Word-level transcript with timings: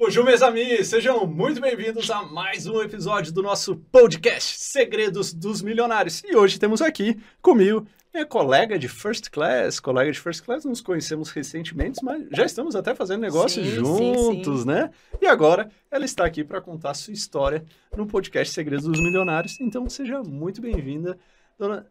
Bonjour, 0.00 0.24
meus 0.24 0.40
amigos! 0.40 0.86
Sejam 0.86 1.26
muito 1.26 1.60
bem-vindos 1.60 2.10
a 2.10 2.22
mais 2.22 2.66
um 2.66 2.80
episódio 2.80 3.34
do 3.34 3.42
nosso 3.42 3.76
podcast 3.92 4.58
Segredos 4.58 5.34
dos 5.34 5.60
Milionários. 5.60 6.22
E 6.24 6.34
hoje 6.34 6.58
temos 6.58 6.80
aqui 6.80 7.20
comigo 7.42 7.86
minha 8.10 8.24
colega 8.24 8.78
de 8.78 8.88
First 8.88 9.28
Class. 9.28 9.78
Colega 9.78 10.10
de 10.10 10.18
First 10.18 10.42
Class, 10.42 10.64
nos 10.64 10.80
conhecemos 10.80 11.28
recentemente, 11.28 12.02
mas 12.02 12.26
já 12.32 12.46
estamos 12.46 12.74
até 12.74 12.94
fazendo 12.94 13.20
negócios 13.20 13.62
Sim, 13.66 13.74
juntos, 13.74 14.60
sim, 14.60 14.62
sim. 14.62 14.68
né? 14.68 14.90
E 15.20 15.26
agora 15.26 15.70
ela 15.90 16.06
está 16.06 16.24
aqui 16.24 16.42
para 16.42 16.62
contar 16.62 16.92
a 16.92 16.94
sua 16.94 17.12
história 17.12 17.62
no 17.94 18.06
podcast 18.06 18.54
Segredos 18.54 18.86
dos 18.86 18.98
Milionários. 18.98 19.60
Então 19.60 19.86
seja 19.90 20.22
muito 20.22 20.62
bem-vinda, 20.62 21.18
dona. 21.58 21.86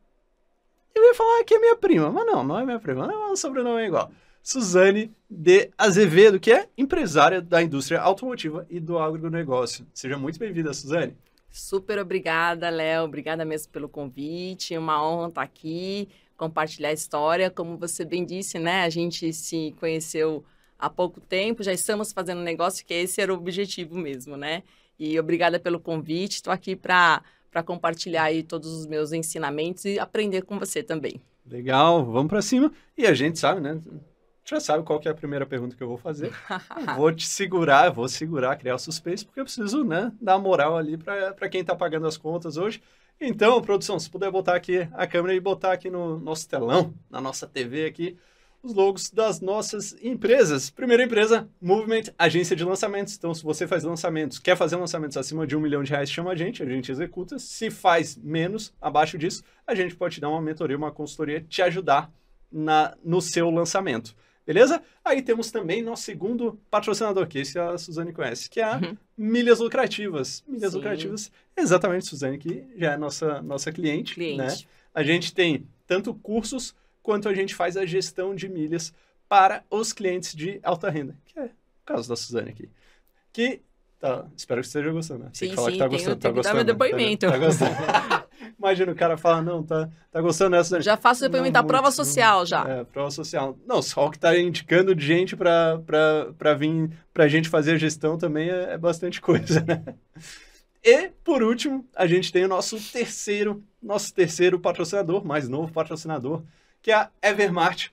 Eu 0.96 1.04
ia 1.04 1.14
falar 1.14 1.44
que 1.44 1.54
é 1.54 1.60
minha 1.60 1.76
prima, 1.76 2.12
mas 2.12 2.26
não, 2.26 2.44
não 2.44 2.60
é 2.60 2.66
minha 2.66 2.80
prima, 2.80 3.06
não, 3.06 3.34
o 3.34 3.38
sobrenome 3.38 3.84
é 3.84 3.86
igual. 3.86 4.12
Suzane 4.42 5.12
de 5.30 5.70
Azevedo, 5.78 6.40
que 6.40 6.52
é 6.52 6.68
empresária 6.78 7.42
da 7.42 7.62
indústria 7.62 8.02
automotiva 8.02 8.66
e 8.70 8.80
do 8.80 8.98
agronegócio. 8.98 9.86
Seja 9.94 10.18
muito 10.18 10.40
bem-vinda, 10.40 10.74
Suzane. 10.74 11.16
Super 11.52 12.00
obrigada, 12.00 12.70
Léo. 12.70 13.04
Obrigada 13.04 13.44
mesmo 13.44 13.72
pelo 13.72 13.90
convite. 13.90 14.78
Uma 14.78 15.04
honra 15.04 15.30
estar 15.30 15.42
aqui, 15.42 16.10
compartilhar 16.38 16.90
a 16.90 16.94
história. 16.94 17.50
Como 17.50 17.78
você 17.78 18.06
bem 18.06 18.26
disse, 18.26 18.60
né? 18.60 18.84
A 18.84 18.90
gente 18.90 19.32
se 19.34 19.76
conheceu 19.80 20.44
há 20.78 20.90
pouco 20.90 21.20
tempo, 21.20 21.62
já 21.62 21.74
estamos 21.74 22.14
fazendo 22.14 22.42
negócio, 22.42 22.86
que 22.86 22.94
esse 22.94 23.20
era 23.22 23.34
o 23.34 23.38
objetivo 23.38 23.96
mesmo, 23.96 24.38
né? 24.38 24.64
E 24.98 25.20
obrigada 25.20 25.60
pelo 25.60 25.80
convite. 25.80 26.36
Estou 26.36 26.54
aqui 26.54 26.76
para 26.76 27.22
para 27.52 27.64
compartilhar 27.64 28.24
aí 28.24 28.44
todos 28.44 28.72
os 28.72 28.86
meus 28.86 29.12
ensinamentos 29.12 29.86
e 29.86 30.00
aprender 30.00 30.44
com 30.44 30.60
você 30.60 30.84
também. 30.84 31.20
Legal, 31.46 32.06
vamos 32.06 32.30
para 32.30 32.42
cima. 32.42 32.72
E 32.98 33.08
a 33.08 33.14
gente 33.14 33.40
sabe, 33.40 33.60
né? 33.60 33.80
Já 34.50 34.60
sabe 34.60 34.84
qual 34.84 35.00
que 35.00 35.08
é 35.08 35.12
a 35.12 35.16
primeira 35.16 35.46
pergunta 35.46 35.76
que 35.76 35.84
eu 35.84 35.88
vou 35.88 35.98
fazer. 35.98 36.32
Eu 36.88 36.96
vou 36.96 37.12
te 37.14 37.28
segurar, 37.28 37.92
vou 37.92 38.10
segurar, 38.10 38.56
criar 38.56 38.74
o 38.74 38.80
suspense, 38.80 39.24
porque 39.24 39.40
eu 39.40 39.44
preciso, 39.44 39.84
né, 39.84 40.12
dar 40.20 40.40
moral 40.40 40.76
ali 40.76 40.98
para 40.98 41.50
quem 41.50 41.62
está 41.62 41.76
pagando 41.76 42.08
as 42.08 42.18
contas 42.18 42.58
hoje. 42.58 42.82
Então, 43.22 43.62
produção, 43.62 44.00
se 44.00 44.10
puder 44.10 44.32
botar 44.32 44.56
aqui 44.56 44.88
a 44.94 45.06
câmera 45.06 45.36
e 45.36 45.40
botar 45.40 45.74
aqui 45.74 45.90
no 45.90 46.20
nosso 46.20 46.50
telão, 46.50 46.96
na 47.12 47.22
nossa 47.22 47.46
TV 47.46 47.86
aqui, 47.86 48.18
os 48.64 48.74
logos 48.74 49.12
das 49.12 49.40
nossas 49.40 49.96
empresas. 50.02 50.72
Primeira 50.72 51.04
empresa, 51.04 51.48
Movement, 51.62 52.04
agência 52.18 52.56
de 52.56 52.64
lançamentos. 52.64 53.16
Então, 53.16 53.34
se 53.34 53.44
você 53.44 53.68
faz 53.68 53.84
lançamentos, 53.84 54.40
quer 54.40 54.58
fazer 54.58 54.78
lançamentos 54.78 55.16
acima 55.16 55.46
de 55.46 55.56
um 55.56 55.60
milhão 55.60 55.84
de 55.84 55.92
reais, 55.92 56.10
chama 56.10 56.32
a 56.32 56.36
gente, 56.36 56.64
a 56.64 56.66
gente 56.66 56.92
executa. 56.92 57.38
Se 57.38 57.70
faz 57.70 58.18
menos, 58.18 58.74
abaixo 58.82 59.18
disso, 59.18 59.44
a 59.68 59.76
gente 59.76 59.96
pode 59.96 60.16
te 60.16 60.22
dar 60.22 60.30
uma 60.30 60.42
mentoria, 60.42 60.76
uma 60.76 60.92
consultoria, 60.92 61.46
te 61.48 61.62
ajudar 61.62 62.12
na, 62.52 62.98
no 63.04 63.22
seu 63.22 63.50
lançamento. 63.52 64.16
Beleza? 64.50 64.82
Aí 65.06 65.22
temos 65.22 65.52
também 65.52 65.84
nosso 65.84 66.02
segundo 66.02 66.60
patrocinador, 66.72 67.28
que 67.28 67.38
esse 67.38 67.60
a 67.60 67.78
Suzane 67.78 68.12
conhece, 68.12 68.50
que 68.50 68.60
é 68.60 68.64
a 68.64 68.78
Uhum. 68.78 68.98
Milhas 69.16 69.60
Lucrativas. 69.60 70.44
Milhas 70.48 70.72
Sim. 70.72 70.78
Lucrativas, 70.78 71.32
exatamente, 71.56 72.08
Suzane, 72.08 72.40
que 72.40 72.66
já 72.76 72.94
é 72.94 72.98
nossa, 72.98 73.44
nossa 73.44 73.72
cliente. 73.72 74.16
Cliente. 74.16 74.40
Né? 74.40 74.58
A 74.92 75.04
gente 75.04 75.36
tem 75.36 75.68
tanto 75.86 76.16
cursos 76.16 76.74
quanto 77.04 77.30
a 77.30 77.34
gente 77.36 77.54
faz 77.54 77.78
a 77.78 77.86
gestão 77.86 78.34
de 78.34 78.50
milhas 78.50 78.92
para 79.28 79.64
os 79.70 79.94
clientes 79.94 80.34
de 80.34 80.60
alta 80.64 80.90
renda, 80.90 81.16
que 81.28 81.38
é 81.38 81.44
o 81.44 81.50
caso 81.86 82.10
da 82.10 82.16
Suzane 82.16 82.50
aqui. 82.50 82.68
Que, 83.32 83.62
tá, 84.00 84.26
espero 84.36 84.62
que 84.62 84.68
você 84.68 84.80
esteja 84.80 84.92
gostando. 84.92 85.26
Né? 85.26 85.30
Tem 85.38 85.48
Sim, 85.48 85.50
que 85.52 85.56
falar 85.58 85.68
sim, 85.68 85.74
que 85.74 85.78
tá 85.78 85.88
gostando, 85.88 86.16
tá 86.16 86.32
gostando. 86.32 86.56
né? 86.56 87.18
Tá, 87.18 87.32
tá 87.32 87.38
gostando. 87.38 88.19
Imagina 88.60 88.92
o 88.92 88.96
cara 88.96 89.16
fala, 89.16 89.42
não, 89.42 89.64
tá, 89.64 89.90
tá 90.12 90.22
gostando 90.22 90.58
dessa? 90.58 90.82
Já 90.82 90.98
faço 90.98 91.22
depoimento 91.22 91.54
da 91.54 91.64
prova 91.64 91.90
social 91.92 92.46
já. 92.46 92.68
É, 92.68 92.84
prova 92.84 93.10
social. 93.10 93.58
Não, 93.66 93.82
só 93.82 94.08
o 94.08 94.12
que 94.12 94.20
tá 94.20 94.38
indicando 94.38 94.94
de 94.94 95.06
gente 95.06 95.34
pra, 95.38 95.80
pra, 95.86 96.28
pra 96.38 96.54
vir 96.54 96.92
pra 97.14 97.30
gente 97.30 97.48
fazer 97.48 97.72
a 97.72 97.78
gestão 97.78 98.18
também 98.18 98.50
é, 98.50 98.74
é 98.74 98.78
bastante 98.78 99.22
coisa, 99.22 99.62
né? 99.66 99.82
E, 100.84 101.10
por 101.24 101.42
último, 101.42 101.86
a 101.96 102.06
gente 102.06 102.34
tem 102.34 102.44
o 102.44 102.50
nosso 102.50 102.78
terceiro, 102.92 103.64
nosso 103.82 104.14
terceiro 104.14 104.60
patrocinador, 104.60 105.26
mais 105.26 105.48
novo 105.48 105.72
patrocinador, 105.72 106.44
que 106.82 106.92
é 106.92 106.96
a 106.96 107.10
Evermart, 107.24 107.88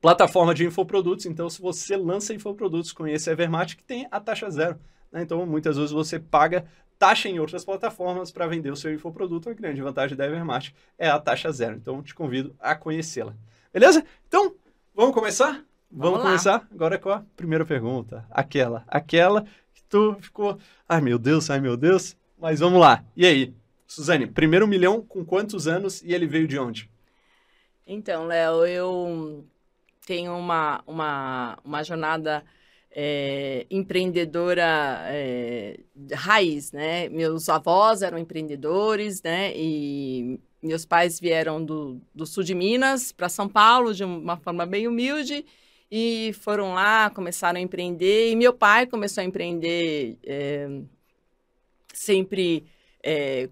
plataforma 0.00 0.54
de 0.54 0.64
infoprodutos. 0.64 1.26
Então, 1.26 1.50
se 1.50 1.60
você 1.60 1.96
lança 1.96 2.32
infoprodutos 2.32 2.92
com 2.92 3.08
esse 3.08 3.28
Evermart, 3.28 3.74
que 3.74 3.82
tem 3.84 4.06
a 4.10 4.20
taxa 4.20 4.48
zero. 4.50 4.78
né? 5.10 5.22
Então, 5.22 5.44
muitas 5.46 5.76
vezes 5.76 5.90
você 5.90 6.18
paga 6.18 6.64
taxa 7.00 7.30
em 7.30 7.40
outras 7.40 7.64
plataformas 7.64 8.30
para 8.30 8.46
vender 8.46 8.70
o 8.70 8.76
seu 8.76 8.92
infoproduto. 8.92 9.48
A 9.48 9.54
grande 9.54 9.80
vantagem 9.80 10.14
da 10.14 10.26
Evermart 10.26 10.70
é 10.98 11.08
a 11.08 11.18
taxa 11.18 11.50
zero. 11.50 11.76
Então, 11.76 12.02
te 12.02 12.14
convido 12.14 12.54
a 12.60 12.74
conhecê-la. 12.74 13.34
Beleza? 13.72 14.04
Então, 14.28 14.54
vamos 14.94 15.14
começar? 15.14 15.64
Vamos, 15.90 16.18
Vamos 16.18 16.22
começar 16.22 16.68
agora 16.70 16.98
com 16.98 17.08
a 17.08 17.24
primeira 17.34 17.64
pergunta. 17.64 18.26
Aquela, 18.30 18.84
aquela 18.86 19.44
que 19.72 19.82
tu 19.88 20.14
ficou, 20.20 20.58
ai 20.86 21.00
meu 21.00 21.18
Deus, 21.18 21.48
ai 21.48 21.58
meu 21.58 21.74
Deus. 21.74 22.14
Mas 22.38 22.60
vamos 22.60 22.78
lá. 22.78 23.02
E 23.16 23.24
aí, 23.24 23.54
Suzane, 23.86 24.26
primeiro 24.26 24.68
milhão 24.68 25.00
com 25.00 25.24
quantos 25.24 25.66
anos 25.66 26.02
e 26.02 26.12
ele 26.12 26.26
veio 26.26 26.46
de 26.46 26.58
onde? 26.58 26.90
Então, 27.86 28.26
Léo, 28.26 28.66
eu 28.66 29.44
tenho 30.06 30.36
uma, 30.36 30.82
uma, 30.86 31.58
uma 31.64 31.82
jornada 31.82 32.44
é, 32.92 33.66
empreendedora 33.70 35.00
é, 35.08 35.78
raiz, 36.12 36.72
né? 36.72 37.08
Meus 37.08 37.48
avós 37.48 38.02
eram 38.02 38.18
empreendedores, 38.18 39.22
né? 39.22 39.52
E 39.54 40.40
meus 40.62 40.84
pais 40.84 41.20
vieram 41.20 41.64
do, 41.64 42.00
do 42.14 42.26
sul 42.26 42.42
de 42.42 42.54
Minas 42.54 43.12
para 43.12 43.28
São 43.28 43.48
Paulo 43.48 43.94
de 43.94 44.04
uma 44.04 44.36
forma 44.36 44.66
bem 44.66 44.86
humilde 44.86 45.44
e 45.90 46.32
foram 46.40 46.74
lá, 46.74 47.10
começaram 47.10 47.58
a 47.58 47.62
empreender. 47.62 48.30
E 48.30 48.36
meu 48.36 48.52
pai 48.52 48.86
começou 48.86 49.22
a 49.22 49.24
empreender 49.24 50.18
é, 50.24 50.68
sempre 51.92 52.64
é, 53.02 53.48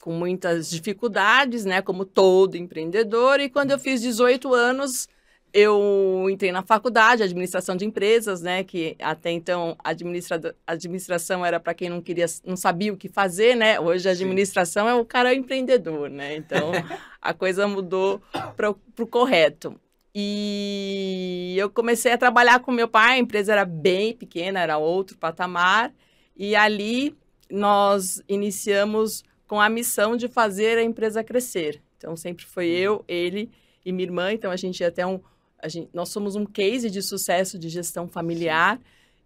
com 0.00 0.12
muitas 0.12 0.70
dificuldades, 0.70 1.64
né, 1.64 1.80
como 1.82 2.04
todo 2.04 2.56
empreendedor. 2.56 3.40
E 3.40 3.48
quando 3.48 3.70
eu 3.70 3.78
fiz 3.78 4.00
18 4.00 4.52
anos, 4.52 5.08
eu 5.52 6.26
entrei 6.30 6.52
na 6.52 6.62
faculdade, 6.62 7.22
administração 7.22 7.76
de 7.76 7.84
empresas, 7.84 8.40
né, 8.40 8.62
que 8.62 8.96
até 9.00 9.30
então 9.30 9.76
administra 9.82 10.54
administração 10.66 11.44
era 11.44 11.58
para 11.58 11.74
quem 11.74 11.88
não 11.88 12.00
queria, 12.00 12.26
não 12.44 12.56
sabia 12.56 12.92
o 12.92 12.96
que 12.96 13.08
fazer, 13.08 13.56
né? 13.56 13.80
Hoje 13.80 14.08
a 14.08 14.14
Sim. 14.14 14.24
administração 14.24 14.88
é 14.88 14.94
o 14.94 15.04
cara 15.04 15.34
empreendedor, 15.34 16.08
né? 16.08 16.36
Então 16.36 16.72
a 17.20 17.34
coisa 17.34 17.66
mudou 17.66 18.20
para 18.56 18.70
o 18.70 19.06
correto. 19.06 19.78
E 20.14 21.54
eu 21.56 21.70
comecei 21.70 22.12
a 22.12 22.18
trabalhar 22.18 22.60
com 22.60 22.72
meu 22.72 22.88
pai, 22.88 23.14
a 23.14 23.18
empresa 23.18 23.52
era 23.52 23.64
bem 23.64 24.14
pequena, 24.14 24.60
era 24.60 24.76
outro 24.76 25.16
patamar, 25.16 25.92
e 26.36 26.56
ali 26.56 27.16
nós 27.48 28.22
iniciamos 28.28 29.22
com 29.46 29.60
a 29.60 29.68
missão 29.68 30.16
de 30.16 30.28
fazer 30.28 30.78
a 30.78 30.82
empresa 30.82 31.22
crescer. 31.22 31.80
Então 31.96 32.16
sempre 32.16 32.44
foi 32.44 32.66
eu, 32.66 33.04
ele 33.06 33.50
e 33.84 33.92
minha 33.92 34.06
irmã, 34.06 34.32
então 34.32 34.50
a 34.50 34.56
gente 34.56 34.82
é 34.82 34.86
até 34.86 35.06
um 35.06 35.20
gente, 35.68 35.90
nós 35.92 36.08
somos 36.08 36.36
um 36.36 36.44
case 36.46 36.90
de 36.90 37.02
sucesso 37.02 37.58
de 37.58 37.68
gestão 37.68 38.08
familiar 38.08 38.80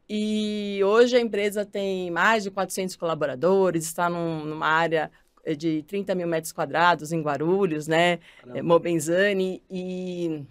e 0.09 0.81
hoje 0.85 1.17
a 1.17 1.21
empresa 1.21 1.65
tem 1.65 2.11
mais 2.11 2.43
de 2.43 2.51
400 2.51 2.97
colaboradores, 2.97 3.85
está 3.87 4.09
num- 4.11 4.45
numa 4.45 4.67
área 4.67 5.11
eh, 5.45 5.55
de 5.55 5.83
30 5.85 6.15
mil 6.15 6.27
metros 6.27 6.53
quadrados 6.53 7.13
em 7.13 7.23
Guarulhos, 7.23 7.87
né? 7.87 8.19
é, 8.55 8.63
Mobenzani, 8.63 9.63
e 9.71 10.43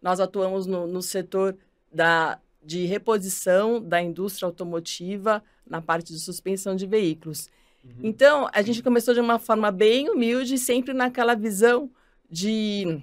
nós 0.00 0.20
atuamos 0.20 0.66
no, 0.66 0.86
no 0.86 1.02
setor 1.02 1.56
da, 1.92 2.38
de 2.62 2.84
reposição 2.86 3.80
da 3.80 4.00
indústria 4.02 4.46
automotiva 4.46 5.42
na 5.66 5.80
parte 5.80 6.12
de 6.12 6.20
suspensão 6.20 6.76
de 6.76 6.86
veículos. 6.86 7.48
Uhum. 7.84 7.92
Então, 8.02 8.48
a 8.52 8.62
gente 8.62 8.82
começou 8.82 9.14
de 9.14 9.20
uma 9.20 9.38
forma 9.38 9.70
bem 9.70 10.08
humilde, 10.08 10.58
sempre 10.58 10.92
naquela 10.94 11.34
visão 11.34 11.90
de, 12.30 13.00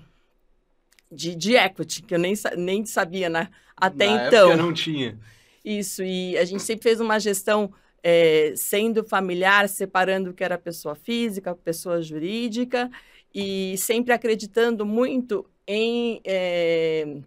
de, 1.11 1.35
de 1.35 1.55
equity, 1.55 2.01
que 2.03 2.15
eu 2.15 2.19
nem, 2.19 2.33
nem 2.57 2.85
sabia 2.85 3.29
na, 3.29 3.49
até 3.75 4.07
Na 4.07 4.27
então. 4.27 4.49
época 4.51 4.63
não 4.63 4.73
tinha. 4.73 5.17
Isso, 5.63 6.03
e 6.03 6.37
a 6.37 6.45
gente 6.45 6.63
sempre 6.63 6.83
fez 6.83 6.99
uma 6.99 7.19
gestão 7.19 7.71
eh, 8.03 8.53
sendo 8.55 9.03
familiar, 9.03 9.69
separando 9.69 10.31
o 10.31 10.33
que 10.33 10.43
era 10.43 10.57
pessoa 10.57 10.95
física, 10.95 11.53
pessoa 11.53 12.01
jurídica, 12.01 12.89
e 13.33 13.75
sempre 13.77 14.13
acreditando 14.13 14.85
muito 14.85 15.45
em, 15.67 16.19
eh, 16.25 17.17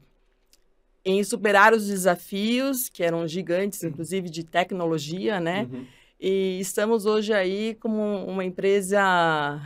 em 1.04 1.22
superar 1.22 1.72
os 1.72 1.86
desafios, 1.86 2.88
que 2.88 3.04
eram 3.04 3.26
gigantes, 3.28 3.84
inclusive 3.84 4.28
de 4.28 4.42
tecnologia, 4.44 5.38
né? 5.38 5.68
Uhum. 5.70 5.86
E 6.20 6.58
estamos 6.58 7.06
hoje 7.06 7.32
aí 7.32 7.76
como 7.80 8.24
uma 8.26 8.44
empresa 8.44 9.60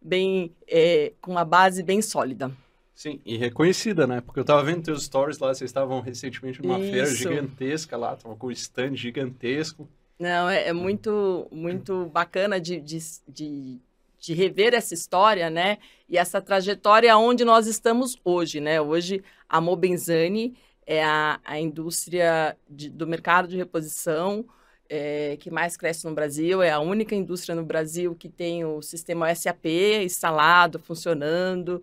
bem 0.00 0.52
eh, 0.68 1.12
com 1.20 1.32
uma 1.32 1.44
base 1.44 1.82
bem 1.82 2.00
sólida. 2.00 2.52
Sim, 2.98 3.20
e 3.24 3.36
reconhecida, 3.36 4.08
né? 4.08 4.20
Porque 4.20 4.40
eu 4.40 4.44
tava 4.44 4.64
vendo 4.64 4.82
teus 4.82 5.04
stories 5.04 5.38
lá, 5.38 5.54
vocês 5.54 5.70
estavam 5.70 6.00
recentemente 6.00 6.60
numa 6.60 6.80
feira 6.80 7.04
Isso. 7.04 7.14
gigantesca 7.14 7.96
lá, 7.96 8.16
tava 8.16 8.34
com 8.34 8.48
um 8.48 8.50
stand 8.50 8.96
gigantesco. 8.96 9.88
Não, 10.18 10.48
é, 10.48 10.66
é 10.66 10.72
muito, 10.72 11.46
muito 11.52 12.06
bacana 12.06 12.60
de, 12.60 12.80
de, 12.80 12.98
de, 13.28 13.78
de 14.18 14.34
rever 14.34 14.74
essa 14.74 14.94
história, 14.94 15.48
né? 15.48 15.78
E 16.08 16.18
essa 16.18 16.40
trajetória 16.40 17.16
onde 17.16 17.44
nós 17.44 17.68
estamos 17.68 18.18
hoje, 18.24 18.58
né? 18.58 18.80
Hoje, 18.80 19.22
a 19.48 19.60
Mobenzani 19.60 20.56
é 20.84 21.04
a, 21.04 21.38
a 21.44 21.56
indústria 21.60 22.56
de, 22.68 22.90
do 22.90 23.06
mercado 23.06 23.46
de 23.46 23.56
reposição 23.56 24.44
é, 24.88 25.36
que 25.38 25.52
mais 25.52 25.76
cresce 25.76 26.04
no 26.04 26.16
Brasil. 26.16 26.60
É 26.62 26.72
a 26.72 26.80
única 26.80 27.14
indústria 27.14 27.54
no 27.54 27.64
Brasil 27.64 28.16
que 28.16 28.28
tem 28.28 28.64
o 28.64 28.82
sistema 28.82 29.32
SAP 29.32 29.66
instalado, 30.02 30.80
funcionando. 30.80 31.80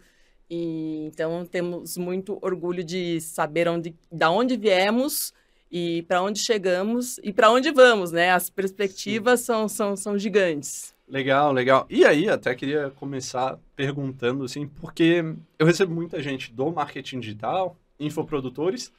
E 0.50 1.06
então 1.06 1.46
temos 1.46 1.98
muito 1.98 2.38
orgulho 2.42 2.84
de 2.84 3.20
saber 3.22 3.68
onde, 3.68 3.96
da 4.12 4.30
onde 4.30 4.56
viemos 4.56 5.34
e 5.72 6.04
para 6.04 6.22
onde 6.22 6.40
chegamos 6.40 7.18
e 7.24 7.34
para 7.34 7.52
onde 7.52 7.72
vamos, 7.72 8.12
né? 8.12 8.32
As 8.32 8.50
perspectivas 8.50 9.42
são, 9.42 9.68
são, 9.68 9.96
são 9.96 10.18
gigantes. 10.18 10.96
Legal, 11.08 11.52
legal. 11.52 11.86
E 11.90 12.04
aí, 12.04 12.28
até 12.28 12.56
queria 12.56 12.92
começar 12.92 13.60
perguntando, 13.76 14.44
assim, 14.44 14.68
porque 14.68 15.24
eu 15.60 15.66
recebo 15.66 15.94
muita 15.94 16.22
gente 16.22 16.52
do 16.52 16.72
marketing 16.72 17.20
digital, 17.20 17.78
infoprodutores, 18.00 18.92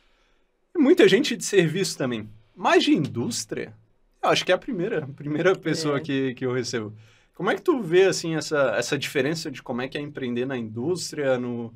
e 0.74 0.78
muita 0.78 1.08
gente 1.08 1.36
de 1.36 1.44
serviço 1.44 1.98
também. 1.98 2.28
Mas 2.54 2.84
de 2.84 2.92
indústria, 2.92 3.74
eu 4.22 4.30
acho 4.30 4.44
que 4.44 4.52
é 4.52 4.54
a 4.54 4.58
primeira, 4.58 5.04
a 5.04 5.08
primeira 5.08 5.56
pessoa 5.56 5.98
é. 5.98 6.00
que, 6.00 6.34
que 6.34 6.46
eu 6.46 6.52
recebo. 6.52 6.92
Como 7.36 7.50
é 7.50 7.54
que 7.54 7.60
tu 7.60 7.82
vê, 7.82 8.04
assim, 8.04 8.34
essa, 8.34 8.74
essa 8.78 8.98
diferença 8.98 9.50
de 9.50 9.62
como 9.62 9.82
é 9.82 9.88
que 9.88 9.98
é 9.98 10.00
empreender 10.00 10.46
na 10.46 10.56
indústria, 10.56 11.38
no... 11.38 11.72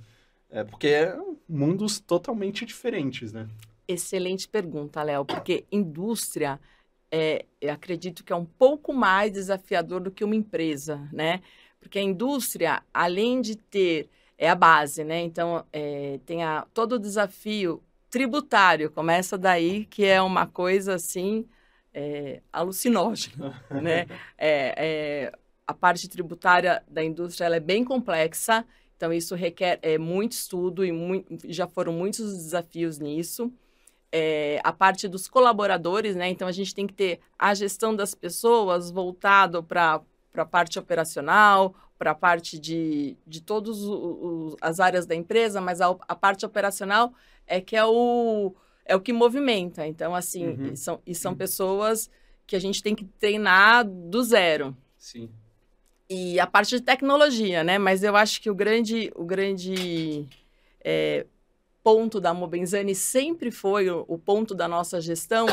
É, 0.49 0.65
porque 0.65 0.89
é 0.89 1.17
mundos 1.47 2.01
totalmente 2.01 2.65
diferentes, 2.65 3.31
né? 3.31 3.47
Excelente 3.87 4.49
pergunta, 4.49 5.03
Léo, 5.03 5.25
porque 5.25 5.67
indústria 5.71 6.59
é, 7.11 7.45
eu 7.61 7.73
acredito 7.73 8.25
que 8.25 8.33
é 8.33 8.37
um 8.37 8.47
pouco 8.47 8.93
mais 8.93 9.33
desafiador 9.33 10.01
do 10.01 10.11
que 10.11 10.25
uma 10.25 10.35
empresa, 10.35 11.09
né? 11.13 11.43
Porque 11.79 11.99
a 11.99 12.03
indústria, 12.03 12.83
além 12.95 13.43
de 13.43 13.55
ter, 13.55 14.09
é 14.39 14.49
a 14.49 14.55
base, 14.55 15.05
né? 15.05 15.21
Então, 15.21 15.65
é, 15.73 16.21
tem 16.25 16.43
a, 16.43 16.67
todo 16.73 16.95
o 16.95 16.99
desafio 16.99 17.83
tributário, 18.09 18.91
começa 18.91 19.37
daí, 19.37 19.85
que 19.85 20.07
é 20.07 20.23
uma 20.23 20.47
coisa, 20.47 20.95
assim, 20.95 21.47
é, 21.93 22.41
alucinógena, 22.53 23.63
né? 23.71 24.07
É, 24.39 24.75
é, 25.29 25.33
a 25.71 25.75
parte 25.75 26.09
tributária 26.09 26.83
da 26.89 27.03
indústria, 27.03 27.47
é 27.47 27.61
bem 27.61 27.85
complexa, 27.85 28.65
então 28.97 29.13
isso 29.13 29.35
requer 29.35 29.79
é, 29.83 29.97
muito 29.99 30.33
estudo 30.33 30.85
e 30.85 30.93
muito, 30.93 31.39
já 31.49 31.67
foram 31.67 31.93
muitos 31.93 32.33
desafios 32.33 32.99
nisso 32.99 33.53
é, 34.13 34.61
a 34.65 34.73
parte 34.73 35.07
dos 35.07 35.29
colaboradores, 35.29 36.17
né? 36.17 36.29
Então 36.29 36.49
a 36.49 36.53
gente 36.53 36.75
tem 36.75 36.87
que 36.87 36.95
ter 36.95 37.21
a 37.39 37.55
gestão 37.55 37.95
das 37.95 38.15
pessoas 38.15 38.91
voltado 38.91 39.63
para 39.63 40.03
a 40.35 40.45
parte 40.45 40.79
operacional, 40.79 41.75
para 41.99 42.11
a 42.11 42.15
parte 42.15 42.59
de, 42.59 43.17
de 43.27 43.41
todas 43.41 43.79
as 44.61 44.81
áreas 44.81 45.07
da 45.07 45.15
empresa, 45.15 45.61
mas 45.61 45.81
a, 45.81 45.95
a, 46.09 46.17
parte 46.17 46.45
operacional 46.47 47.13
é 47.47 47.61
que 47.61 47.77
é 47.77 47.85
o, 47.85 48.55
é 48.85 48.97
o 48.97 49.01
que 49.01 49.13
movimenta. 49.13 49.87
Então, 49.87 50.15
assim, 50.15 50.49
uhum. 50.49 50.73
e 50.73 50.77
são, 50.77 51.01
e 51.07 51.15
são 51.15 51.33
uhum. 51.33 51.39
pessoas 51.39 52.11
que 52.47 52.57
a 52.57 52.61
gente 52.61 52.83
tem 52.83 52.95
que 52.95 53.05
treinar 53.05 53.87
do 53.87 54.23
zero. 54.25 54.77
Sim. 54.97 55.31
E 56.11 56.41
a 56.41 56.47
parte 56.47 56.77
de 56.77 56.83
tecnologia, 56.83 57.63
né? 57.63 57.79
Mas 57.79 58.03
eu 58.03 58.17
acho 58.17 58.43
que 58.43 58.51
o 58.51 58.55
grande, 58.55 59.13
o 59.15 59.25
grande 59.25 60.27
é, 60.85 61.25
ponto 61.85 62.21
da 62.21 62.35
Mobenzani 62.35 62.97
sempre 62.97 63.53
foi 63.53 63.89
o, 63.89 64.05
o, 64.09 64.19
ponto 64.19 64.53
da 64.53 64.67
nossa 64.67 65.01
gestão 65.01 65.47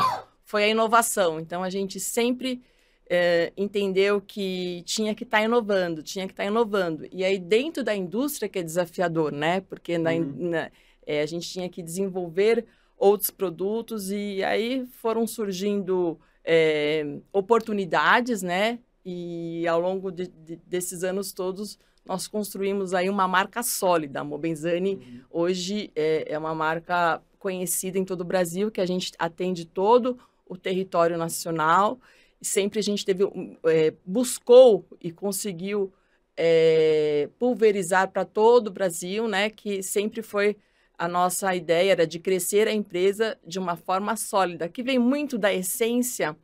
foi 0.43 0.63
a 0.63 0.67
inovação. 0.67 1.39
Então 1.39 1.61
a 1.61 1.69
gente 1.69 1.99
sempre 1.99 2.59
é, 3.07 3.53
entendeu 3.55 4.19
que 4.19 4.81
tinha 4.83 5.13
que 5.13 5.23
estar 5.23 5.37
tá 5.37 5.43
inovando, 5.43 6.01
tinha 6.01 6.25
que 6.25 6.33
estar 6.33 6.43
tá 6.43 6.49
inovando. 6.49 7.07
E 7.11 7.23
aí 7.23 7.37
dentro 7.37 7.83
da 7.83 7.95
indústria 7.95 8.49
que 8.49 8.57
é 8.57 8.63
desafiador, 8.63 9.31
né? 9.31 9.61
Porque 9.61 9.99
na, 9.99 10.13
uhum. 10.13 10.49
na, 10.49 10.71
é, 11.05 11.21
a 11.21 11.25
gente 11.27 11.47
tinha 11.47 11.69
que 11.69 11.83
desenvolver 11.83 12.65
outros 12.97 13.29
produtos 13.29 14.09
e 14.09 14.43
aí 14.43 14.87
foram 14.87 15.27
surgindo 15.27 16.19
é, 16.43 17.19
oportunidades, 17.31 18.41
né? 18.41 18.79
E 19.09 19.65
ao 19.65 19.79
longo 19.79 20.11
de, 20.11 20.27
de, 20.27 20.57
desses 20.67 21.01
anos 21.01 21.31
todos 21.31 21.79
nós 22.05 22.27
construímos 22.27 22.93
aí 22.93 23.09
uma 23.09 23.25
marca 23.25 23.63
sólida. 23.63 24.19
A 24.19 24.23
Mobenzani 24.23 24.95
uhum. 24.95 25.21
hoje 25.29 25.89
é, 25.95 26.33
é, 26.33 26.37
uma 26.37 26.53
marca 26.53 27.21
conhecida 27.39 27.97
em 27.97 28.03
todo 28.03 28.21
o 28.21 28.25
Brasil, 28.25 28.69
que 28.69 28.81
a 28.81 28.85
gente 28.85 29.13
atende 29.17 29.63
todo 29.65 30.19
o 30.45 30.57
território 30.57 31.17
nacional. 31.17 31.97
Sempre 32.41 32.79
a 32.79 32.83
gente 32.83 33.05
teve, 33.05 33.23
é, 33.65 33.93
buscou 34.05 34.85
e 35.01 35.09
conseguiu 35.09 35.93
é, 36.35 37.29
pulverizar 37.39 38.11
para 38.11 38.25
todo 38.25 38.67
o 38.67 38.71
Brasil, 38.71 39.25
né? 39.25 39.49
Que 39.49 39.81
sempre 39.81 40.21
foi 40.21 40.57
a 40.97 41.07
nossa 41.07 41.55
ideia 41.55 41.93
era 41.93 42.05
de 42.05 42.19
crescer 42.19 42.67
a 42.67 42.73
empresa 42.73 43.37
de 43.45 43.57
uma 43.57 43.77
forma 43.77 44.17
sólida, 44.17 44.67
que 44.67 44.83
vem 44.83 44.99
muito 44.99 45.37
da 45.37 45.53
essência 45.53 46.35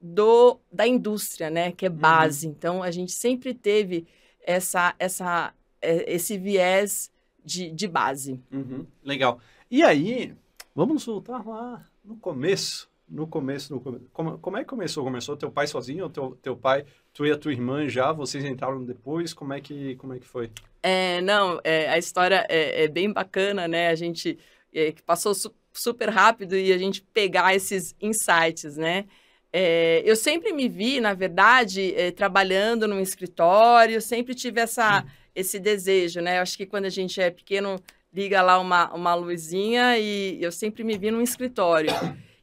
do, 0.00 0.58
da 0.72 0.86
indústria, 0.86 1.50
né? 1.50 1.72
Que 1.72 1.86
é 1.86 1.90
uhum. 1.90 1.96
base. 1.96 2.46
Uhum. 2.46 2.52
Então 2.52 2.82
a 2.82 2.90
gente 2.90 3.12
sempre 3.12 3.52
teve 3.52 4.06
essa, 4.42 4.94
essa, 4.98 5.52
é, 5.80 6.12
esse 6.12 6.38
viés 6.38 7.10
de, 7.44 7.70
de 7.70 7.86
base. 7.86 8.40
Uhum, 8.52 8.86
legal. 9.04 9.40
E 9.70 9.82
aí, 9.82 10.34
vamos 10.74 11.04
voltar 11.04 11.46
lá 11.46 11.84
no 12.04 12.16
começo. 12.16 12.88
No 13.08 13.26
começo, 13.26 13.74
no 13.74 13.80
começo. 13.80 14.04
Como, 14.12 14.38
como 14.38 14.56
é 14.56 14.60
que 14.60 14.68
começou? 14.68 15.02
Começou 15.02 15.36
teu 15.36 15.50
pai 15.50 15.66
sozinho 15.66 16.04
ou 16.04 16.10
teu, 16.10 16.38
teu 16.40 16.56
pai, 16.56 16.86
tu 17.12 17.26
e 17.26 17.32
a 17.32 17.36
tua 17.36 17.52
irmã 17.52 17.88
já? 17.88 18.12
Vocês 18.12 18.44
entraram 18.44 18.84
depois? 18.84 19.34
Como 19.34 19.52
é 19.52 19.60
que, 19.60 19.96
como 19.96 20.14
é 20.14 20.20
que 20.20 20.26
foi? 20.26 20.52
É, 20.80 21.20
não, 21.20 21.60
é, 21.64 21.88
a 21.88 21.98
história 21.98 22.46
é, 22.48 22.84
é, 22.84 22.88
bem 22.88 23.12
bacana, 23.12 23.66
né? 23.66 23.88
A 23.88 23.96
gente 23.96 24.38
é, 24.72 24.94
passou 25.04 25.34
su 25.34 25.52
super 25.72 26.08
rápido 26.08 26.56
e 26.56 26.72
a 26.72 26.78
gente 26.78 27.00
pegar 27.00 27.54
esses 27.54 27.94
insights, 28.00 28.76
né? 28.76 29.06
É, 29.52 30.02
eu 30.04 30.14
sempre 30.14 30.52
me 30.52 30.68
vi, 30.68 31.00
na 31.00 31.12
verdade, 31.12 31.92
é, 31.96 32.10
trabalhando 32.10 32.86
num 32.86 33.00
escritório, 33.00 34.00
sempre 34.00 34.34
tive 34.34 34.60
essa, 34.60 35.04
esse 35.34 35.58
desejo, 35.58 36.20
né? 36.20 36.38
Eu 36.38 36.42
acho 36.42 36.56
que 36.56 36.66
quando 36.66 36.84
a 36.84 36.90
gente 36.90 37.20
é 37.20 37.30
pequeno, 37.30 37.80
liga 38.12 38.42
lá 38.42 38.58
uma, 38.58 38.92
uma 38.94 39.14
luzinha 39.14 39.98
e 39.98 40.38
eu 40.40 40.52
sempre 40.52 40.84
me 40.84 40.96
vi 40.96 41.10
num 41.10 41.20
escritório. 41.20 41.90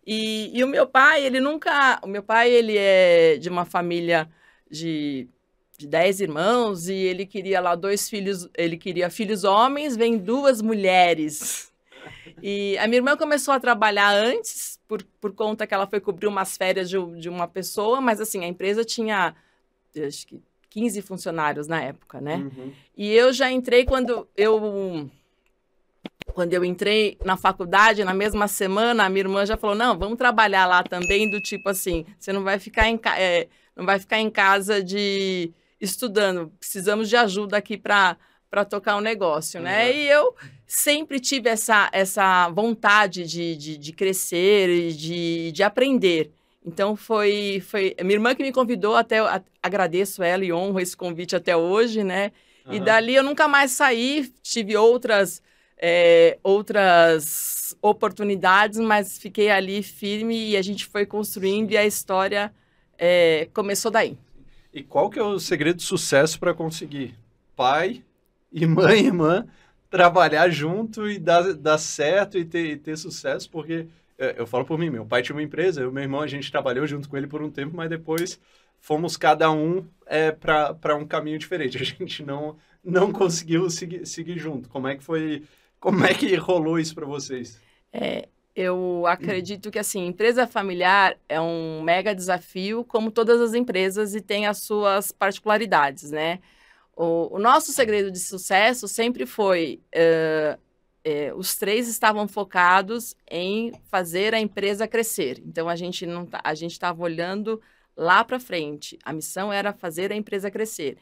E, 0.05 0.57
e 0.57 0.63
o 0.63 0.67
meu 0.67 0.87
pai, 0.87 1.25
ele 1.25 1.39
nunca... 1.39 1.99
O 2.03 2.07
meu 2.07 2.23
pai, 2.23 2.49
ele 2.49 2.77
é 2.77 3.37
de 3.37 3.49
uma 3.49 3.65
família 3.65 4.29
de, 4.69 5.27
de 5.77 5.87
dez 5.87 6.21
irmãos 6.21 6.87
e 6.87 6.93
ele 6.93 7.25
queria 7.25 7.59
lá 7.59 7.75
dois 7.75 8.09
filhos, 8.09 8.49
ele 8.57 8.77
queria 8.77 9.09
filhos 9.09 9.43
homens, 9.43 9.95
vem 9.95 10.17
duas 10.17 10.61
mulheres. 10.61 11.71
E 12.41 12.77
a 12.77 12.87
minha 12.87 12.97
irmã 12.97 13.17
começou 13.17 13.53
a 13.53 13.59
trabalhar 13.59 14.13
antes, 14.13 14.79
por, 14.87 15.03
por 15.19 15.33
conta 15.33 15.65
que 15.65 15.73
ela 15.73 15.87
foi 15.87 15.99
cobrir 15.99 16.27
umas 16.27 16.55
férias 16.55 16.89
de, 16.89 16.97
de 17.19 17.29
uma 17.29 17.47
pessoa, 17.47 17.99
mas 17.99 18.21
assim, 18.21 18.43
a 18.43 18.47
empresa 18.47 18.83
tinha, 18.83 19.35
acho 19.95 20.27
que 20.27 20.41
15 20.69 21.01
funcionários 21.01 21.67
na 21.67 21.81
época, 21.81 22.21
né? 22.21 22.35
Uhum. 22.35 22.71
E 22.95 23.11
eu 23.11 23.33
já 23.33 23.51
entrei 23.51 23.85
quando 23.85 24.27
eu 24.35 25.09
quando 26.33 26.53
eu 26.53 26.63
entrei 26.63 27.17
na 27.25 27.35
faculdade, 27.35 28.03
na 28.03 28.13
mesma 28.13 28.47
semana, 28.47 29.05
a 29.05 29.09
minha 29.09 29.23
irmã 29.23 29.45
já 29.45 29.57
falou: 29.57 29.75
"Não, 29.75 29.97
vamos 29.97 30.17
trabalhar 30.17 30.67
lá 30.67 30.83
também 30.83 31.29
do 31.29 31.41
tipo 31.41 31.69
assim, 31.69 32.05
você 32.19 32.31
não 32.31 32.43
vai 32.43 32.59
ficar 32.59 32.87
em 32.87 32.99
é, 33.17 33.47
não 33.75 33.85
vai 33.85 33.99
ficar 33.99 34.19
em 34.19 34.29
casa 34.29 34.83
de 34.83 35.51
estudando, 35.81 36.51
precisamos 36.59 37.09
de 37.09 37.15
ajuda 37.15 37.57
aqui 37.57 37.77
para 37.77 38.17
para 38.57 38.65
tocar 38.65 38.97
um 38.97 39.01
negócio, 39.01 39.61
né? 39.61 39.85
Uhum. 39.85 39.95
E 39.95 40.07
eu 40.07 40.35
sempre 40.65 41.19
tive 41.19 41.47
essa, 41.47 41.89
essa 41.93 42.49
vontade 42.49 43.23
de, 43.23 43.55
de, 43.55 43.77
de 43.77 43.93
crescer 43.93 44.67
e 44.67 44.93
de, 44.93 45.51
de 45.51 45.61
aprender. 45.61 46.31
Então 46.65 46.95
foi, 46.95 47.61
foi 47.67 47.95
minha 48.01 48.15
irmã 48.15 48.33
que 48.33 48.41
me 48.41 48.51
convidou, 48.51 48.95
até 48.95 49.19
a, 49.19 49.43
agradeço 49.61 50.23
ela 50.23 50.43
e 50.43 50.51
honro 50.51 50.79
esse 50.79 50.97
convite 50.97 51.35
até 51.35 51.55
hoje, 51.55 52.03
né? 52.03 52.31
Uhum. 52.65 52.73
E 52.73 52.79
dali 52.79 53.13
eu 53.13 53.21
nunca 53.21 53.47
mais 53.47 53.73
saí, 53.73 54.33
tive 54.41 54.75
outras, 54.75 55.39
é, 55.77 56.39
outras 56.41 57.77
oportunidades, 57.79 58.79
mas 58.79 59.19
fiquei 59.19 59.51
ali 59.51 59.83
firme 59.83 60.49
e 60.49 60.57
a 60.57 60.63
gente 60.63 60.87
foi 60.87 61.05
construindo 61.05 61.73
e 61.73 61.77
a 61.77 61.85
história 61.85 62.51
é, 62.97 63.49
começou 63.53 63.91
daí. 63.91 64.17
E 64.73 64.81
qual 64.81 65.11
que 65.11 65.19
é 65.19 65.23
o 65.23 65.37
segredo 65.37 65.77
de 65.77 65.83
sucesso 65.83 66.39
para 66.39 66.55
conseguir? 66.55 67.13
Pai, 67.55 68.03
irmã 68.51 68.93
e 68.93 69.05
irmã 69.05 69.47
trabalhar 69.89 70.49
junto 70.49 71.09
e 71.09 71.17
dar, 71.17 71.53
dar 71.53 71.77
certo 71.77 72.37
e 72.37 72.45
ter, 72.45 72.65
e 72.65 72.77
ter 72.77 72.97
sucesso, 72.97 73.49
porque 73.49 73.87
eu, 74.17 74.29
eu 74.29 74.47
falo 74.47 74.65
por 74.65 74.77
mim, 74.77 74.89
meu 74.89 75.05
pai 75.05 75.21
tinha 75.21 75.35
uma 75.35 75.43
empresa, 75.43 75.81
eu 75.81 75.89
e 75.89 75.93
meu 75.93 76.03
irmão, 76.03 76.21
a 76.21 76.27
gente 76.27 76.51
trabalhou 76.51 76.85
junto 76.85 77.07
com 77.09 77.17
ele 77.17 77.27
por 77.27 77.41
um 77.41 77.49
tempo, 77.49 77.75
mas 77.75 77.89
depois 77.89 78.39
fomos 78.79 79.17
cada 79.17 79.51
um 79.51 79.85
é, 80.05 80.31
para 80.31 80.95
um 80.95 81.05
caminho 81.05 81.39
diferente. 81.39 81.77
A 81.77 81.83
gente 81.83 82.23
não, 82.23 82.57
não 82.83 83.11
conseguiu 83.11 83.69
seguir, 83.69 84.05
seguir 84.05 84.37
junto. 84.37 84.69
Como 84.69 84.87
é 84.87 84.95
que 84.95 85.03
foi, 85.03 85.43
como 85.79 86.05
é 86.05 86.13
que 86.13 86.35
rolou 86.35 86.79
isso 86.79 86.93
para 86.93 87.05
vocês? 87.05 87.59
É, 87.91 88.27
eu 88.55 89.05
acredito 89.07 89.69
que, 89.71 89.79
assim, 89.79 90.05
empresa 90.05 90.47
familiar 90.47 91.15
é 91.29 91.39
um 91.39 91.81
mega 91.81 92.13
desafio, 92.13 92.83
como 92.83 93.11
todas 93.11 93.39
as 93.39 93.53
empresas, 93.53 94.15
e 94.15 94.21
tem 94.21 94.47
as 94.47 94.59
suas 94.59 95.11
particularidades, 95.11 96.11
né? 96.11 96.39
O, 96.97 97.35
o 97.35 97.39
nosso 97.39 97.71
segredo 97.71 98.11
de 98.11 98.19
sucesso 98.19 98.87
sempre 98.87 99.27
foi 99.27 99.79
uh, 99.95 100.59
é, 101.03 101.33
os 101.33 101.55
três 101.55 101.87
estavam 101.87 102.27
focados 102.27 103.15
em 103.31 103.71
fazer 103.85 104.33
a 104.33 104.39
empresa 104.41 104.87
crescer. 104.87 105.41
Então 105.45 105.69
a 105.69 105.75
gente 105.75 106.05
não 106.05 106.25
tá, 106.25 106.41
a 106.43 106.53
gente 106.53 106.71
estava 106.73 107.01
olhando 107.01 107.61
lá 107.95 108.25
para 108.25 108.39
frente. 108.39 108.99
A 109.05 109.13
missão 109.13 109.53
era 109.53 109.71
fazer 109.71 110.11
a 110.11 110.15
empresa 110.15 110.51
crescer. 110.51 110.97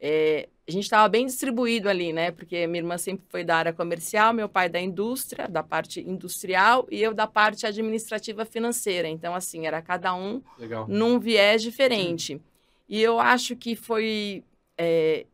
É, 0.00 0.48
a 0.66 0.70
gente 0.70 0.84
estava 0.84 1.06
bem 1.08 1.26
distribuído 1.26 1.90
ali, 1.90 2.10
né? 2.10 2.30
Porque 2.30 2.66
minha 2.66 2.80
irmã 2.80 2.96
sempre 2.96 3.26
foi 3.28 3.44
da 3.44 3.56
área 3.56 3.72
comercial, 3.72 4.32
meu 4.32 4.48
pai 4.48 4.68
da 4.68 4.80
indústria, 4.80 5.46
da 5.46 5.62
parte 5.62 6.00
industrial, 6.00 6.86
e 6.90 7.02
eu 7.02 7.12
da 7.12 7.26
parte 7.26 7.66
administrativa 7.66 8.46
financeira. 8.46 9.08
Então, 9.08 9.34
assim, 9.34 9.66
era 9.66 9.82
cada 9.82 10.14
um 10.14 10.40
Legal. 10.58 10.86
num 10.88 11.20
viés 11.20 11.60
diferente. 11.60 12.40
E 12.88 13.02
eu 13.02 13.20
acho 13.20 13.54
que 13.54 13.76
foi. 13.76 14.42
É, 14.78 15.26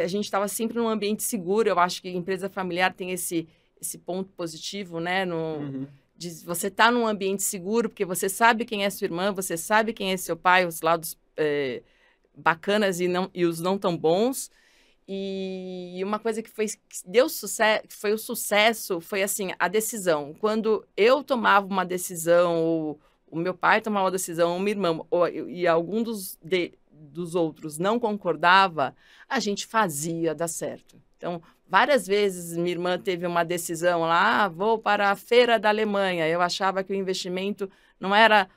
a 0.00 0.06
gente 0.06 0.24
estava 0.24 0.48
sempre 0.48 0.78
num 0.78 0.88
ambiente 0.88 1.22
seguro. 1.22 1.68
Eu 1.68 1.78
acho 1.78 2.00
que 2.02 2.08
empresa 2.08 2.48
familiar 2.48 2.92
tem 2.94 3.10
esse, 3.10 3.48
esse 3.80 3.98
ponto 3.98 4.30
positivo, 4.32 5.00
né? 5.00 5.24
No, 5.24 5.58
Uhum. 5.58 5.86
de 6.16 6.30
você 6.44 6.68
estar 6.68 6.92
num 6.92 7.06
ambiente 7.06 7.42
seguro, 7.42 7.88
porque 7.88 8.04
você 8.04 8.28
sabe 8.28 8.64
quem 8.64 8.84
é 8.84 8.90
sua 8.90 9.06
irmã, 9.06 9.32
você 9.32 9.56
sabe 9.56 9.92
quem 9.92 10.12
é 10.12 10.16
seu 10.16 10.36
pai, 10.36 10.66
os 10.66 10.80
lados 10.80 11.18
é, 11.36 11.82
bacanas 12.36 13.00
e, 13.00 13.08
não, 13.08 13.30
e 13.34 13.44
os 13.44 13.60
não 13.60 13.78
tão 13.78 13.96
bons. 13.96 14.50
E 15.06 16.00
uma 16.02 16.18
coisa 16.18 16.42
que 16.42 16.48
foi 16.48 16.66
que 16.66 16.78
deu 17.06 17.28
sucesso, 17.28 17.84
foi 17.90 18.12
o 18.14 18.18
sucesso, 18.18 19.00
foi 19.00 19.22
assim, 19.22 19.52
a 19.58 19.68
decisão. 19.68 20.34
Quando 20.40 20.86
eu 20.96 21.22
tomava 21.22 21.66
uma 21.66 21.84
decisão, 21.84 22.56
ou 22.56 23.00
o 23.30 23.36
meu 23.36 23.52
pai 23.52 23.80
tomava 23.82 24.06
uma 24.06 24.10
decisão, 24.10 24.52
ou 24.52 24.58
minha 24.58 24.70
irmã, 24.70 25.00
ou, 25.10 25.28
e 25.28 25.66
algum 25.66 26.02
dos, 26.02 26.38
de, 26.42 26.72
dos 27.04 27.34
outros 27.34 27.78
não 27.78 27.98
concordava, 27.98 28.94
a 29.28 29.38
gente 29.40 29.66
fazia 29.66 30.34
dar 30.34 30.48
certo. 30.48 31.00
Então, 31.16 31.42
várias 31.68 32.06
vezes 32.06 32.56
minha 32.56 32.70
irmã 32.70 32.98
teve 32.98 33.26
uma 33.26 33.44
decisão 33.44 34.00
lá, 34.00 34.44
ah, 34.44 34.48
vou 34.48 34.78
para 34.78 35.10
a 35.10 35.16
feira 35.16 35.58
da 35.58 35.68
Alemanha. 35.68 36.28
Eu 36.28 36.40
achava 36.40 36.82
que 36.84 36.92
o 36.92 36.96
investimento 36.96 37.70
não 37.98 38.14
era, 38.14 38.48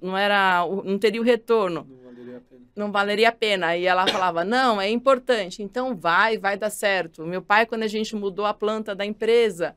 não 0.00 0.16
era, 0.16 0.64
não 0.84 0.98
teria 0.98 1.20
o 1.20 1.24
retorno 1.24 1.86
Não 1.88 2.02
valeria 2.02 2.36
a 2.38 2.40
pena. 2.40 2.62
não 2.76 2.92
valeria 2.92 3.28
a 3.28 3.32
pena. 3.32 3.76
E 3.76 3.84
ela 3.84 4.06
falava, 4.06 4.44
não, 4.44 4.80
é 4.80 4.88
importante, 4.88 5.62
então 5.62 5.94
vai, 5.94 6.38
vai 6.38 6.56
dar 6.56 6.70
certo. 6.70 7.26
Meu 7.26 7.42
pai, 7.42 7.66
quando 7.66 7.82
a 7.82 7.88
gente 7.88 8.16
mudou 8.16 8.46
a 8.46 8.54
planta 8.54 8.94
da 8.94 9.04
empresa, 9.04 9.76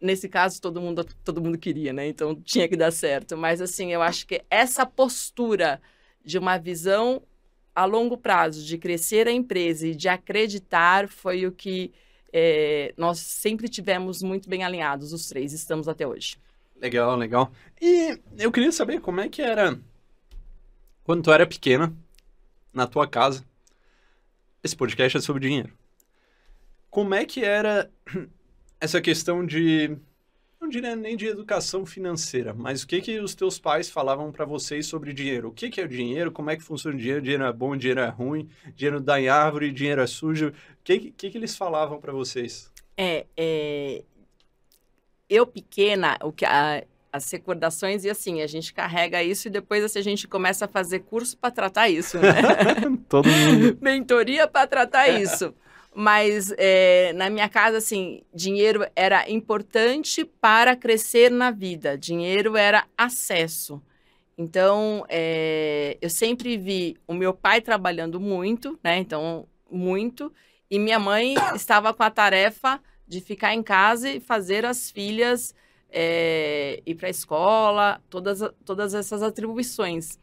nesse 0.00 0.28
caso 0.28 0.60
todo 0.60 0.80
mundo, 0.80 1.04
todo 1.24 1.40
mundo 1.42 1.58
queria, 1.58 1.92
né? 1.92 2.06
Então 2.06 2.34
tinha 2.34 2.68
que 2.68 2.76
dar 2.76 2.90
certo. 2.92 3.36
Mas 3.36 3.60
assim, 3.60 3.92
eu 3.92 4.02
acho 4.02 4.26
que 4.26 4.44
essa 4.50 4.84
postura 4.84 5.80
de 6.24 6.38
uma 6.38 6.58
visão 6.58 7.22
a 7.78 7.84
longo 7.84 8.18
prazo, 8.18 8.64
de 8.64 8.76
crescer 8.76 9.28
a 9.28 9.30
empresa 9.30 9.86
e 9.86 9.94
de 9.94 10.08
acreditar, 10.08 11.06
foi 11.06 11.46
o 11.46 11.52
que 11.52 11.92
é, 12.32 12.92
nós 12.96 13.20
sempre 13.20 13.68
tivemos 13.68 14.20
muito 14.20 14.48
bem 14.48 14.64
alinhados, 14.64 15.12
os 15.12 15.28
três, 15.28 15.52
estamos 15.52 15.86
até 15.86 16.04
hoje. 16.04 16.36
Legal, 16.74 17.14
legal. 17.14 17.52
E 17.80 18.18
eu 18.36 18.50
queria 18.50 18.72
saber 18.72 19.00
como 19.00 19.20
é 19.20 19.28
que 19.28 19.40
era 19.40 19.78
quando 21.04 21.22
tu 21.22 21.32
era 21.32 21.46
pequena, 21.46 21.94
na 22.74 22.84
tua 22.84 23.06
casa. 23.06 23.44
Esse 24.60 24.74
podcast 24.74 25.16
é 25.16 25.20
sobre 25.20 25.46
dinheiro. 25.46 25.72
Como 26.90 27.14
é 27.14 27.24
que 27.24 27.44
era 27.44 27.88
essa 28.80 29.00
questão 29.00 29.46
de 29.46 29.96
não 30.60 30.68
diria 30.68 30.96
nem 30.96 31.16
de 31.16 31.26
educação 31.26 31.86
financeira, 31.86 32.52
mas 32.52 32.82
o 32.82 32.86
que 32.86 33.00
que 33.00 33.18
os 33.20 33.34
teus 33.34 33.58
pais 33.58 33.88
falavam 33.88 34.32
para 34.32 34.44
vocês 34.44 34.86
sobre 34.86 35.12
dinheiro? 35.12 35.48
O 35.48 35.52
que 35.52 35.70
que 35.70 35.80
é 35.80 35.84
o 35.84 35.88
dinheiro? 35.88 36.32
Como 36.32 36.50
é 36.50 36.56
que 36.56 36.62
funciona 36.62 36.96
o 36.96 36.98
dinheiro? 36.98 37.22
Dinheiro 37.22 37.44
é 37.44 37.52
bom, 37.52 37.76
dinheiro 37.76 38.00
é 38.00 38.08
ruim, 38.08 38.48
dinheiro 38.74 39.00
dá 39.00 39.20
em 39.20 39.28
árvore, 39.28 39.70
dinheiro 39.70 40.00
é 40.00 40.06
sujo. 40.06 40.48
O 40.48 40.52
que 40.82 41.12
que, 41.12 41.30
que 41.30 41.38
eles 41.38 41.56
falavam 41.56 42.00
para 42.00 42.12
vocês? 42.12 42.70
É, 42.96 43.26
é, 43.36 44.02
eu 45.30 45.46
pequena, 45.46 46.18
o 46.22 46.32
que 46.32 46.44
a, 46.44 46.82
as 47.12 47.30
recordações 47.30 48.04
e 48.04 48.10
assim, 48.10 48.42
a 48.42 48.46
gente 48.46 48.74
carrega 48.74 49.22
isso 49.22 49.48
e 49.48 49.50
depois 49.50 49.84
assim, 49.84 50.00
a 50.00 50.02
gente 50.02 50.26
começa 50.26 50.64
a 50.64 50.68
fazer 50.68 51.00
curso 51.00 51.36
para 51.36 51.50
tratar 51.50 51.88
isso, 51.88 52.18
né? 52.18 52.32
Todo 53.08 53.28
mundo. 53.28 53.78
Mentoria 53.80 54.48
para 54.48 54.66
tratar 54.66 55.08
isso. 55.08 55.54
Mas 56.00 56.54
é, 56.56 57.12
na 57.14 57.28
minha 57.28 57.48
casa, 57.48 57.78
assim, 57.78 58.22
dinheiro 58.32 58.86
era 58.94 59.28
importante 59.28 60.24
para 60.24 60.76
crescer 60.76 61.28
na 61.28 61.50
vida. 61.50 61.98
Dinheiro 61.98 62.56
era 62.56 62.86
acesso. 62.96 63.82
Então, 64.38 65.04
é, 65.08 65.98
eu 66.00 66.08
sempre 66.08 66.56
vi 66.56 66.96
o 67.04 67.12
meu 67.12 67.34
pai 67.34 67.60
trabalhando 67.60 68.20
muito, 68.20 68.78
né? 68.80 68.96
Então, 68.98 69.48
muito. 69.68 70.32
E 70.70 70.78
minha 70.78 71.00
mãe 71.00 71.34
estava 71.56 71.92
com 71.92 72.04
a 72.04 72.10
tarefa 72.10 72.80
de 73.04 73.20
ficar 73.20 73.52
em 73.52 73.62
casa 73.64 74.08
e 74.08 74.20
fazer 74.20 74.64
as 74.64 74.92
filhas 74.92 75.52
é, 75.90 76.80
ir 76.86 76.94
para 76.94 77.08
a 77.08 77.10
escola, 77.10 78.00
todas, 78.08 78.40
todas 78.64 78.94
essas 78.94 79.20
atribuições 79.20 80.16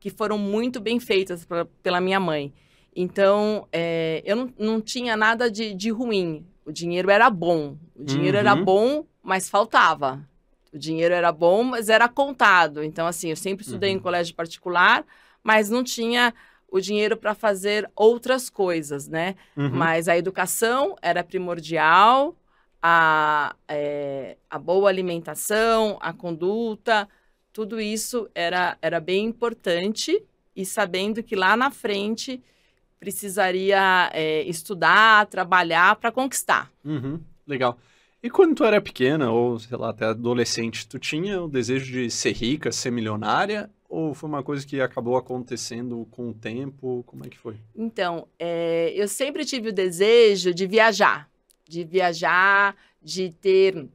que 0.00 0.10
foram 0.10 0.36
muito 0.36 0.80
bem 0.80 0.98
feitas 0.98 1.44
pra, 1.44 1.66
pela 1.84 2.00
minha 2.00 2.18
mãe. 2.18 2.52
Então, 2.94 3.66
é, 3.72 4.22
eu 4.24 4.36
não, 4.36 4.54
não 4.58 4.80
tinha 4.80 5.16
nada 5.16 5.50
de, 5.50 5.74
de 5.74 5.90
ruim. 5.90 6.44
O 6.64 6.72
dinheiro 6.72 7.10
era 7.10 7.30
bom. 7.30 7.76
O 7.94 8.04
dinheiro 8.04 8.36
era 8.36 8.54
Uhum. 8.54 8.64
bom, 8.64 9.04
mas 9.22 9.48
faltava. 9.48 10.20
O 10.72 10.78
dinheiro 10.78 11.14
era 11.14 11.32
bom, 11.32 11.62
mas 11.64 11.88
era 11.88 12.08
contado. 12.08 12.82
Então, 12.82 13.06
assim, 13.06 13.30
eu 13.30 13.36
sempre 13.36 13.64
estudei 13.64 13.90
em 13.90 13.96
Uhum. 13.96 14.02
colégio 14.02 14.34
particular, 14.34 15.04
mas 15.42 15.68
não 15.70 15.82
tinha 15.82 16.34
o 16.68 16.80
dinheiro 16.80 17.16
para 17.16 17.34
fazer 17.34 17.90
outras 17.96 18.48
coisas, 18.48 19.08
né? 19.08 19.34
Uhum. 19.56 19.70
Mas 19.72 20.08
a 20.08 20.16
educação 20.16 20.96
era 21.02 21.24
primordial, 21.24 22.36
a, 22.82 23.54
é, 23.68 24.36
a 24.48 24.58
boa 24.58 24.88
alimentação, 24.88 25.98
a 26.00 26.12
conduta, 26.12 27.08
tudo 27.52 27.80
isso 27.80 28.28
era, 28.34 28.78
era 28.80 29.00
bem 29.00 29.26
importante 29.26 30.22
e 30.54 30.64
sabendo 30.64 31.22
que 31.22 31.34
lá 31.34 31.56
na 31.56 31.70
frente 31.70 32.40
precisaria 33.00 34.10
é, 34.12 34.42
estudar, 34.42 35.26
trabalhar 35.26 35.96
para 35.96 36.12
conquistar. 36.12 36.70
Uhum, 36.84 37.18
legal. 37.46 37.78
E 38.22 38.28
quando 38.28 38.54
tu 38.54 38.64
era 38.64 38.82
pequena, 38.82 39.32
ou 39.32 39.58
sei 39.58 39.78
lá, 39.78 39.88
até 39.90 40.04
adolescente, 40.04 40.86
tu 40.86 40.98
tinha 40.98 41.42
o 41.42 41.48
desejo 41.48 41.90
de 41.90 42.10
ser 42.10 42.32
rica, 42.32 42.70
ser 42.70 42.90
milionária? 42.90 43.70
Ou 43.88 44.14
foi 44.14 44.28
uma 44.28 44.42
coisa 44.42 44.64
que 44.64 44.80
acabou 44.80 45.16
acontecendo 45.16 46.06
com 46.10 46.28
o 46.28 46.34
tempo? 46.34 47.02
Como 47.06 47.24
é 47.24 47.28
que 47.28 47.38
foi? 47.38 47.56
Então, 47.74 48.28
é, 48.38 48.92
eu 48.94 49.08
sempre 49.08 49.44
tive 49.44 49.70
o 49.70 49.72
desejo 49.72 50.52
de 50.52 50.66
viajar, 50.66 51.28
de 51.66 51.82
viajar, 51.82 52.76
de 53.02 53.30
ter 53.30 53.88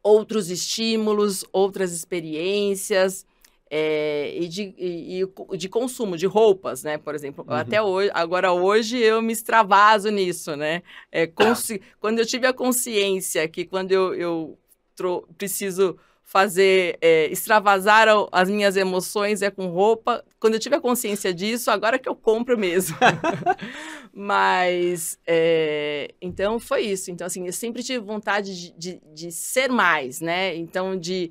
outros 0.00 0.48
estímulos, 0.48 1.44
outras 1.52 1.92
experiências. 1.92 3.26
É, 3.70 4.32
e, 4.36 4.48
de, 4.48 4.74
e- 4.78 5.22
e 5.22 5.56
de 5.56 5.68
consumo 5.68 6.16
de 6.16 6.26
roupas, 6.26 6.82
né? 6.82 6.98
Por 6.98 7.14
exemplo, 7.14 7.44
Uhum. 7.48 7.54
até 7.54 7.82
hoje, 7.82 8.10
agora 8.14 8.52
hoje 8.52 8.98
eu 8.98 9.20
me 9.22 9.32
extravaso 9.32 10.10
nisso, 10.10 10.56
né? 10.56 10.82
É, 11.12 11.26
consci- 11.26 11.80
quando 12.00 12.18
eu 12.18 12.26
tive 12.26 12.46
a 12.46 12.52
consciência 12.52 13.46
que 13.48 13.64
quando 13.64 13.92
eu, 13.92 14.14
eu 14.14 14.58
tro- 14.96 15.26
preciso 15.36 15.96
fazer 16.24 16.98
é, 17.00 17.26
extravasar 17.32 18.06
as 18.30 18.50
minhas 18.50 18.76
emoções 18.76 19.40
é 19.40 19.50
com 19.50 19.66
roupa. 19.68 20.22
Quando 20.38 20.54
eu 20.54 20.60
tive 20.60 20.76
a 20.76 20.80
consciência 20.80 21.32
disso, 21.32 21.70
agora 21.70 21.98
que 21.98 22.06
eu 22.08 22.14
compro 22.14 22.58
mesmo. 22.58 22.94
Mas 24.12 25.18
é, 25.26 26.12
então 26.20 26.58
foi 26.58 26.82
isso. 26.82 27.10
Então 27.10 27.26
assim, 27.26 27.46
eu 27.46 27.52
sempre 27.52 27.82
tive 27.82 28.04
vontade 28.04 28.54
de, 28.54 28.72
de, 28.78 29.00
de 29.14 29.32
ser 29.32 29.70
mais, 29.70 30.20
né? 30.20 30.54
Então 30.56 30.98
de 30.98 31.30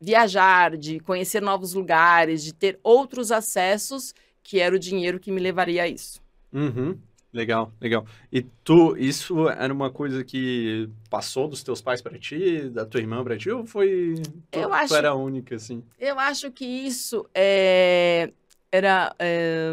viajar, 0.00 0.76
de 0.76 1.00
conhecer 1.00 1.42
novos 1.42 1.72
lugares, 1.74 2.42
de 2.44 2.52
ter 2.54 2.78
outros 2.82 3.32
acessos, 3.32 4.14
que 4.42 4.60
era 4.60 4.74
o 4.74 4.78
dinheiro 4.78 5.18
que 5.20 5.30
me 5.32 5.40
levaria 5.40 5.82
a 5.82 5.88
isso. 5.88 6.20
Uhum, 6.52 6.96
legal, 7.32 7.72
legal. 7.80 8.06
E 8.32 8.42
tu, 8.42 8.96
isso 8.96 9.48
era 9.48 9.72
uma 9.72 9.90
coisa 9.90 10.24
que 10.24 10.88
passou 11.10 11.48
dos 11.48 11.62
teus 11.62 11.82
pais 11.82 12.00
para 12.00 12.18
ti, 12.18 12.68
da 12.70 12.86
tua 12.86 13.00
irmã 13.00 13.22
para 13.22 13.36
ti, 13.36 13.50
ou 13.50 13.66
foi... 13.66 14.14
Tu, 14.50 14.58
Eu 14.60 14.68
tu 14.68 14.74
acho- 14.74 14.94
era 14.96 15.10
a 15.10 15.14
única, 15.14 15.56
assim? 15.56 15.82
Eu 15.98 16.18
acho 16.18 16.50
que 16.50 16.64
isso 16.64 17.28
é, 17.34 18.32
era. 18.72 19.14
é, 19.18 19.70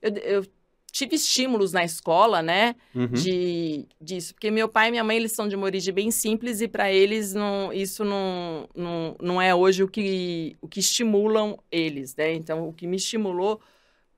eu, 0.00 0.14
eu 0.16 0.46
tive 0.90 1.16
estímulos 1.16 1.72
na 1.72 1.84
escola, 1.84 2.42
né? 2.42 2.74
Uhum, 2.94 3.06
De, 3.08 3.86
disso. 4.00 4.34
Porque 4.34 4.50
meu 4.50 4.68
pai 4.68 4.88
e 4.88 4.90
minha 4.90 5.04
mãe, 5.04 5.16
eles 5.16 5.32
são 5.32 5.48
de 5.48 5.56
uma 5.56 5.64
origem 5.64 5.92
bem 5.92 6.10
simples 6.10 6.60
e 6.60 6.68
para 6.68 6.92
eles 6.92 7.34
não, 7.34 7.72
isso 7.72 8.04
não, 8.04 8.68
não, 8.74 9.16
não 9.20 9.42
é 9.42 9.54
hoje 9.54 9.82
o 9.82 9.88
que, 9.88 10.56
o 10.60 10.68
que 10.68 10.80
estimulam 10.80 11.58
eles, 11.70 12.14
né? 12.16 12.32
Então, 12.34 12.68
o 12.68 12.72
que 12.72 12.86
me 12.86 12.96
estimulou 12.96 13.60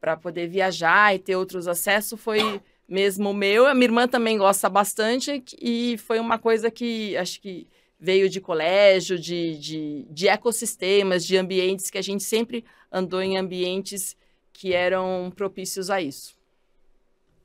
para 0.00 0.16
poder 0.16 0.48
viajar 0.48 1.14
e 1.14 1.18
ter 1.18 1.36
outros 1.36 1.68
acessos 1.68 2.20
foi 2.20 2.60
mesmo 2.88 3.30
o 3.30 3.34
meu. 3.34 3.66
A 3.66 3.74
minha 3.74 3.86
irmã 3.86 4.08
também 4.08 4.36
gosta 4.36 4.68
bastante 4.68 5.42
e 5.60 5.96
foi 5.98 6.18
uma 6.18 6.38
coisa 6.38 6.70
que 6.70 7.16
acho 7.16 7.40
que 7.40 7.66
veio 7.98 8.28
de 8.28 8.40
colégio, 8.40 9.16
de, 9.16 9.56
de, 9.58 10.06
de 10.10 10.26
ecossistemas, 10.26 11.24
de 11.24 11.36
ambientes 11.36 11.88
que 11.88 11.98
a 11.98 12.02
gente 12.02 12.24
sempre 12.24 12.64
andou 12.90 13.22
em 13.22 13.38
ambientes 13.38 14.16
que 14.52 14.72
eram 14.74 15.32
propícios 15.34 15.88
a 15.88 16.02
isso. 16.02 16.34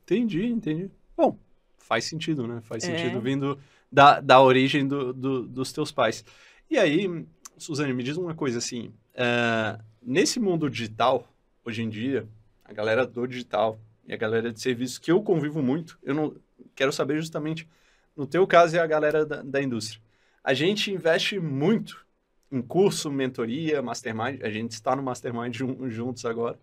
Entendi, 0.08 0.46
entendi. 0.46 0.90
Bom, 1.14 1.38
faz 1.76 2.04
sentido, 2.04 2.46
né? 2.46 2.62
Faz 2.62 2.82
é. 2.82 2.86
sentido 2.86 3.20
vindo 3.20 3.58
da, 3.92 4.20
da 4.20 4.40
origem 4.40 4.88
do, 4.88 5.12
do, 5.12 5.42
dos 5.46 5.70
teus 5.70 5.92
pais. 5.92 6.24
E 6.70 6.78
aí, 6.78 7.26
Suzane, 7.58 7.92
me 7.92 8.02
diz 8.02 8.16
uma 8.16 8.34
coisa 8.34 8.56
assim, 8.56 8.88
uh, 9.14 9.82
nesse 10.02 10.40
mundo 10.40 10.70
digital, 10.70 11.30
hoje 11.62 11.82
em 11.82 11.90
dia, 11.90 12.26
a 12.64 12.72
galera 12.72 13.06
do 13.06 13.26
digital 13.26 13.78
e 14.06 14.14
a 14.14 14.16
galera 14.16 14.50
de 14.50 14.58
serviços 14.58 14.96
que 14.96 15.12
eu 15.12 15.22
convivo 15.22 15.62
muito, 15.62 15.98
eu 16.02 16.14
não 16.14 16.34
quero 16.74 16.90
saber 16.92 17.18
justamente, 17.18 17.68
no 18.16 18.26
teu 18.26 18.46
caso, 18.46 18.76
é 18.76 18.80
a 18.80 18.86
galera 18.86 19.26
da, 19.26 19.42
da 19.42 19.62
indústria. 19.62 20.00
A 20.42 20.54
gente 20.54 20.90
investe 20.90 21.38
muito 21.38 22.06
em 22.50 22.62
curso, 22.62 23.10
mentoria, 23.10 23.82
mastermind, 23.82 24.40
a 24.42 24.48
gente 24.48 24.72
está 24.72 24.96
no 24.96 25.02
mastermind 25.02 25.54
juntos 25.54 26.24
agora, 26.24 26.58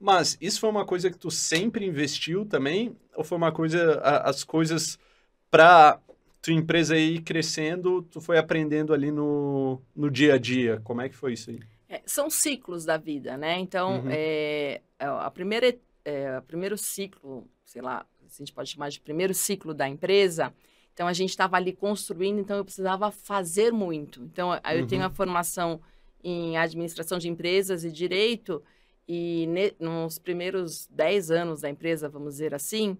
mas 0.00 0.36
isso 0.40 0.60
foi 0.60 0.70
uma 0.70 0.84
coisa 0.84 1.10
que 1.10 1.18
tu 1.18 1.30
sempre 1.30 1.86
investiu 1.86 2.44
também? 2.44 2.96
Ou 3.14 3.24
foi 3.24 3.38
uma 3.38 3.52
coisa, 3.52 4.00
as 4.00 4.44
coisas 4.44 4.98
para 5.50 6.00
tua 6.42 6.52
empresa 6.52 6.96
ir 6.96 7.22
crescendo, 7.22 8.02
tu 8.02 8.20
foi 8.20 8.36
aprendendo 8.36 8.92
ali 8.92 9.10
no, 9.10 9.80
no 9.96 10.10
dia 10.10 10.34
a 10.34 10.38
dia? 10.38 10.80
Como 10.84 11.00
é 11.00 11.08
que 11.08 11.16
foi 11.16 11.32
isso 11.32 11.50
aí? 11.50 11.60
É, 11.88 12.02
são 12.04 12.28
ciclos 12.28 12.84
da 12.84 12.96
vida, 12.96 13.36
né? 13.36 13.58
Então, 13.58 14.02
uhum. 14.02 14.10
é, 14.10 14.82
é 14.98 15.06
a 15.06 15.30
primeira, 15.30 15.74
é, 16.04 16.38
o 16.38 16.42
primeiro 16.42 16.76
ciclo, 16.76 17.48
sei 17.64 17.80
lá, 17.80 18.04
a 18.22 18.38
gente 18.38 18.52
pode 18.52 18.70
chamar 18.70 18.90
de 18.90 19.00
primeiro 19.00 19.32
ciclo 19.32 19.72
da 19.72 19.88
empresa, 19.88 20.52
então 20.92 21.06
a 21.06 21.12
gente 21.12 21.30
estava 21.30 21.56
ali 21.56 21.72
construindo, 21.72 22.40
então 22.40 22.56
eu 22.56 22.64
precisava 22.64 23.10
fazer 23.10 23.72
muito. 23.72 24.22
Então, 24.22 24.52
eu 24.52 24.80
uhum. 24.80 24.86
tenho 24.86 25.04
a 25.04 25.10
formação 25.10 25.80
em 26.22 26.56
administração 26.56 27.18
de 27.18 27.28
empresas 27.28 27.84
e 27.84 27.90
direito, 27.90 28.62
e 29.06 29.46
ne, 29.48 29.72
nos 29.78 30.18
primeiros 30.18 30.86
10 30.90 31.30
anos 31.30 31.60
da 31.60 31.70
empresa, 31.70 32.08
vamos 32.08 32.34
dizer 32.34 32.54
assim, 32.54 32.96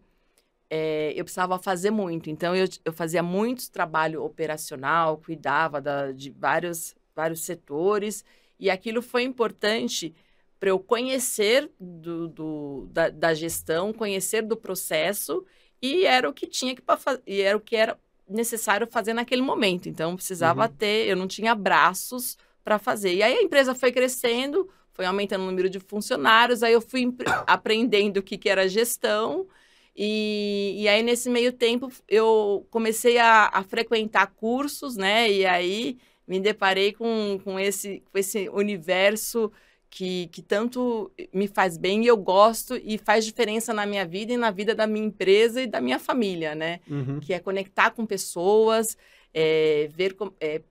é, 0.69 1.13
eu 1.17 1.25
precisava 1.25 1.59
fazer 1.59 1.91
muito. 1.91 2.29
Então, 2.31 2.55
eu, 2.55 2.67
eu 2.85 2.93
fazia 2.93 3.23
muito 3.23 3.71
trabalho 3.71 4.23
operacional, 4.23 5.19
cuidava 5.19 5.81
da, 5.81 6.13
de 6.13 6.31
vários, 6.31 6.95
vários 7.15 7.41
setores, 7.41 8.25
e 8.59 8.71
aquilo 8.71 9.03
foi 9.03 9.23
importante 9.23 10.15
para 10.59 10.71
eu 10.71 10.79
conhecer 10.79 11.71
do, 11.79 12.29
do 12.29 12.89
da, 12.91 13.09
da, 13.11 13.35
gestão, 13.35 13.93
conhecer 13.93 14.43
do 14.43 14.57
processo, 14.57 15.45
e 15.81 16.07
era 16.07 16.29
o 16.29 16.33
que 16.33 16.47
tinha 16.47 16.75
que 16.75 16.83
e 17.27 17.41
era 17.41 17.57
o 17.57 17.61
que 17.61 17.77
era 17.77 17.99
necessário 18.29 18.87
fazer 18.87 19.13
naquele 19.13 19.43
momento. 19.43 19.89
Então, 19.89 20.17
precisava 20.17 20.67
uhum. 20.67 20.73
ter, 20.73 21.07
eu 21.07 21.17
não 21.17 21.29
tinha 21.29 21.55
braços 21.55 22.39
para 22.65 22.79
fazer. 22.79 23.15
E 23.15 23.23
aí 23.23 23.37
a 23.37 23.43
empresa 23.43 23.75
foi 23.75 23.93
crescendo, 23.93 24.69
foi 24.95 25.05
aumentando 25.05 25.43
o 25.43 25.47
número 25.47 25.69
de 25.69 25.81
funcionários, 25.81 26.63
aí 26.63 26.73
eu 26.73 26.81
fui 26.81 27.13
aprendendo 27.47 28.19
o 28.19 28.23
que, 28.23 28.39
que 28.39 28.49
era 28.49 28.69
gestão, 28.69 29.47
e, 29.97 30.75
e 30.79 30.89
aí 30.89 31.03
nesse 31.03 31.29
meio 31.29 31.53
tempo 31.53 31.91
eu 32.09 32.67
comecei 32.71 33.19
a, 33.19 33.51
a 33.53 33.63
frequentar 33.63 34.29
cursos, 34.29 34.97
né? 34.97 35.31
E 35.31 35.45
aí 35.45 35.99
me 36.27 36.41
deparei 36.41 36.93
com, 36.93 37.39
com, 37.45 37.59
esse, 37.61 38.03
com 38.11 38.19
esse 38.19 38.49
universo 38.49 39.53
que, 39.89 40.27
que 40.29 40.43
tanto 40.43 41.13
me 41.33 41.47
faz 41.47 41.77
bem 41.77 42.03
e 42.03 42.09
eu 42.09 42.17
gosto 42.17 42.77
e 42.83 42.99
faz 42.99 43.25
diferença 43.25 43.73
na 43.73 43.87
minha 43.87 44.05
vida 44.05 44.33
e 44.33 44.37
na 44.37 44.51
vida 44.51 44.75
da 44.75 44.87
minha 44.87 45.07
empresa 45.07 45.63
e 45.63 45.67
da 45.69 45.81
minha 45.81 46.01
família, 46.01 46.55
né? 46.55 46.81
Uhum. 46.91 47.21
Que 47.21 47.33
é 47.33 47.39
conectar 47.39 47.91
com 47.91 48.05
pessoas, 48.05 48.97
é, 49.33 49.89
ver 49.95 50.15
com, 50.15 50.33
é, 50.41 50.63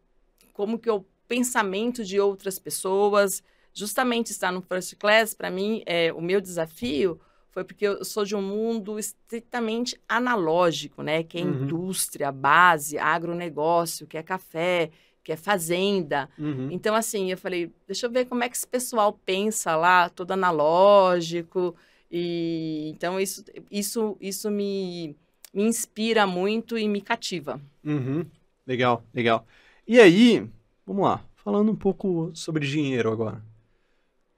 como 0.52 0.78
que 0.78 0.90
é 0.90 0.94
o 0.94 1.06
pensamento 1.28 2.04
de 2.04 2.20
outras 2.20 2.60
pessoas, 2.60 3.42
justamente 3.74 4.32
estar 4.32 4.52
no 4.52 4.62
First 4.62 4.96
Class, 4.98 5.34
para 5.34 5.50
mim, 5.50 5.82
é, 5.86 6.14
o 6.14 6.22
meu 6.22 6.40
desafio 6.40 7.20
foi 7.54 7.64
porque 7.64 7.86
eu 7.86 8.04
sou 8.04 8.26
de 8.26 8.36
um 8.36 8.42
mundo 8.42 8.98
estritamente 8.98 10.00
analógico, 10.10 11.04
né? 11.04 11.24
Que 11.24 11.38
é 11.38 11.42
uhum. 11.44 11.64
indústria, 11.64 12.32
base, 12.32 12.98
agronegócio, 12.98 14.08
que 14.08 14.18
é 14.18 14.24
café, 14.24 14.90
que 15.24 15.32
é 15.32 15.38
fazenda. 15.38 16.28
Uhum. 16.38 16.70
Então, 16.72 16.96
assim, 16.96 17.30
eu 17.30 17.38
falei, 17.38 17.72
deixa 17.86 18.08
eu 18.08 18.12
ver 18.12 18.26
como 18.26 18.44
é 18.44 18.50
que 18.50 18.58
esse 18.58 18.68
pessoal 18.68 19.14
pensa 19.24 19.76
lá, 19.76 20.10
todo 20.10 20.32
analógico. 20.32 21.76
E 22.12 22.90
então 22.94 23.20
isso, 23.20 23.44
isso, 23.72 24.18
isso 24.20 24.50
me, 24.50 25.16
me 25.54 25.64
inspira 25.64 26.26
muito 26.26 26.76
e 26.76 26.88
me 26.88 27.02
cativa. 27.02 27.62
Uhum. 27.84 28.26
Legal, 28.66 29.04
legal. 29.14 29.46
E 29.88 30.00
aí, 30.00 30.48
vamos 30.86 31.04
lá, 31.04 31.24
falando 31.36 31.72
um 31.72 31.76
pouco 31.76 32.32
sobre 32.34 32.66
dinheiro 32.66 33.12
agora. 33.12 33.44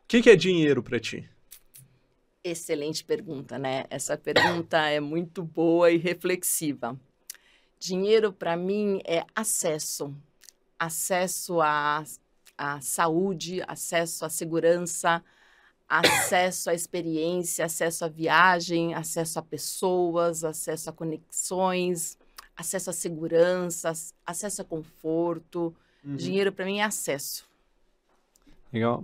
O 0.05 0.07
que, 0.07 0.21
que 0.21 0.29
é 0.29 0.35
dinheiro 0.35 0.83
para 0.83 0.99
ti? 0.99 1.27
Excelente 2.43 3.03
pergunta, 3.03 3.57
né? 3.57 3.85
Essa 3.89 4.15
pergunta 4.15 4.77
é 4.87 4.99
muito 4.99 5.43
boa 5.43 5.91
e 5.91 5.97
reflexiva. 5.97 6.95
Dinheiro 7.79 8.31
para 8.31 8.55
mim 8.55 9.01
é 9.03 9.25
acesso, 9.35 10.15
acesso 10.77 11.59
à, 11.59 12.03
à 12.55 12.79
saúde, 12.81 13.63
acesso 13.67 14.23
à 14.25 14.29
segurança, 14.29 15.23
acesso 15.89 16.69
à 16.69 16.75
experiência, 16.75 17.65
acesso 17.65 18.05
à 18.05 18.07
viagem, 18.07 18.93
acesso 18.93 19.39
a 19.39 19.41
pessoas, 19.41 20.43
acesso 20.43 20.91
a 20.91 20.93
conexões, 20.93 22.15
acesso 22.55 22.91
à 22.91 22.93
segurança, 22.93 23.91
acesso 24.23 24.61
a 24.61 24.65
conforto. 24.65 25.75
Uhum. 26.03 26.15
Dinheiro 26.15 26.51
para 26.51 26.65
mim 26.65 26.77
é 26.77 26.83
acesso. 26.83 27.43
Legal. 28.71 29.03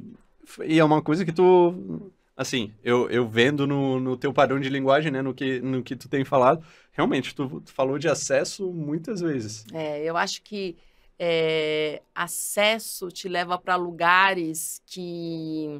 E 0.65 0.79
é 0.79 0.83
uma 0.83 1.01
coisa 1.01 1.25
que 1.25 1.31
tu, 1.31 2.11
assim, 2.35 2.73
eu, 2.83 3.09
eu 3.09 3.27
vendo 3.27 3.67
no, 3.67 3.99
no 3.99 4.17
teu 4.17 4.33
padrão 4.33 4.59
de 4.59 4.69
linguagem, 4.69 5.11
né, 5.11 5.21
no 5.21 5.33
que, 5.33 5.59
no 5.59 5.83
que 5.83 5.95
tu 5.95 6.09
tem 6.09 6.25
falado, 6.25 6.63
realmente, 6.91 7.35
tu, 7.35 7.61
tu 7.61 7.71
falou 7.71 7.97
de 7.97 8.07
acesso 8.07 8.71
muitas 8.71 9.21
vezes. 9.21 9.65
É, 9.73 10.03
eu 10.03 10.17
acho 10.17 10.41
que 10.41 10.75
é, 11.19 12.01
acesso 12.15 13.09
te 13.09 13.29
leva 13.29 13.57
para 13.57 13.75
lugares 13.75 14.81
que, 14.87 15.79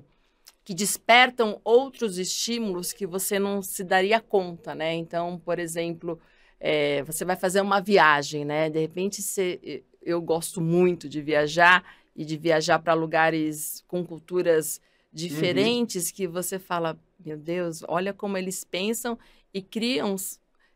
que 0.63 0.74
despertam 0.74 1.60
outros 1.63 2.19
estímulos 2.19 2.93
que 2.93 3.08
você 3.08 3.39
não 3.39 3.62
se 3.62 3.84
daria 3.84 4.19
conta, 4.19 4.76
né? 4.76 4.93
Então, 4.93 5.41
por 5.43 5.58
exemplo, 5.58 6.19
é, 6.60 7.02
você 7.04 7.26
vai 7.26 7.36
fazer 7.36 7.60
uma 7.60 7.82
viagem, 7.82 8.45
né? 8.45 8.69
De 8.69 8.80
repente, 8.80 9.19
você, 9.21 9.84
eu 10.00 10.21
gosto 10.21 10.62
muito 10.62 11.10
de 11.10 11.21
viajar 11.21 11.84
e 12.21 12.25
de 12.25 12.38
viajar 12.38 12.77
para 12.77 12.93
lugares 12.93 13.84
com 13.88 14.05
culturas 14.05 14.79
diferentes 15.12 16.10
uhum. 16.10 16.15
que 16.15 16.27
você 16.27 16.60
fala, 16.60 16.95
meu 17.19 17.36
Deus, 17.36 17.81
olha 17.88 18.13
como 18.13 18.38
eles 18.38 18.63
pensam 18.63 19.17
e 19.51 19.60
criam 19.60 20.15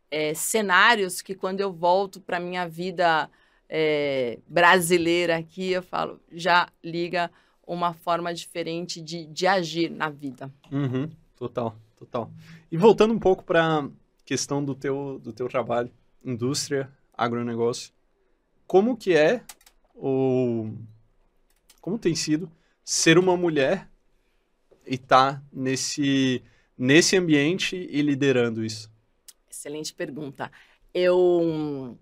é, 0.09 0.33
cenários 0.33 1.21
que 1.21 1.35
quando 1.35 1.61
eu 1.61 1.71
volto 1.71 2.19
para 2.19 2.39
minha 2.39 2.67
vida 2.67 3.29
é, 3.69 4.39
brasileira 4.47 5.37
aqui, 5.37 5.69
eu 5.69 5.83
falo, 5.83 6.19
já 6.31 6.67
liga 6.83 7.29
uma 7.65 7.93
forma 7.93 8.33
diferente 8.33 8.99
de, 8.99 9.27
de 9.27 9.45
agir 9.45 9.91
na 9.91 10.09
vida. 10.09 10.51
Uhum. 10.71 11.07
Total, 11.35 11.75
total. 11.95 12.31
E 12.71 12.75
voltando 12.75 13.13
um 13.13 13.19
pouco 13.19 13.43
para 13.43 13.81
a 13.81 13.89
questão 14.25 14.65
do 14.65 14.73
teu, 14.73 15.19
do 15.23 15.31
teu 15.31 15.47
trabalho, 15.47 15.91
indústria, 16.23 16.89
agronegócio, 17.15 17.93
como 18.65 18.97
que 18.97 19.13
é 19.13 19.43
ou 19.93 20.73
como 21.85 21.99
tem 21.99 22.15
sido 22.15 22.51
ser 22.83 23.15
uma 23.19 23.37
mulher 23.37 23.87
e 24.87 24.95
estar 24.95 25.33
tá 25.33 25.43
nesse, 25.53 26.41
nesse 26.75 27.15
ambiente 27.15 27.75
e 27.75 28.01
liderando 28.01 28.65
isso? 28.65 28.91
Excelente 29.47 29.93
pergunta. 29.93 30.51
Eu, 30.91 31.95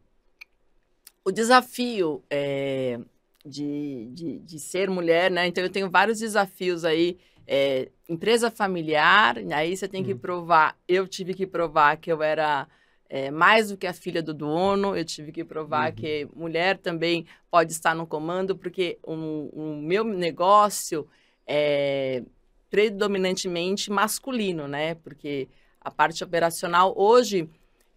o 1.26 1.32
desafio 1.34 2.24
é, 2.30 2.98
de, 3.46 4.10
de, 4.14 4.40
de, 4.40 4.58
ser 4.58 4.90
mulher, 4.90 5.30
né? 5.30 5.48
Então 5.48 5.62
eu 5.62 5.70
tenho 5.70 5.90
vários 5.90 6.20
desafios 6.20 6.86
aí. 6.86 7.18
É, 7.46 7.90
empresa 8.08 8.50
familiar, 8.50 9.36
aí 9.54 9.76
você 9.76 9.90
tem 9.90 10.02
que 10.02 10.14
uhum. 10.14 10.20
provar. 10.20 10.78
Eu 10.88 11.06
tive 11.10 11.34
que 11.34 11.46
provar 11.46 11.98
que 11.98 12.10
eu 12.10 12.24
era 12.24 12.70
é, 13.14 13.30
mais 13.30 13.70
do 13.70 13.78
que 13.78 13.86
a 13.86 13.94
filha 13.94 14.24
do 14.24 14.34
dono, 14.34 14.98
eu 14.98 15.06
tive 15.06 15.32
que 15.32 15.44
provar 15.44 15.92
uhum. 15.92 15.96
que 15.96 16.28
mulher 16.36 16.80
também 16.80 17.28
pode 17.52 17.72
estar 17.72 17.94
no 17.94 18.08
comando, 18.08 18.58
porque 18.58 18.98
o, 19.04 19.76
meu 19.76 20.04
negócio 20.04 21.08
é 21.46 22.24
predominantemente 22.72 23.92
masculino, 23.92 24.68
né? 24.68 24.96
Porque 24.96 25.48
a 25.80 25.92
parte 25.92 26.24
operacional, 26.24 26.92
hoje, 26.98 27.48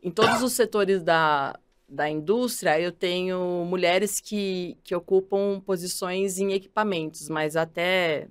em 0.02 0.11
todos 0.11 0.42
os 0.42 0.52
setores 0.52 1.02
da, 1.02 1.59
da 1.88 2.11
indústria, 2.11 2.79
eu 2.79 2.92
tenho 2.92 3.64
mulheres 3.66 4.20
que, 4.20 4.76
que 4.85 4.94
ocupam 4.94 5.62
posições 5.64 6.38
em 6.38 6.52
equipamentos, 6.52 7.31
mas 7.31 7.57
até 7.57 8.29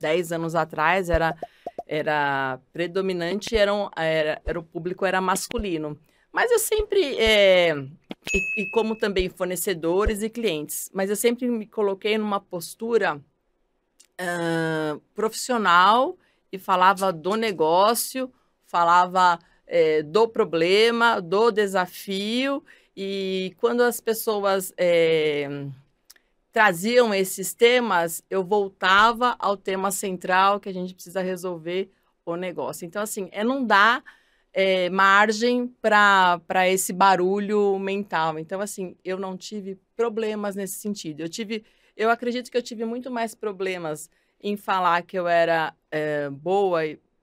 10 0.00 0.32
anos 0.32 0.56
atrás 0.56 1.08
era, 1.08 1.36
era 1.86 2.58
predominante, 2.72 3.56
era, 3.56 3.70
era, 3.96 4.42
era 4.44 4.58
o 4.58 4.64
público 4.64 5.06
era 5.06 5.20
masculino. 5.20 5.96
Mas 6.34 6.50
eu 6.50 6.58
sempre, 6.58 7.16
é, 7.16 7.76
e, 8.34 8.62
e, 8.62 8.66
como 8.66 8.96
também 8.96 9.28
fornecedores 9.28 10.20
e 10.20 10.28
clientes, 10.28 10.90
mas 10.92 11.08
eu 11.08 11.14
sempre 11.14 11.46
me 11.46 11.64
coloquei 11.64 12.18
numa 12.18 12.40
postura 12.40 13.22
uh, 14.20 15.00
profissional 15.14 16.18
e 16.50 16.58
falava 16.58 17.12
do 17.12 17.36
negócio, 17.36 18.28
falava 18.66 19.38
é, 19.64 20.02
do 20.02 20.26
problema, 20.26 21.22
do 21.22 21.52
desafio, 21.52 22.64
e 22.96 23.54
quando 23.60 23.82
as 23.82 24.00
pessoas 24.00 24.74
é, 24.76 25.68
traziam 26.50 27.14
esses 27.14 27.54
temas, 27.54 28.24
eu 28.28 28.42
voltava 28.42 29.36
ao 29.38 29.56
tema 29.56 29.92
central 29.92 30.58
que 30.58 30.68
a 30.68 30.74
gente 30.74 30.94
precisa 30.94 31.22
resolver 31.22 31.88
o 32.26 32.34
negócio. 32.34 32.84
Então, 32.84 33.02
assim, 33.02 33.28
é 33.30 33.44
não 33.44 33.64
dar 33.64 34.02
é, 34.54 34.88
margem 34.88 35.66
para 35.82 36.68
esse 36.68 36.92
barulho 36.92 37.76
mental. 37.76 38.38
Então, 38.38 38.60
assim, 38.60 38.96
eu 39.04 39.18
não 39.18 39.36
tive 39.36 39.76
problemas 39.96 40.54
nesse 40.54 40.76
sentido. 40.76 41.20
Eu 41.20 41.28
tive, 41.28 41.64
eu 41.96 42.08
acredito 42.08 42.50
que 42.50 42.56
eu 42.56 42.62
tive 42.62 42.84
muito 42.84 43.10
mais 43.10 43.34
problemas 43.34 44.08
em 44.40 44.56
falar 44.56 45.02
que 45.02 45.18
eu 45.18 45.26
era 45.26 45.74
é, 45.90 46.30
boa 46.30 46.82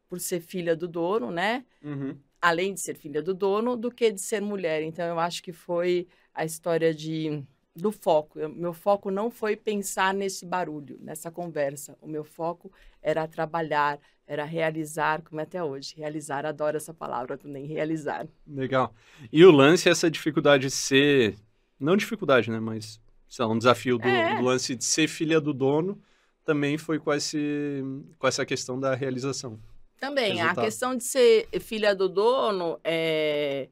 por 0.10 0.20
ser 0.20 0.42
filha 0.42 0.76
do 0.76 0.90
dono, 0.90 1.32
né? 1.32 1.64
Uhum. 1.82 2.18
Além 2.42 2.74
de 2.74 2.82
ser 2.82 2.96
filha 2.96 3.22
do 3.22 3.34
dono, 3.34 3.78
do 3.78 3.90
que 3.90 4.12
de 4.12 4.20
ser 4.20 4.42
mulher. 4.42 4.84
Então, 4.84 5.06
eu 5.06 5.18
acho 5.18 5.42
que 5.42 5.54
foi 5.54 6.08
a 6.34 6.44
história 6.44 6.94
de 6.94 7.42
do 7.74 7.92
foco. 7.92 8.38
Eu, 8.38 8.50
meu 8.50 8.74
foco 8.74 9.10
não 9.10 9.32
foi 9.32 9.56
pensar 9.56 10.14
nesse 10.14 10.46
barulho, 10.46 10.98
nessa 11.02 11.32
conversa. 11.32 11.98
O 12.02 12.08
meu 12.08 12.26
foco 12.26 12.70
era 13.02 13.26
trabalhar, 13.28 13.98
era 14.32 14.46
realizar, 14.46 15.22
como 15.24 15.42
é 15.42 15.44
até 15.44 15.62
hoje. 15.62 15.94
Realizar, 15.98 16.46
adoro 16.46 16.78
essa 16.78 16.94
palavra 16.94 17.38
também, 17.38 17.66
realizar. 17.66 18.26
Legal. 18.48 18.94
E 19.30 19.44
o 19.44 19.52
lance 19.52 19.90
é 19.90 19.92
essa 19.92 20.10
dificuldade 20.10 20.68
de 20.68 20.72
ser, 20.72 21.36
não 21.78 21.98
dificuldade, 21.98 22.50
né, 22.50 22.58
mas 22.58 23.02
sei 23.28 23.44
lá, 23.44 23.52
um 23.52 23.58
desafio 23.58 23.98
do, 23.98 24.08
é. 24.08 24.38
do 24.38 24.44
lance 24.44 24.74
de 24.74 24.86
ser 24.86 25.10
filha 25.10 25.42
do 25.42 25.54
dono 25.54 26.02
também 26.46 26.78
foi 26.78 26.98
com, 26.98 27.14
esse, 27.14 27.84
com 28.18 28.26
essa 28.26 28.46
questão 28.46 28.80
da 28.80 28.96
realização. 28.96 29.60
Também, 30.00 30.36
Resultado. 30.36 30.60
a 30.60 30.64
questão 30.64 30.96
de 30.96 31.04
ser 31.04 31.48
filha 31.60 31.94
do 31.94 32.08
dono 32.08 32.80
é 32.86 33.68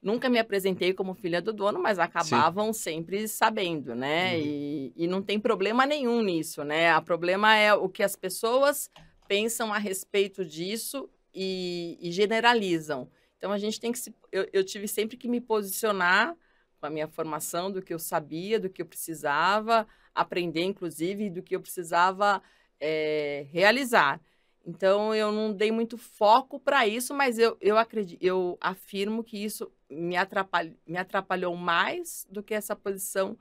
Nunca 0.00 0.28
me 0.28 0.38
apresentei 0.38 0.92
como 0.92 1.14
filha 1.14 1.40
do 1.40 1.50
dono, 1.50 1.80
mas 1.80 1.98
acabavam 1.98 2.74
Sim. 2.74 2.80
sempre 2.80 3.26
sabendo, 3.26 3.94
né? 3.94 4.34
Uhum. 4.34 4.42
E, 4.44 4.92
e 4.96 5.06
não 5.06 5.22
tem 5.22 5.40
problema 5.40 5.86
nenhum 5.86 6.20
nisso, 6.20 6.62
né? 6.62 6.94
O 6.94 7.00
problema 7.00 7.56
é 7.56 7.72
o 7.72 7.88
que 7.88 8.02
as 8.02 8.14
pessoas 8.14 8.90
pensam 9.26 9.72
a 9.72 9.78
respeito 9.78 10.44
disso 10.44 11.08
e, 11.34 11.98
e 12.00 12.12
generalizam. 12.12 13.10
Então 13.36 13.52
a 13.52 13.58
gente 13.58 13.80
tem 13.80 13.92
que 13.92 13.98
se. 13.98 14.14
Eu, 14.32 14.48
eu 14.52 14.64
tive 14.64 14.88
sempre 14.88 15.16
que 15.16 15.28
me 15.28 15.40
posicionar 15.40 16.36
com 16.80 16.86
a 16.86 16.90
minha 16.90 17.08
formação 17.08 17.70
do 17.70 17.82
que 17.82 17.92
eu 17.92 17.98
sabia, 17.98 18.58
do 18.60 18.70
que 18.70 18.82
eu 18.82 18.86
precisava 18.86 19.86
aprender, 20.14 20.62
inclusive, 20.62 21.30
do 21.30 21.42
que 21.42 21.56
eu 21.56 21.60
precisava 21.60 22.42
é, 22.80 23.46
realizar. 23.50 24.20
Então 24.66 25.14
eu 25.14 25.30
não 25.30 25.52
dei 25.52 25.70
muito 25.70 25.98
foco 25.98 26.58
para 26.58 26.86
isso, 26.86 27.12
mas 27.12 27.38
eu, 27.38 27.56
eu 27.60 27.76
acredito, 27.76 28.22
eu 28.22 28.56
afirmo 28.60 29.22
que 29.22 29.36
isso 29.36 29.70
me, 29.90 30.16
atrapalh, 30.16 30.70
me 30.86 30.96
atrapalhou 30.96 31.54
mais 31.54 32.26
do 32.30 32.42
que 32.42 32.54
essa 32.54 32.74
posição 32.74 33.36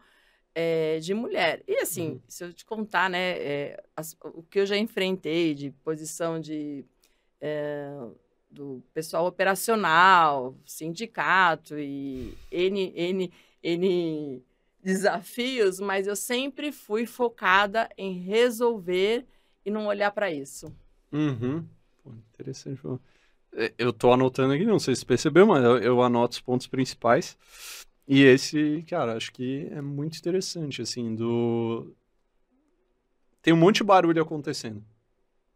é, 0.56 1.00
de 1.00 1.14
mulher. 1.14 1.64
E 1.68 1.78
assim, 1.78 2.12
uhum. 2.12 2.22
se 2.28 2.44
eu 2.44 2.54
te 2.54 2.66
contar, 2.66 3.10
né, 3.10 3.38
é, 3.40 3.84
as, 3.96 4.16
o 4.22 4.44
que 4.44 4.60
eu 4.60 4.66
já 4.66 4.78
enfrentei 4.78 5.54
de 5.54 5.72
posição 5.84 6.40
de 6.40 6.86
é, 7.42 7.92
do 8.50 8.84
pessoal 8.94 9.26
operacional, 9.26 10.56
sindicato 10.66 11.78
e 11.78 12.38
N, 12.52 12.94
N, 12.96 13.32
N 13.64 14.44
desafios, 14.82 15.80
mas 15.80 16.08
eu 16.08 16.16
sempre 16.16 16.72
fui 16.72 17.06
focada 17.06 17.90
em 17.98 18.20
resolver 18.20 19.26
e 19.66 19.72
não 19.72 19.88
olhar 19.88 20.12
para 20.12 20.32
isso. 20.32 20.74
Uhum. 21.12 21.66
Pô, 22.04 22.12
interessante. 22.34 22.82
É, 23.54 23.72
eu 23.78 23.94
tô 23.94 24.12
anotando 24.12 24.54
aqui, 24.54 24.66
não 24.66 24.80
sei 24.80 24.96
se 24.96 25.02
você 25.02 25.08
percebeu, 25.08 25.48
mas 25.48 25.64
eu, 25.64 25.78
eu, 25.78 26.02
anoto 26.02 26.34
os 26.34 26.42
pontos 26.42 26.68
principais. 26.68 27.38
E 28.08 28.22
esse, 28.24 28.84
cara, 28.88 29.16
acho 29.16 29.32
que 29.32 29.68
é 29.72 29.82
muito 29.82 30.18
interessante, 30.18 30.82
assim, 30.82 31.16
do... 31.16 31.96
Tem 33.42 33.54
um 33.54 33.58
monte 33.58 33.78
de 33.78 33.84
barulho 33.84 34.22
acontecendo, 34.22 34.84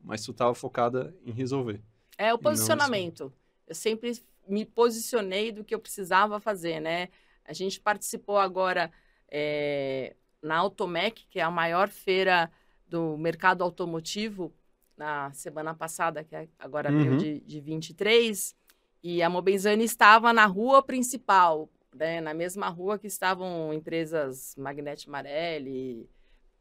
mas 0.01 0.23
tu 0.23 0.33
tava 0.33 0.53
focada 0.53 1.15
em 1.25 1.31
resolver. 1.31 1.81
É 2.17 2.33
o 2.33 2.38
posicionamento. 2.38 3.31
Eu 3.65 3.75
sempre 3.75 4.12
me 4.47 4.65
posicionei 4.65 5.51
do 5.51 5.63
que 5.63 5.75
eu 5.75 5.79
precisava 5.79 6.39
fazer, 6.39 6.79
né? 6.79 7.10
A 7.45 7.53
gente 7.53 7.79
participou 7.79 8.38
agora 8.38 8.91
é, 9.29 10.15
na 10.41 10.57
Automec, 10.57 11.25
que 11.29 11.39
é 11.39 11.43
a 11.43 11.51
maior 11.51 11.89
feira 11.89 12.51
do 12.88 13.17
mercado 13.17 13.63
automotivo 13.63 14.53
na 14.97 15.31
semana 15.31 15.73
passada, 15.73 16.23
que 16.23 16.36
é 16.36 16.47
agora 16.57 16.91
uhum. 16.91 17.17
de, 17.17 17.41
de 17.41 17.60
23, 17.62 18.55
e 19.03 19.21
a 19.21 19.29
Mobenzani 19.29 19.83
estava 19.83 20.33
na 20.33 20.45
rua 20.45 20.81
principal, 20.81 21.69
né, 21.97 22.21
na 22.21 22.33
mesma 22.33 22.69
rua 22.69 22.97
que 22.97 23.07
estavam 23.07 23.73
empresas 23.73 24.55
Magnete 24.57 25.10
Marelli 25.10 26.10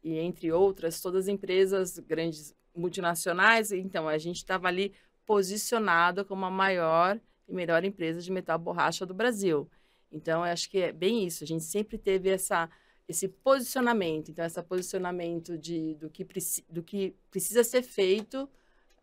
e, 0.03 0.17
entre 0.17 0.51
outras, 0.51 1.01
todas 1.01 1.27
empresas 1.27 1.99
grandes 1.99 2.55
multinacionais. 2.75 3.71
Então, 3.71 4.07
a 4.07 4.17
gente 4.17 4.37
estava 4.37 4.67
ali 4.67 4.93
posicionado 5.25 6.25
como 6.25 6.45
a 6.45 6.51
maior 6.51 7.19
e 7.47 7.53
melhor 7.53 7.83
empresa 7.83 8.21
de 8.21 8.31
metal 8.31 8.57
borracha 8.57 9.05
do 9.05 9.13
Brasil. 9.13 9.69
Então, 10.11 10.45
eu 10.45 10.51
acho 10.51 10.69
que 10.69 10.79
é 10.79 10.91
bem 10.91 11.25
isso. 11.25 11.43
A 11.43 11.47
gente 11.47 11.63
sempre 11.63 11.97
teve 11.97 12.29
essa 12.29 12.69
esse 13.07 13.27
posicionamento. 13.27 14.29
Então, 14.29 14.43
esse 14.43 14.61
posicionamento 14.61 15.57
de, 15.57 15.95
do, 15.95 16.09
que, 16.09 16.27
do 16.69 16.83
que 16.83 17.15
precisa 17.31 17.63
ser 17.63 17.81
feito, 17.81 18.49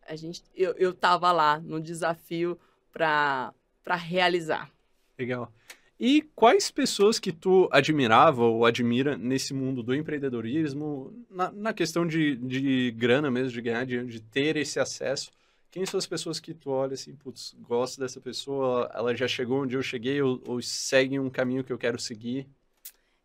a 0.07 0.15
gente, 0.15 0.43
eu 0.53 0.91
estava 0.91 1.31
lá 1.31 1.59
no 1.59 1.81
desafio 1.81 2.59
para 2.91 3.51
realizar. 3.97 4.71
Legal. 5.17 5.51
E 5.99 6.21
quais 6.35 6.69
pessoas 6.69 7.19
que 7.19 7.31
tu 7.31 7.69
admirava 7.71 8.43
ou 8.43 8.65
admira 8.65 9.17
nesse 9.17 9.53
mundo 9.53 9.81
do 9.81 9.95
empreendedorismo, 9.95 11.25
na, 11.29 11.51
na 11.51 11.73
questão 11.73 12.05
de, 12.05 12.35
de 12.35 12.91
grana 12.91 13.31
mesmo, 13.31 13.51
de 13.51 13.61
ganhar 13.61 13.85
dinheiro, 13.85 14.07
de 14.07 14.21
ter 14.21 14.57
esse 14.57 14.79
acesso? 14.79 15.31
Quem 15.71 15.85
são 15.85 15.97
as 15.97 16.07
pessoas 16.07 16.39
que 16.39 16.53
tu 16.53 16.69
olha 16.69 16.93
assim, 16.93 17.15
putz, 17.15 17.55
gosto 17.59 17.99
dessa 17.99 18.19
pessoa, 18.19 18.89
ela 18.93 19.15
já 19.15 19.27
chegou 19.27 19.63
onde 19.63 19.75
eu 19.75 19.81
cheguei 19.81 20.21
ou, 20.21 20.41
ou 20.45 20.61
segue 20.61 21.19
um 21.19 21.29
caminho 21.29 21.63
que 21.63 21.71
eu 21.71 21.77
quero 21.77 21.99
seguir? 21.99 22.47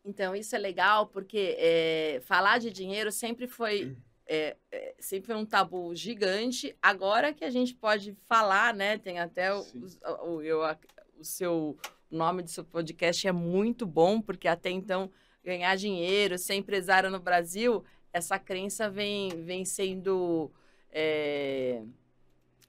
Então, 0.05 0.35
isso 0.35 0.55
é 0.55 0.59
legal 0.59 1.07
porque 1.07 1.57
é, 1.59 2.21
falar 2.25 2.59
de 2.59 2.71
dinheiro 2.71 3.13
sempre 3.13 3.47
foi 3.47 3.97
é, 4.27 4.57
é, 4.71 4.95
sempre 4.99 5.35
um 5.35 5.45
tabu 5.45 5.93
gigante. 5.95 6.77
Agora 6.81 7.35
que 7.35 7.45
a 7.45 7.51
gente 7.51 7.75
pode 7.75 8.17
falar, 8.29 8.73
né? 8.73 8.97
Tem 8.97 9.19
até 9.19 9.53
o, 9.53 9.65
o, 10.25 10.41
eu, 10.41 10.61
o 11.19 11.25
seu 11.25 11.77
nome 12.11 12.43
do 12.43 12.51
seu 12.51 12.65
podcast 12.65 13.27
é 13.27 13.33
muito 13.33 13.87
bom, 13.87 14.21
porque 14.21 14.49
até 14.49 14.71
então 14.71 15.11
ganhar 15.45 15.77
dinheiro, 15.77 16.39
ser 16.39 16.55
empresário 16.55 17.11
no 17.11 17.19
Brasil, 17.19 17.85
essa 18.13 18.39
crença 18.39 18.91
vem, 18.91 19.45
vem 19.45 19.65
sendo. 19.65 20.51
É, 20.93 21.83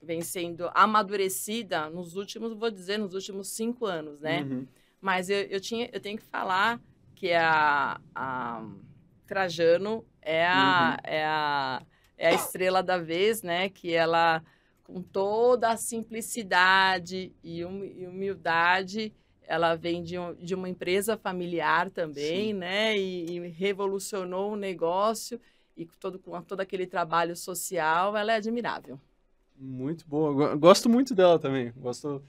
vem 0.00 0.20
sendo 0.20 0.68
amadurecida 0.74 1.88
nos 1.88 2.16
últimos, 2.16 2.52
vou 2.54 2.70
dizer, 2.70 2.98
nos 2.98 3.14
últimos 3.14 3.48
cinco 3.48 3.86
anos, 3.86 4.20
né? 4.20 4.42
Uhum. 4.42 4.66
Mas 5.00 5.30
eu, 5.30 5.42
eu, 5.42 5.60
tinha, 5.60 5.88
eu 5.92 6.00
tenho 6.00 6.18
que 6.18 6.24
falar 6.24 6.80
que 7.14 7.32
a, 7.32 8.00
a 8.12 8.68
Trajano 9.26 10.04
é 10.20 10.44
a, 10.44 10.98
uhum. 10.98 11.10
é, 11.10 11.24
a, 11.24 11.82
é 12.18 12.28
a 12.28 12.32
estrela 12.32 12.82
da 12.82 12.98
vez, 12.98 13.42
né? 13.42 13.68
Que 13.68 13.92
ela, 13.92 14.42
com 14.82 15.00
toda 15.00 15.70
a 15.70 15.76
simplicidade 15.76 17.32
e 17.42 17.64
humildade, 17.64 19.14
ela 19.46 19.74
vem 19.74 20.02
de, 20.02 20.18
um, 20.18 20.34
de 20.34 20.54
uma 20.54 20.68
empresa 20.68 21.16
familiar 21.16 21.90
também, 21.90 22.52
Sim. 22.52 22.54
né? 22.54 22.98
E, 22.98 23.38
e, 23.38 23.48
revolucionou 23.48 24.52
o 24.52 24.56
negócio 24.56 25.40
e 25.76 25.86
todo, 25.86 26.18
com 26.18 26.40
todo 26.42 26.60
aquele 26.60 26.86
trabalho 26.86 27.36
social, 27.36 28.16
ela 28.16 28.32
é 28.32 28.36
admirável. 28.36 29.00
Muito 29.56 30.06
boa. 30.06 30.56
Gosto 30.56 30.88
muito 30.88 31.14
dela 31.14 31.38
também. 31.38 31.72
Gosto 31.76 32.22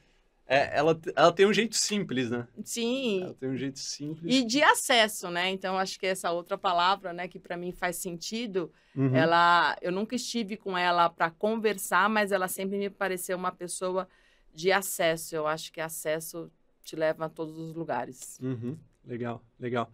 é, 0.45 0.78
ela, 0.78 0.99
ela 1.15 1.32
tem 1.32 1.45
um 1.45 1.54
jeito 1.54 1.76
simples, 1.76 2.30
né? 2.30 2.47
Sim. 2.63 3.23
Ela 3.23 3.34
tem 3.34 3.49
um 3.49 3.58
jeito 3.58 3.80
simples. 3.80 4.36
E 4.36 4.43
de 4.43 4.62
acesso, 4.62 5.30
né? 5.30 5.49
Então, 5.49 5.78
acho 5.78 5.99
que 5.99 6.06
essa 6.06 6.32
outra 6.32 6.58
palavra, 6.58 7.13
né, 7.13 7.28
que 7.28 7.39
para 7.39 7.56
mim 7.56 7.71
faz 7.71 7.95
sentido, 7.95 8.71
uhum. 8.95 9.15
ela, 9.15 9.76
eu 9.82 9.91
nunca 9.91 10.15
estive 10.15 10.58
com 10.58 10.78
ela 10.78 11.10
para 11.10 11.32
conversar, 11.32 12.10
mas 12.10 12.32
ela 12.32 12.47
sempre 12.47 12.78
me 12.78 12.89
pareceu 12.89 13.38
uma 13.38 13.52
pessoa 13.52 14.08
de 14.54 14.71
acesso. 14.71 15.36
Eu 15.36 15.47
acho 15.47 15.71
que 15.71 15.80
acesso 15.80 16.52
te 16.84 16.96
leva 16.96 17.26
a 17.26 17.30
todos 17.30 17.58
os 17.58 17.74
lugares. 17.74 18.38
Uhum. 18.41 18.78
Legal, 19.06 19.43
legal. 19.60 19.91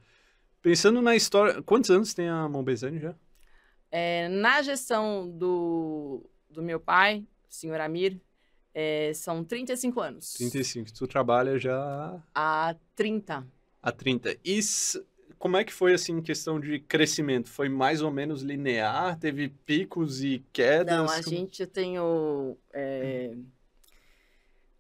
Pensando 0.62 1.02
na 1.02 1.16
história, 1.16 1.62
quantos 1.62 1.90
anos 1.90 2.14
tem 2.14 2.28
a 2.28 2.48
Mombezani 2.50 3.00
já? 3.00 3.16
É, 3.92 4.28
na 4.30 4.62
gestão 4.62 5.30
do, 5.30 6.30
do 6.50 6.62
meu 6.62 6.80
pai, 6.80 7.26
o 7.50 7.54
senhor 7.54 7.80
Amir, 7.80 8.20
é, 8.74 9.12
são 9.14 9.44
35 9.44 10.00
anos. 10.00 10.34
35. 10.34 10.94
Tu 10.94 11.08
trabalha 11.08 11.58
já... 11.58 12.22
Há 12.36 12.76
30. 12.96 13.48
Há 13.82 13.92
30. 13.92 14.38
E 14.44 14.60
como 15.40 15.58
é 15.58 15.64
que 15.64 15.74
foi, 15.74 15.94
assim, 15.94 16.18
em 16.18 16.22
questão 16.22 16.60
de 16.60 16.80
crescimento? 16.80 17.50
Foi 17.50 17.70
mais 17.70 18.02
ou 18.02 18.12
menos 18.12 18.42
linear? 18.42 19.18
Teve 19.18 19.50
picos 19.50 20.22
e 20.22 20.44
quedas? 20.52 20.96
Não, 20.96 21.06
a 21.06 21.24
como... 21.24 21.36
gente 21.36 21.66
tem 21.66 21.98
o... 22.00 22.58
É... 22.74 23.34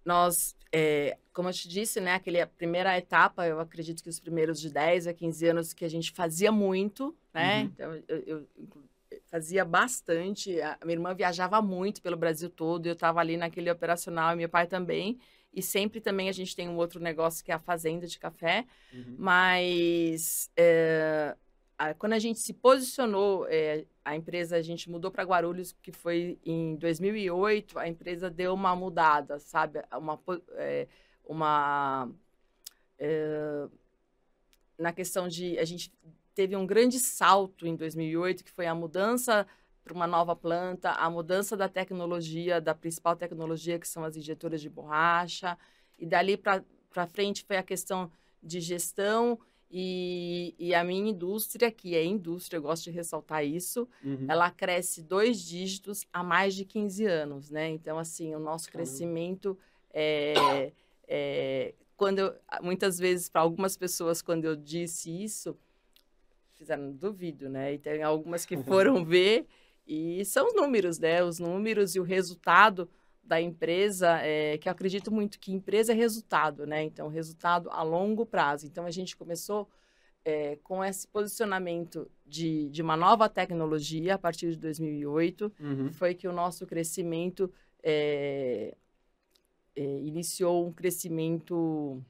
Nós... 0.04 0.56
é, 0.72 1.18
como 1.34 1.50
eu 1.50 1.54
te 1.54 1.68
disse, 1.68 2.00
né, 2.00 2.14
aquele, 2.14 2.42
a 2.42 2.48
primeira 2.48 2.98
etapa, 2.98 3.48
eu 3.48 3.60
acredito 3.60 4.04
que 4.04 4.10
os 4.10 4.20
primeiros 4.20 4.60
de 4.60 4.70
10 4.70 5.08
a 5.08 5.14
15 5.14 5.48
anos 5.48 5.74
que 5.74 5.86
a 5.86 5.90
gente 5.90 6.12
fazia 6.12 6.52
muito, 6.52 7.16
né? 7.34 7.62
Uhum. 7.62 7.66
Então, 7.66 8.04
eu, 8.08 8.18
eu, 8.28 8.48
fazia 9.26 9.64
bastante. 9.64 10.60
A 10.62 10.78
minha 10.84 10.96
irmã 10.96 11.14
viajava 11.14 11.62
muito 11.62 12.02
pelo 12.02 12.18
Brasil 12.18 12.50
todo, 12.50 12.86
eu 12.86 12.94
estava 12.94 13.20
ali 13.20 13.38
naquele 13.38 13.70
operacional, 13.70 14.34
e 14.34 14.38
meu 14.38 14.50
pai 14.50 14.68
também. 14.68 15.20
E 15.54 15.62
sempre 15.62 16.00
também 16.00 16.30
a 16.30 16.32
gente 16.32 16.56
tem 16.56 16.70
um 16.70 16.78
outro 16.78 17.00
negócio 17.00 17.44
que 17.44 17.52
é 17.52 17.56
a 17.56 17.60
fazenda 17.60 18.06
de 18.06 18.20
café. 18.20 18.66
Uhum. 18.94 19.16
Mas 19.18 20.52
é, 20.56 21.36
a, 21.80 21.94
quando 21.94 22.14
a 22.14 22.20
gente 22.20 22.40
se 22.40 22.54
posicionou, 22.54 23.48
é, 23.48 23.86
a 24.04 24.14
empresa, 24.16 24.58
a 24.58 24.62
gente 24.62 24.90
mudou 24.90 25.10
para 25.10 25.24
Guarulhos, 25.24 25.72
que 25.82 25.94
foi 25.94 26.38
em 26.46 26.76
2008, 26.76 27.80
a 27.80 27.88
empresa 27.88 28.30
deu 28.30 28.54
uma 28.54 28.76
mudada, 28.76 29.40
sabe? 29.40 29.82
Uma. 29.98 30.20
É, 30.56 30.88
uma 31.26 32.10
na 34.78 34.92
questão 34.92 35.28
de. 35.30 35.58
A 35.58 35.64
gente 35.64 35.94
teve 36.36 36.56
um 36.56 36.68
grande 36.68 37.00
salto 37.00 37.66
em 37.66 37.76
2008, 37.76 38.44
que 38.44 38.52
foi 38.52 38.68
a 38.68 38.76
mudança 38.76 39.48
para 39.84 39.94
uma 39.94 40.06
nova 40.06 40.36
planta, 40.36 40.92
a 40.92 41.10
mudança 41.10 41.56
da 41.56 41.70
tecnologia, 41.70 42.60
da 42.60 42.76
principal 42.76 43.16
tecnologia, 43.16 43.80
que 43.80 43.88
são 43.88 44.04
as 44.04 44.18
injetoras 44.18 44.62
de 44.62 44.70
borracha. 44.70 45.58
E 45.98 46.06
dali 46.06 46.36
para 46.36 47.08
frente 47.08 47.46
foi 47.46 47.56
a 47.56 47.64
questão 47.64 48.12
de 48.44 48.60
gestão 48.60 49.40
e, 49.72 50.56
e, 50.58 50.74
a 50.74 50.84
minha 50.84 51.12
indústria, 51.12 51.72
que 51.72 51.96
é 51.96 52.04
indústria, 52.04 52.58
eu 52.58 52.62
gosto 52.62 52.86
de 52.86 52.92
ressaltar 52.92 53.46
isso, 53.46 53.88
uhum. 54.04 54.26
ela 54.28 54.50
cresce 54.50 55.04
dois 55.04 55.40
dígitos 55.40 56.08
há 56.12 56.24
mais 56.24 56.56
de 56.56 56.66
15 56.66 57.06
anos, 57.06 57.52
né? 57.52 57.70
Então, 57.70 58.00
assim, 58.00 58.34
o 58.34 58.40
nosso 58.40 58.72
Caramba. 58.72 58.90
crescimento 58.90 59.58
é, 59.94 60.72
é, 61.08 61.74
quando 61.96 62.20
eu, 62.20 62.36
muitas 62.62 62.98
vezes 62.98 63.30
para 63.30 63.42
algumas 63.42 63.76
pessoas 63.76 64.22
quando 64.22 64.46
eu 64.46 64.56
disse 64.56 65.24
isso 65.24 65.58
fizeram 66.54 66.92
duvido, 66.92 67.50
né? 67.50 67.74
E 67.74 67.78
tem 67.78 68.04
algumas 68.04 68.46
que 68.46 68.58
foram 68.64 69.04
ver 69.06 69.48
e 69.88 70.24
são 70.26 70.48
os 70.48 70.54
números, 70.54 71.00
né? 71.00 71.24
Os 71.24 71.40
números 71.40 71.96
e 71.96 72.00
o 72.00 72.04
resultado 72.04 72.90
da 73.30 73.40
empresa, 73.40 74.20
é, 74.24 74.58
que 74.58 74.68
eu 74.68 74.72
acredito 74.72 75.12
muito 75.12 75.40
que 75.40 75.54
empresa 75.54 75.94
é 75.94 75.96
resultado, 75.96 76.66
né? 76.66 76.84
Então, 76.84 77.08
resultado 77.08 77.70
a 77.70 77.84
longo 77.84 78.26
prazo. 78.26 78.66
Então, 78.66 78.88
a 78.88 78.92
gente 78.92 79.16
começou 79.16 79.70
é, 80.26 80.58
com 80.64 80.84
esse 80.84 81.08
posicionamento 81.08 82.10
de, 82.26 82.70
de 82.70 82.82
uma 82.82 82.98
nova 82.98 83.30
tecnologia 83.30 84.16
a 84.16 84.18
partir 84.18 84.50
de 84.50 84.58
2008, 84.58 85.54
uhum. 85.60 85.94
foi 85.94 86.16
que 86.16 86.28
o 86.28 86.34
nosso 86.34 86.66
crescimento 86.66 87.54
é, 87.84 88.76
iniciou 89.76 90.68
um 90.68 90.74
crescimento 90.74 92.04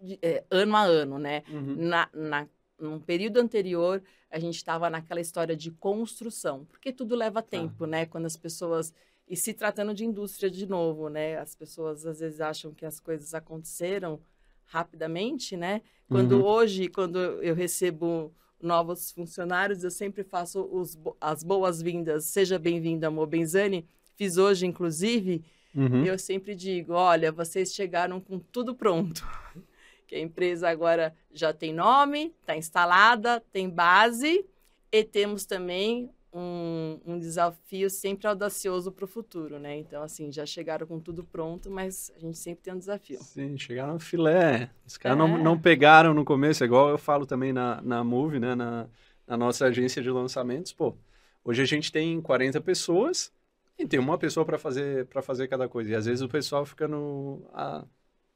de, 0.00 0.18
ano 0.50 0.76
a 0.76 0.82
ano, 0.82 1.18
né? 1.18 1.42
Uhum. 1.50 1.76
Na, 1.76 2.08
na, 2.14 2.48
num 2.80 2.98
período 2.98 3.36
anterior, 3.36 4.02
a 4.30 4.38
gente 4.38 4.56
estava 4.56 4.88
naquela 4.88 5.20
história 5.20 5.54
de 5.54 5.70
construção, 5.70 6.64
porque 6.70 6.90
tudo 6.90 7.14
leva 7.14 7.42
tá. 7.42 7.48
tempo, 7.50 7.84
né? 7.84 8.06
Quando 8.06 8.24
as 8.24 8.36
pessoas 8.36 8.94
e 9.28 9.36
se 9.36 9.54
tratando 9.54 9.94
de 9.94 10.04
indústria 10.04 10.50
de 10.50 10.66
novo, 10.66 11.08
né? 11.08 11.38
As 11.38 11.54
pessoas 11.54 12.04
às 12.04 12.20
vezes 12.20 12.40
acham 12.40 12.72
que 12.72 12.84
as 12.84 13.00
coisas 13.00 13.34
aconteceram 13.34 14.20
rapidamente, 14.66 15.56
né? 15.56 15.82
Quando 16.08 16.38
uhum. 16.38 16.44
hoje, 16.44 16.88
quando 16.88 17.18
eu 17.18 17.54
recebo 17.54 18.32
novos 18.60 19.10
funcionários, 19.12 19.84
eu 19.84 19.90
sempre 19.90 20.22
faço 20.22 20.62
os, 20.70 20.98
as 21.20 21.42
boas-vindas. 21.42 22.26
Seja 22.26 22.58
bem-vindo, 22.58 23.06
amor 23.06 23.26
Benzani. 23.26 23.86
Fiz 24.16 24.36
hoje, 24.36 24.66
inclusive. 24.66 25.44
Uhum. 25.74 26.04
Eu 26.04 26.18
sempre 26.18 26.54
digo: 26.54 26.92
olha, 26.92 27.32
vocês 27.32 27.72
chegaram 27.72 28.20
com 28.20 28.38
tudo 28.38 28.74
pronto. 28.74 29.26
que 30.06 30.14
a 30.14 30.20
empresa 30.20 30.68
agora 30.68 31.14
já 31.32 31.52
tem 31.52 31.72
nome, 31.72 32.34
está 32.40 32.56
instalada, 32.56 33.42
tem 33.52 33.68
base 33.68 34.44
e 34.92 35.02
temos 35.02 35.44
também 35.46 36.10
um, 36.34 37.00
um 37.06 37.18
desafio 37.18 37.88
sempre 37.88 38.26
audacioso 38.26 38.90
para 38.90 39.04
o 39.04 39.08
futuro, 39.08 39.60
né? 39.60 39.76
Então, 39.78 40.02
assim, 40.02 40.32
já 40.32 40.44
chegaram 40.44 40.84
com 40.84 40.98
tudo 40.98 41.22
pronto, 41.22 41.70
mas 41.70 42.12
a 42.16 42.18
gente 42.18 42.36
sempre 42.36 42.64
tem 42.64 42.74
um 42.74 42.78
desafio. 42.78 43.22
Sim, 43.22 43.56
chegaram 43.56 43.94
no 43.94 44.00
filé. 44.00 44.68
Os 44.84 44.96
caras 44.96 45.16
é. 45.16 45.20
não, 45.20 45.38
não 45.38 45.58
pegaram 45.58 46.12
no 46.12 46.24
começo, 46.24 46.64
é 46.64 46.66
igual 46.66 46.88
eu 46.88 46.98
falo 46.98 47.24
também 47.24 47.52
na, 47.52 47.80
na 47.82 48.02
Move, 48.02 48.40
né? 48.40 48.56
Na, 48.56 48.88
na 49.26 49.36
nossa 49.36 49.66
agência 49.66 50.02
de 50.02 50.10
lançamentos, 50.10 50.72
pô. 50.72 50.96
Hoje 51.44 51.62
a 51.62 51.66
gente 51.66 51.92
tem 51.92 52.20
40 52.20 52.60
pessoas 52.60 53.32
e 53.78 53.86
tem 53.86 54.00
uma 54.00 54.18
pessoa 54.18 54.44
para 54.44 54.58
fazer 54.58 55.06
para 55.06 55.22
fazer 55.22 55.46
cada 55.46 55.68
coisa. 55.68 55.90
E 55.90 55.94
às 55.94 56.06
vezes 56.06 56.20
o 56.20 56.28
pessoal 56.28 56.66
fica 56.66 56.88
no 56.88 57.46
a, 57.52 57.84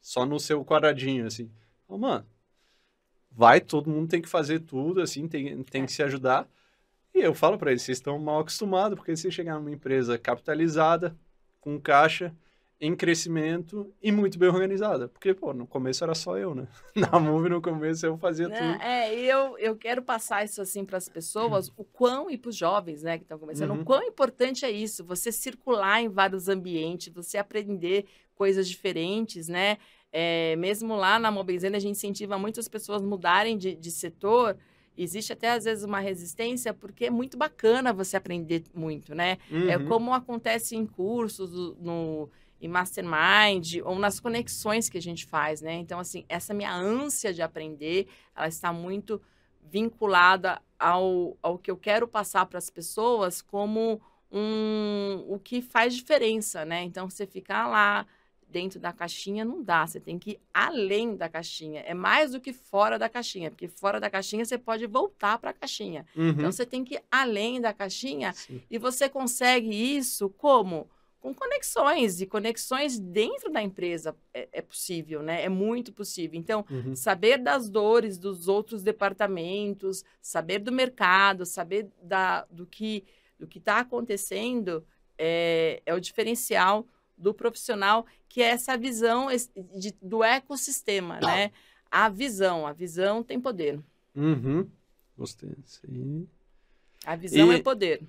só 0.01 0.25
no 0.25 0.39
seu 0.39 0.65
quadradinho 0.65 1.27
assim. 1.27 1.51
Oh, 1.89 1.99
mano, 1.99 2.25
vai, 3.31 3.61
todo 3.61 3.91
mundo 3.91 4.09
tem 4.09 4.23
que 4.23 4.29
fazer 4.29 4.61
tudo 4.61 5.01
assim, 5.01 5.27
tem, 5.27 5.63
tem 5.65 5.83
é. 5.83 5.87
que 5.87 5.93
se 5.93 6.03
ajudar. 6.03 6.49
E 7.14 7.21
eu 7.21 7.35
falo 7.35 7.59
para 7.59 7.71
eles, 7.71 7.83
vocês 7.83 7.99
estão 7.99 8.18
mal 8.18 8.40
acostumados, 8.40 8.97
porque 8.97 9.16
se 9.16 9.31
chegar 9.31 9.57
numa 9.57 9.73
empresa 9.73 10.18
capitalizada, 10.18 11.16
com 11.61 11.81
caixa, 11.81 12.35
em 12.81 12.94
crescimento 12.94 13.92
e 14.01 14.12
muito 14.12 14.38
bem 14.38 14.49
organizada. 14.49 15.09
Porque, 15.09 15.35
pô, 15.35 15.53
no 15.53 15.66
começo 15.66 16.05
era 16.05 16.14
só 16.14 16.38
eu, 16.38 16.55
né? 16.55 16.68
Na 16.94 17.18
Move, 17.18 17.49
no 17.49 17.61
começo, 17.61 18.07
eu 18.07 18.16
fazia 18.16 18.49
né? 18.49 18.57
tudo. 18.57 18.83
É, 18.83 19.14
e 19.14 19.29
eu, 19.29 19.59
eu 19.59 19.77
quero 19.77 20.01
passar 20.01 20.44
isso, 20.44 20.62
assim, 20.62 20.85
para 20.85 20.97
as 20.97 21.09
pessoas, 21.09 21.73
o 21.77 21.85
quão, 21.85 22.31
e 22.31 22.38
para 22.38 22.51
os 22.51 22.57
jovens, 22.57 23.03
né, 23.03 23.18
que 23.18 23.25
estão 23.25 23.38
começando, 23.38 23.71
uhum. 23.71 23.81
o 23.81 23.85
quão 23.85 24.03
importante 24.05 24.64
é 24.64 24.71
isso, 24.71 25.05
você 25.05 25.33
circular 25.33 26.01
em 26.01 26.09
vários 26.09 26.49
ambientes, 26.49 27.12
você 27.12 27.37
aprender 27.37 28.07
coisas 28.35 28.68
diferentes, 28.68 29.49
né? 29.49 29.79
É, 30.12 30.55
mesmo 30.57 30.94
lá 30.94 31.18
na 31.18 31.31
Mobilizando, 31.31 31.77
a 31.77 31.81
gente 31.81 31.97
incentiva 31.97 32.38
muitas 32.38 32.68
pessoas 32.68 33.03
mudarem 33.03 33.59
de, 33.59 33.75
de 33.75 33.90
setor, 33.90 34.57
existe 35.03 35.33
até 35.33 35.51
às 35.51 35.65
vezes 35.65 35.85
uma 35.85 36.01
resistência 36.01 36.75
porque 36.75 37.07
é 37.07 37.11
muito 37.11 37.37
bacana 37.37 37.93
você 37.93 38.17
aprender 38.17 38.65
muito, 38.75 39.15
né? 39.15 39.39
É 39.51 39.55
uhum. 39.55 39.69
É 39.71 39.79
como 39.87 40.13
acontece 40.13 40.77
em 40.77 40.87
cursos 40.87 41.51
no 41.79 42.29
em 42.61 42.67
mastermind 42.67 43.77
ou 43.85 43.97
nas 43.97 44.19
conexões 44.19 44.89
que 44.89 44.99
a 44.99 45.03
gente 45.03 45.25
faz, 45.25 45.63
né? 45.63 45.75
Então 45.75 46.01
assim, 46.01 46.25
essa 46.29 46.53
minha 46.53 46.75
ânsia 46.75 47.33
de 47.33 47.41
aprender, 47.41 48.09
ela 48.35 48.49
está 48.49 48.73
muito 48.73 49.21
vinculada 49.63 50.61
ao, 50.79 51.37
ao 51.43 51.59
que 51.59 51.71
eu 51.71 51.77
quero 51.77 52.09
passar 52.09 52.47
para 52.47 52.59
as 52.59 52.69
pessoas 52.69 53.41
como 53.41 54.01
um 54.31 55.25
o 55.29 55.39
que 55.39 55.63
faz 55.63 55.95
diferença, 55.95 56.65
né? 56.65 56.83
Então 56.83 57.09
você 57.09 57.27
ficar 57.27 57.67
lá 57.69 58.07
dentro 58.51 58.81
da 58.81 58.93
caixinha 58.93 59.45
não 59.45 59.63
dá, 59.63 59.87
você 59.87 60.01
tem 60.01 60.19
que 60.19 60.31
ir 60.33 60.41
além 60.53 61.17
da 61.17 61.29
caixinha. 61.29 61.81
É 61.83 61.95
mais 61.95 62.33
do 62.33 62.41
que 62.41 62.53
fora 62.53 62.99
da 62.99 63.09
caixinha, 63.09 63.51
porque 63.51 63.69
fora 63.69 64.01
da 64.01 64.09
caixinha 64.09 64.45
você 64.45 64.57
pode 64.57 64.87
voltar 64.87 65.39
para 65.39 65.51
a 65.51 65.53
caixinha. 65.53 66.07
Uhum. 66.17 66.31
Então 66.31 66.51
você 66.51 66.65
tem 66.65 66.85
que 66.85 66.95
ir 66.95 67.03
além 67.11 67.61
da 67.61 67.73
caixinha 67.73 68.33
Sim. 68.33 68.63
e 68.71 68.79
você 68.79 69.09
consegue 69.09 69.69
isso 69.69 70.31
como? 70.31 70.89
Com 71.21 71.35
conexões 71.35 72.21
e 72.21 72.27
conexões 72.27 72.99
dentro 72.99 73.51
da 73.51 73.61
empresa 73.61 74.17
é, 74.33 74.49
é 74.53 74.63
possível, 74.63 75.21
né? 75.21 75.43
É 75.43 75.49
muito 75.49 75.93
possível. 75.93 76.39
Então, 76.39 76.65
uhum. 76.71 76.95
saber 76.95 77.39
das 77.39 77.69
dores 77.69 78.17
dos 78.17 78.47
outros 78.47 78.85
departamentos, 78.85 80.05
saber 80.23 80.61
do 80.61 80.71
mercado, 80.71 81.45
saber 81.45 81.89
da, 82.03 82.45
do 82.51 82.65
que 82.67 83.05
do 83.39 83.47
que 83.47 83.59
está 83.59 83.79
acontecendo 83.79 84.85
é, 85.17 85.81
é 85.87 85.95
o 85.95 86.01
diferencial 86.01 86.85
do 87.18 87.35
profissional, 87.35 88.07
que 88.28 88.40
é 88.40 88.50
essa 88.50 88.76
visão 88.76 89.28
de, 89.76 89.94
do 90.00 90.22
ecossistema, 90.22 91.18
né? 91.20 91.50
A 91.90 92.09
visão, 92.09 92.66
a 92.66 92.72
visão 92.72 93.22
tem 93.22 93.40
poder. 93.40 93.81
Uhum. 94.14 94.68
Gostei 95.16 95.50
disso 95.59 95.81
aí. 95.88 96.26
A 97.04 97.16
visão 97.16 97.52
e, 97.52 97.57
é 97.57 97.62
poder. 97.62 98.02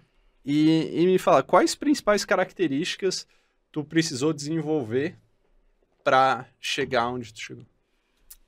E, 0.45 1.01
e 1.01 1.05
me 1.05 1.17
fala, 1.17 1.41
quais 1.43 1.75
principais 1.75 2.23
características 2.25 3.27
tu 3.71 3.83
precisou 3.83 4.33
desenvolver 4.33 5.17
para 6.03 6.47
chegar 6.59 7.09
onde 7.09 7.33
tu 7.33 7.39
chegou? 7.39 7.65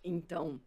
Então, 0.03 0.59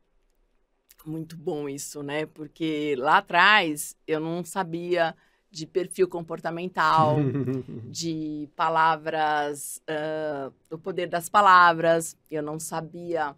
muito 1.05 1.37
bom 1.37 1.69
isso, 1.69 2.03
né? 2.03 2.27
Porque 2.27 2.95
lá 2.99 3.19
atrás 3.19 3.97
eu 4.07 4.21
não 4.21 4.45
sabia 4.45 5.15
de 5.55 5.67
perfil 5.67 6.09
comportamental, 6.09 7.17
de 7.89 8.49
palavras, 8.57 9.81
uh, 9.89 10.53
o 10.69 10.77
poder 10.77 11.07
das 11.07 11.29
palavras, 11.29 12.17
eu 12.29 12.43
não 12.43 12.59
sabia. 12.59 13.37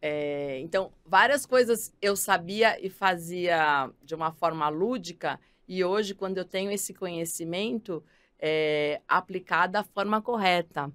É, 0.00 0.58
então, 0.60 0.92
várias 1.04 1.44
coisas 1.44 1.92
eu 2.00 2.16
sabia 2.16 2.78
e 2.84 2.88
fazia 2.88 3.90
de 4.02 4.14
uma 4.14 4.32
forma 4.32 4.68
lúdica, 4.68 5.38
e 5.66 5.84
hoje, 5.84 6.14
quando 6.14 6.38
eu 6.38 6.44
tenho 6.44 6.70
esse 6.70 6.94
conhecimento, 6.94 8.02
é, 8.38 9.00
aplicar 9.06 9.66
da 9.66 9.82
forma 9.82 10.22
correta. 10.22 10.90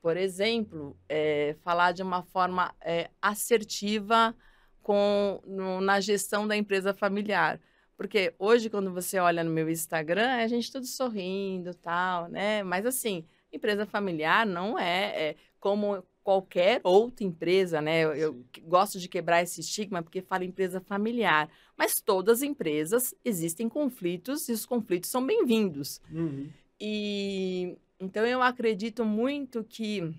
Por 0.00 0.16
exemplo, 0.16 0.96
é, 1.08 1.56
falar 1.62 1.92
de 1.92 2.02
uma 2.02 2.22
forma 2.22 2.72
é, 2.80 3.10
assertiva 3.20 4.34
com, 4.82 5.40
no, 5.44 5.80
na 5.80 6.00
gestão 6.00 6.48
da 6.48 6.56
empresa 6.56 6.94
familiar. 6.94 7.60
Porque 7.98 8.32
hoje, 8.38 8.70
quando 8.70 8.92
você 8.92 9.18
olha 9.18 9.42
no 9.42 9.50
meu 9.50 9.68
Instagram, 9.68 10.22
é 10.22 10.44
a 10.44 10.48
gente 10.48 10.70
tudo 10.70 10.86
sorrindo 10.86 11.74
tal, 11.74 12.28
né? 12.28 12.62
Mas 12.62 12.86
assim, 12.86 13.24
empresa 13.52 13.84
familiar 13.84 14.46
não 14.46 14.78
é, 14.78 15.30
é 15.30 15.36
como 15.58 16.04
qualquer 16.22 16.80
outra 16.84 17.24
empresa, 17.24 17.82
né? 17.82 18.04
Eu, 18.04 18.14
eu, 18.14 18.44
gosto 18.62 19.00
de 19.00 19.08
quebrar 19.08 19.42
esse 19.42 19.60
estigma 19.60 20.00
porque 20.00 20.22
fala 20.22 20.44
empresa 20.44 20.80
familiar, 20.80 21.50
mas 21.76 22.00
todas 22.00 22.38
as 22.38 22.42
empresas 22.42 23.16
existem 23.24 23.68
conflitos 23.68 24.48
e 24.48 24.52
os 24.52 24.64
conflitos 24.64 25.10
são 25.10 25.26
bem-vindos. 25.26 26.00
Uhum. 26.08 26.48
E 26.80 27.76
então 27.98 28.24
eu 28.24 28.40
acredito 28.40 29.04
muito 29.04 29.64
que 29.64 30.14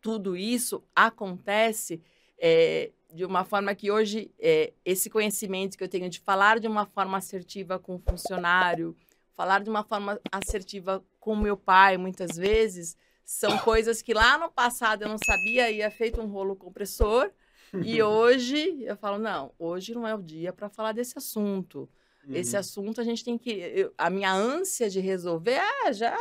tudo 0.00 0.36
isso 0.36 0.82
acontece 0.92 2.02
é, 2.36 2.90
de 3.12 3.24
uma 3.24 3.44
forma 3.44 3.74
que 3.74 3.90
hoje 3.90 4.30
é, 4.38 4.72
esse 4.84 5.08
conhecimento 5.08 5.76
que 5.76 5.84
eu 5.84 5.88
tenho 5.88 6.08
de 6.10 6.20
falar 6.20 6.58
de 6.58 6.68
uma 6.68 6.86
forma 6.86 7.16
assertiva 7.16 7.78
com 7.78 7.96
o 7.96 7.98
funcionário, 7.98 8.94
falar 9.34 9.62
de 9.62 9.70
uma 9.70 9.82
forma 9.82 10.20
assertiva 10.30 11.02
com 11.18 11.36
meu 11.36 11.56
pai, 11.56 11.96
muitas 11.96 12.36
vezes, 12.36 12.96
são 13.24 13.56
coisas 13.58 14.02
que 14.02 14.12
lá 14.12 14.38
no 14.38 14.50
passado 14.50 15.02
eu 15.02 15.08
não 15.08 15.18
sabia, 15.18 15.70
ia 15.70 15.90
feito 15.90 16.20
um 16.20 16.26
rolo 16.26 16.56
compressor, 16.56 17.30
e 17.84 18.00
hoje 18.02 18.82
eu 18.82 18.96
falo, 18.96 19.18
não, 19.18 19.52
hoje 19.58 19.94
não 19.94 20.06
é 20.06 20.14
o 20.14 20.22
dia 20.22 20.52
para 20.52 20.68
falar 20.68 20.92
desse 20.92 21.16
assunto. 21.16 21.88
Uhum. 22.26 22.34
Esse 22.34 22.56
assunto 22.56 23.00
a 23.00 23.04
gente 23.04 23.24
tem 23.24 23.38
que. 23.38 23.50
Eu, 23.50 23.92
a 23.96 24.10
minha 24.10 24.32
ânsia 24.32 24.90
de 24.90 25.00
resolver, 25.00 25.58
ah, 25.58 25.92
já 25.92 26.16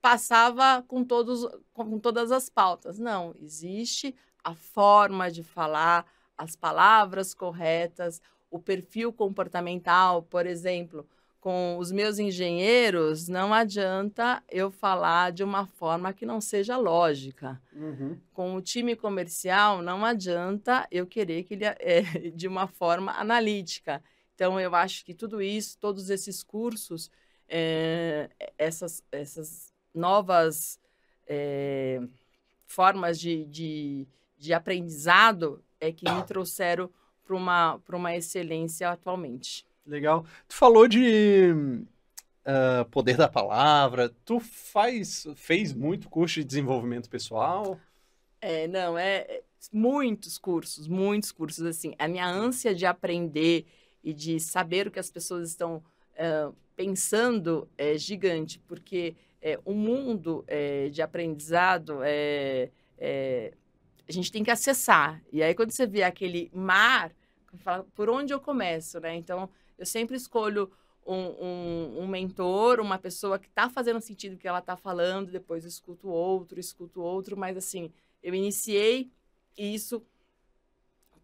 passava 0.00 0.82
com, 0.86 1.02
todos, 1.02 1.46
com 1.72 1.98
todas 1.98 2.30
as 2.30 2.48
pautas. 2.48 2.98
Não, 2.98 3.34
existe 3.40 4.14
a 4.44 4.54
forma 4.54 5.30
de 5.30 5.42
falar, 5.42 6.06
as 6.36 6.54
palavras 6.54 7.32
corretas, 7.34 8.20
o 8.50 8.58
perfil 8.58 9.12
comportamental, 9.12 10.22
por 10.22 10.46
exemplo 10.46 11.06
com 11.44 11.76
os 11.76 11.92
meus 11.92 12.18
engenheiros, 12.18 13.28
não 13.28 13.52
adianta 13.52 14.42
eu 14.50 14.70
falar 14.70 15.30
de 15.30 15.44
uma 15.44 15.66
forma 15.66 16.10
que 16.10 16.24
não 16.24 16.40
seja 16.40 16.74
lógica. 16.78 17.60
Uhum. 17.74 18.18
Com 18.32 18.54
o 18.54 18.62
time 18.62 18.96
comercial, 18.96 19.82
não 19.82 20.06
adianta 20.06 20.88
eu 20.90 21.06
querer 21.06 21.42
que 21.42 21.52
ele 21.52 21.66
é 21.66 22.00
de 22.34 22.48
uma 22.48 22.66
forma 22.66 23.12
analítica. 23.12 24.02
Então, 24.34 24.58
eu 24.58 24.74
acho 24.74 25.04
que 25.04 25.12
tudo 25.12 25.42
isso, 25.42 25.76
todos 25.78 26.08
esses 26.08 26.42
cursos, 26.42 27.10
é, 27.46 28.30
essas, 28.56 29.04
essas 29.12 29.70
novas 29.94 30.80
é, 31.26 32.00
formas 32.64 33.20
de, 33.20 33.44
de, 33.44 34.08
de 34.44 34.52
aprendizado 34.52 35.64
é 35.80 35.90
que 35.90 36.10
me 36.10 36.22
trouxeram 36.24 36.90
para 37.24 37.34
uma, 37.34 37.80
uma 37.88 38.14
excelência 38.14 38.90
atualmente. 38.90 39.66
Legal. 39.86 40.24
Tu 40.46 40.54
falou 40.54 40.86
de 40.86 41.52
uh, 42.44 42.84
poder 42.90 43.16
da 43.16 43.28
palavra. 43.28 44.10
Tu 44.24 44.38
faz, 44.38 45.26
fez 45.34 45.72
muito 45.72 46.08
curso 46.10 46.40
de 46.40 46.44
desenvolvimento 46.44 47.08
pessoal? 47.08 47.80
É, 48.40 48.68
não, 48.68 48.98
é, 48.98 49.16
é 49.20 49.42
muitos 49.72 50.36
cursos, 50.36 50.86
muitos 50.86 51.32
cursos, 51.32 51.64
assim. 51.64 51.94
A 51.98 52.06
minha 52.06 52.28
ânsia 52.28 52.74
de 52.74 52.84
aprender 52.84 53.66
e 54.02 54.12
de 54.12 54.38
saber 54.38 54.86
o 54.86 54.90
que 54.90 55.00
as 55.00 55.10
pessoas 55.10 55.48
estão 55.48 55.76
uh, 55.76 56.54
pensando 56.76 57.66
é 57.78 57.96
gigante, 57.96 58.58
porque 58.66 59.16
é, 59.40 59.58
o 59.64 59.74
mundo 59.74 60.42
é, 60.46 60.88
de 60.88 61.02
aprendizado 61.02 62.00
é, 62.02 62.70
é, 62.98 63.52
a 64.08 64.12
gente 64.12 64.30
tem 64.30 64.44
que 64.44 64.50
acessar. 64.50 65.22
E 65.32 65.42
aí, 65.42 65.54
quando 65.54 65.70
você 65.70 65.86
vê 65.86 66.02
aquele 66.02 66.50
mar, 66.54 67.12
fala, 67.58 67.84
por 67.94 68.08
onde 68.08 68.32
eu 68.32 68.40
começo, 68.40 69.00
né? 69.00 69.14
Então, 69.14 69.48
eu 69.78 69.86
sempre 69.86 70.16
escolho 70.16 70.70
um, 71.06 71.14
um, 71.14 72.02
um 72.02 72.06
mentor, 72.06 72.80
uma 72.80 72.98
pessoa 72.98 73.38
que 73.38 73.48
está 73.48 73.68
fazendo 73.68 74.00
sentido 74.00 74.34
o 74.34 74.38
que 74.38 74.48
ela 74.48 74.58
está 74.58 74.76
falando, 74.76 75.30
depois 75.30 75.64
escuto 75.64 76.08
outro, 76.08 76.58
escuto 76.58 77.02
outro, 77.02 77.36
mas 77.36 77.56
assim, 77.56 77.92
eu 78.22 78.34
iniciei 78.34 79.10
isso 79.56 80.02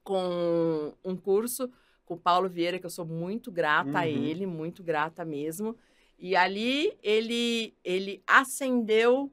com 0.02 0.92
um 1.04 1.16
curso 1.16 1.70
com 2.10 2.14
o 2.14 2.18
Paulo 2.18 2.48
Vieira, 2.48 2.80
que 2.80 2.86
eu 2.86 2.90
sou 2.90 3.06
muito 3.06 3.52
grata 3.52 3.90
uhum. 3.90 3.96
a 3.96 4.08
ele, 4.08 4.44
muito 4.44 4.82
grata 4.82 5.24
mesmo. 5.24 5.76
E 6.18 6.34
ali 6.34 6.92
ele, 7.04 7.72
ele 7.84 8.20
acendeu 8.26 9.32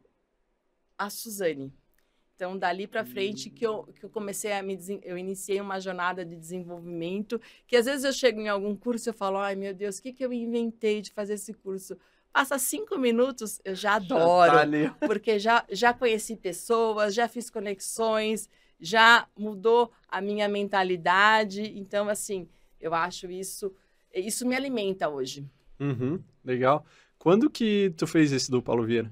a 0.95 1.10
Suzane. 1.10 1.73
Então, 2.38 2.56
dali 2.56 2.86
para 2.86 3.04
frente 3.04 3.50
que 3.50 3.65
eu, 3.65 3.89
que 3.95 4.06
eu 4.06 4.12
comecei 4.12 4.54
a 4.54 4.62
me 4.62 4.78
eu 5.02 5.17
iniciei 5.17 5.60
uma 5.60 5.80
jornada 5.80 6.23
de 6.23 6.36
desenvolvimento, 6.36 7.41
que 7.65 7.76
às 7.76 7.88
vezes 7.88 8.04
eu 8.04 8.13
chego 8.13 8.39
em 8.39 8.47
algum 8.47 8.76
curso 8.76 9.10
e 9.10 9.13
falo, 9.13 9.38
ai 9.38 9.56
meu 9.56 9.73
Deus, 9.73 9.97
o 9.97 10.04
que, 10.04 10.13
que 10.13 10.23
eu 10.23 10.32
inventei 10.32 11.02
de 11.02 11.12
fazer 11.12 11.34
esse 11.34 11.52
curso? 11.52 11.97
Passa 12.32 12.60
cinco 12.60 12.95
minutos, 12.95 13.60
eu 13.65 13.73
já 13.73 13.95
adoro, 13.95 14.54
já 14.54 14.91
tá 14.91 14.97
porque 15.08 15.39
já, 15.39 15.65
já 15.71 15.95
conheci 15.95 16.36
pessoas, 16.36 17.15
já 17.15 17.28
fiz 17.28 17.50
conexões, 17.50 18.47
já 18.80 19.28
mudou 19.36 19.91
a 20.08 20.21
minha 20.21 20.47
mentalidade. 20.47 21.63
Então, 21.76 22.08
assim, 22.08 22.47
eu 22.80 22.93
acho 22.93 23.32
isso, 23.32 23.73
isso 24.13 24.45
me 24.47 24.56
alimenta 24.56 25.10
hoje. 25.10 25.43
Uhum, 25.80 26.21
legal. 26.45 26.86
Quando 27.17 27.50
que 27.50 27.91
tu 27.97 28.06
fez 28.06 28.32
esse 28.32 28.52
do 28.52 28.62
Paulo 28.62 28.86
Vieira? 28.86 29.12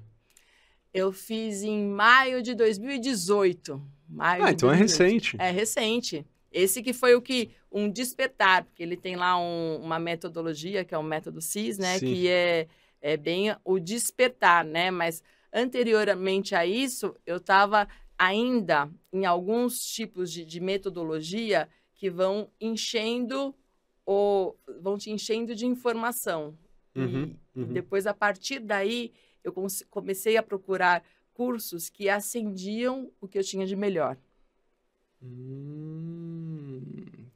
Eu 0.95 1.11
fiz 1.11 1.61
em 1.61 1.85
maio 1.85 2.41
de 2.41 2.55
2018. 2.55 3.81
Maio 4.07 4.45
ah, 4.45 4.51
então 4.51 4.69
2018. 4.69 4.71
é 4.71 4.77
recente. 4.77 5.35
É 5.37 5.51
recente. 5.51 6.25
Esse 6.49 6.81
que 6.81 6.93
foi 6.93 7.15
o 7.15 7.21
que 7.21 7.51
um 7.69 7.89
despertar, 7.89 8.63
porque 8.63 8.81
ele 8.81 8.95
tem 8.95 9.17
lá 9.17 9.37
um, 9.37 9.75
uma 9.83 9.99
metodologia 9.99 10.85
que 10.85 10.95
é 10.95 10.97
o 10.97 11.03
método 11.03 11.41
CIS, 11.41 11.77
né, 11.77 11.99
Sim. 11.99 12.05
que 12.05 12.29
é, 12.29 12.69
é 13.01 13.17
bem 13.17 13.53
o 13.65 13.77
despertar, 13.77 14.63
né? 14.63 14.89
Mas 14.89 15.21
anteriormente 15.51 16.55
a 16.55 16.65
isso, 16.65 17.13
eu 17.25 17.37
estava 17.37 17.89
ainda 18.17 18.89
em 19.11 19.25
alguns 19.25 19.85
tipos 19.85 20.31
de, 20.31 20.45
de 20.45 20.61
metodologia 20.61 21.67
que 21.93 22.09
vão 22.09 22.49
enchendo 22.59 23.53
ou 24.05 24.57
vão 24.81 24.97
te 24.97 25.11
enchendo 25.11 25.53
de 25.53 25.65
informação. 25.65 26.57
Uhum, 26.95 27.35
e, 27.53 27.59
uhum. 27.59 27.65
e 27.69 27.73
depois, 27.73 28.07
a 28.07 28.13
partir 28.13 28.59
daí, 28.59 29.11
eu 29.45 29.53
comecei 29.89 30.37
a 30.37 30.43
procurar 30.43 31.03
cursos 31.33 31.89
que 31.89 32.09
acendiam 32.09 33.11
o 33.21 33.27
que 33.27 33.37
eu 33.37 33.43
tinha 33.43 33.65
de 33.65 33.75
melhor. 33.75 34.17
Hum, 35.21 36.81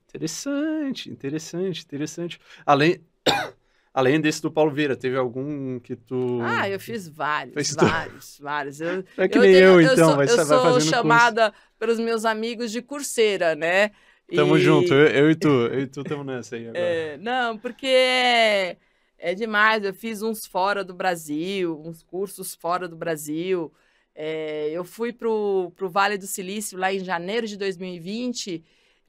interessante, 0.08 1.12
interessante, 1.12 1.84
interessante. 1.84 2.40
Além, 2.66 3.00
além 3.94 4.20
desse 4.20 4.42
do 4.42 4.52
Paulo 4.52 4.72
Vieira, 4.72 4.96
teve 4.96 5.18
algum 5.18 5.80
que 5.80 5.96
tu. 5.96 6.40
Ah, 6.42 6.68
eu 6.68 6.80
fiz 6.80 7.08
vários, 7.08 7.54
Fez 7.54 7.76
vários, 7.76 8.38
tu... 8.38 8.44
vários. 8.44 8.82
Eu, 8.82 9.04
é 9.18 9.28
que 9.28 9.38
eu 9.38 9.42
nem 9.42 9.54
tenho, 9.54 9.66
eu, 9.66 9.82
então, 9.82 9.94
eu 9.94 10.06
sou, 10.06 10.16
vai, 10.16 10.26
eu 10.26 10.46
sou 10.46 10.82
chamada 10.82 11.52
curso. 11.52 11.66
pelos 11.78 12.00
meus 12.00 12.26
amigos 12.26 12.72
de 12.72 12.82
curseira, 12.82 13.56
né? 13.56 13.92
Tamo 14.34 14.58
e... 14.58 14.62
junto, 14.62 14.94
eu, 14.94 15.08
eu, 15.08 15.32
e 15.32 15.36
tu, 15.36 15.48
eu 15.48 15.80
e 15.82 15.88
tu 15.88 16.02
estamos 16.02 16.26
nessa 16.26 16.56
aí 16.56 16.66
agora. 16.70 16.80
É, 16.80 17.18
não, 17.18 17.58
porque 17.58 18.78
é 19.20 19.36
demais. 19.36 19.84
Eu 19.84 19.94
fiz 19.94 20.22
uns 20.22 20.46
fora 20.46 20.84
do 20.84 20.94
Brasil, 20.94 21.82
uns 21.86 22.02
cursos 22.02 22.56
fora 22.56 22.88
do 22.88 22.96
Brasil. 22.96 23.72
É, 24.16 24.70
eu 24.72 24.84
fui 24.84 25.14
para 25.14 25.30
o 25.30 25.72
Vale 25.90 26.18
do 26.18 26.28
Silício 26.28 26.78
lá 26.78 26.94
em 26.94 27.00
janeiro 27.00 27.48
de 27.48 27.58
2020. 27.58 28.64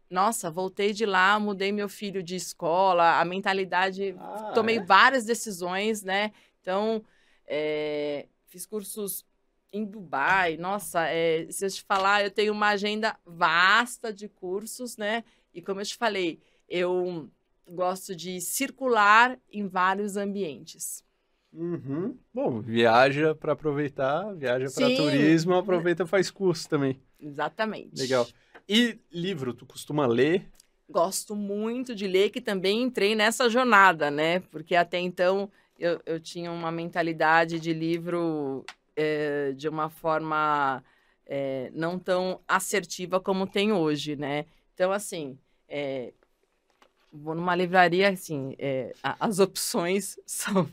Nossa, 0.09 0.51
voltei 0.51 0.93
de 0.93 1.07
lá, 1.07 1.39
mudei 1.39 1.73
meu 1.73 1.89
filho 1.89 2.23
de 2.23 2.35
escola, 2.35 3.21
a 3.21 3.25
mentalidade. 3.25 4.15
Ah, 4.19 4.53
tomei 4.55 4.79
é? 4.79 4.83
várias 4.83 5.25
decisões, 5.25 6.03
né? 6.03 6.33
Então, 6.61 7.03
é, 7.47 8.27
fiz 8.47 8.67
cursos 8.67 9.25
em 9.73 9.85
Dubai. 9.85 10.57
Nossa, 10.57 11.07
é, 11.09 11.47
se 11.51 11.65
eu 11.65 11.71
te 11.71 11.83
falar, 11.83 12.25
eu 12.25 12.31
tenho 12.31 12.53
uma 12.53 12.69
agenda 12.69 13.17
vasta 13.25 14.13
de 14.13 14.29
cursos, 14.29 14.97
né? 14.97 15.25
E 15.55 15.63
como 15.63 15.81
eu 15.81 15.85
te 15.85 15.97
falei, 15.97 16.41
eu 16.69 17.29
gosto 17.71 18.15
de 18.15 18.41
circular 18.41 19.39
em 19.51 19.67
vários 19.67 20.17
ambientes. 20.17 21.05
Uhum. 21.53 22.17
Bom, 22.33 22.61
viaja 22.61 23.35
para 23.35 23.53
aproveitar, 23.53 24.35
viaja 24.35 24.67
para 24.71 24.95
turismo, 24.95 25.55
aproveita 25.55 26.07
faz 26.07 26.31
curso 26.31 26.69
também. 26.69 27.01
Exatamente. 27.19 28.01
Legal. 28.01 28.27
E 28.69 28.99
livro, 29.11 29.53
tu 29.53 29.67
costuma 29.67 30.07
ler? 30.07 30.49
Gosto 30.89 31.35
muito 31.35 31.95
de 31.95 32.07
ler, 32.07 32.31
que 32.31 32.41
também 32.41 32.83
entrei 32.83 33.15
nessa 33.15 33.49
jornada, 33.49 34.11
né? 34.11 34.41
Porque 34.41 34.77
até 34.77 34.99
então 34.99 35.51
eu, 35.79 36.01
eu 36.05 36.21
tinha 36.21 36.53
uma 36.53 36.71
mentalidade 36.71 37.59
de 37.59 37.73
livro 37.73 38.65
é, 38.95 39.53
de 39.53 39.69
uma 39.69 39.89
forma 39.89 40.85
é, 41.27 41.71
não 41.75 41.99
tão 41.99 42.41
assertiva 42.47 43.21
como 43.21 43.47
tem 43.47 43.73
hoje, 43.73 44.17
né? 44.17 44.47
Então, 44.75 44.93
assim, 44.93 45.39
é, 45.69 46.13
vou 47.13 47.35
numa 47.35 47.55
livraria, 47.55 48.09
assim, 48.09 48.55
é, 48.59 48.93
as 49.03 49.39
opções 49.39 50.19
são, 50.27 50.67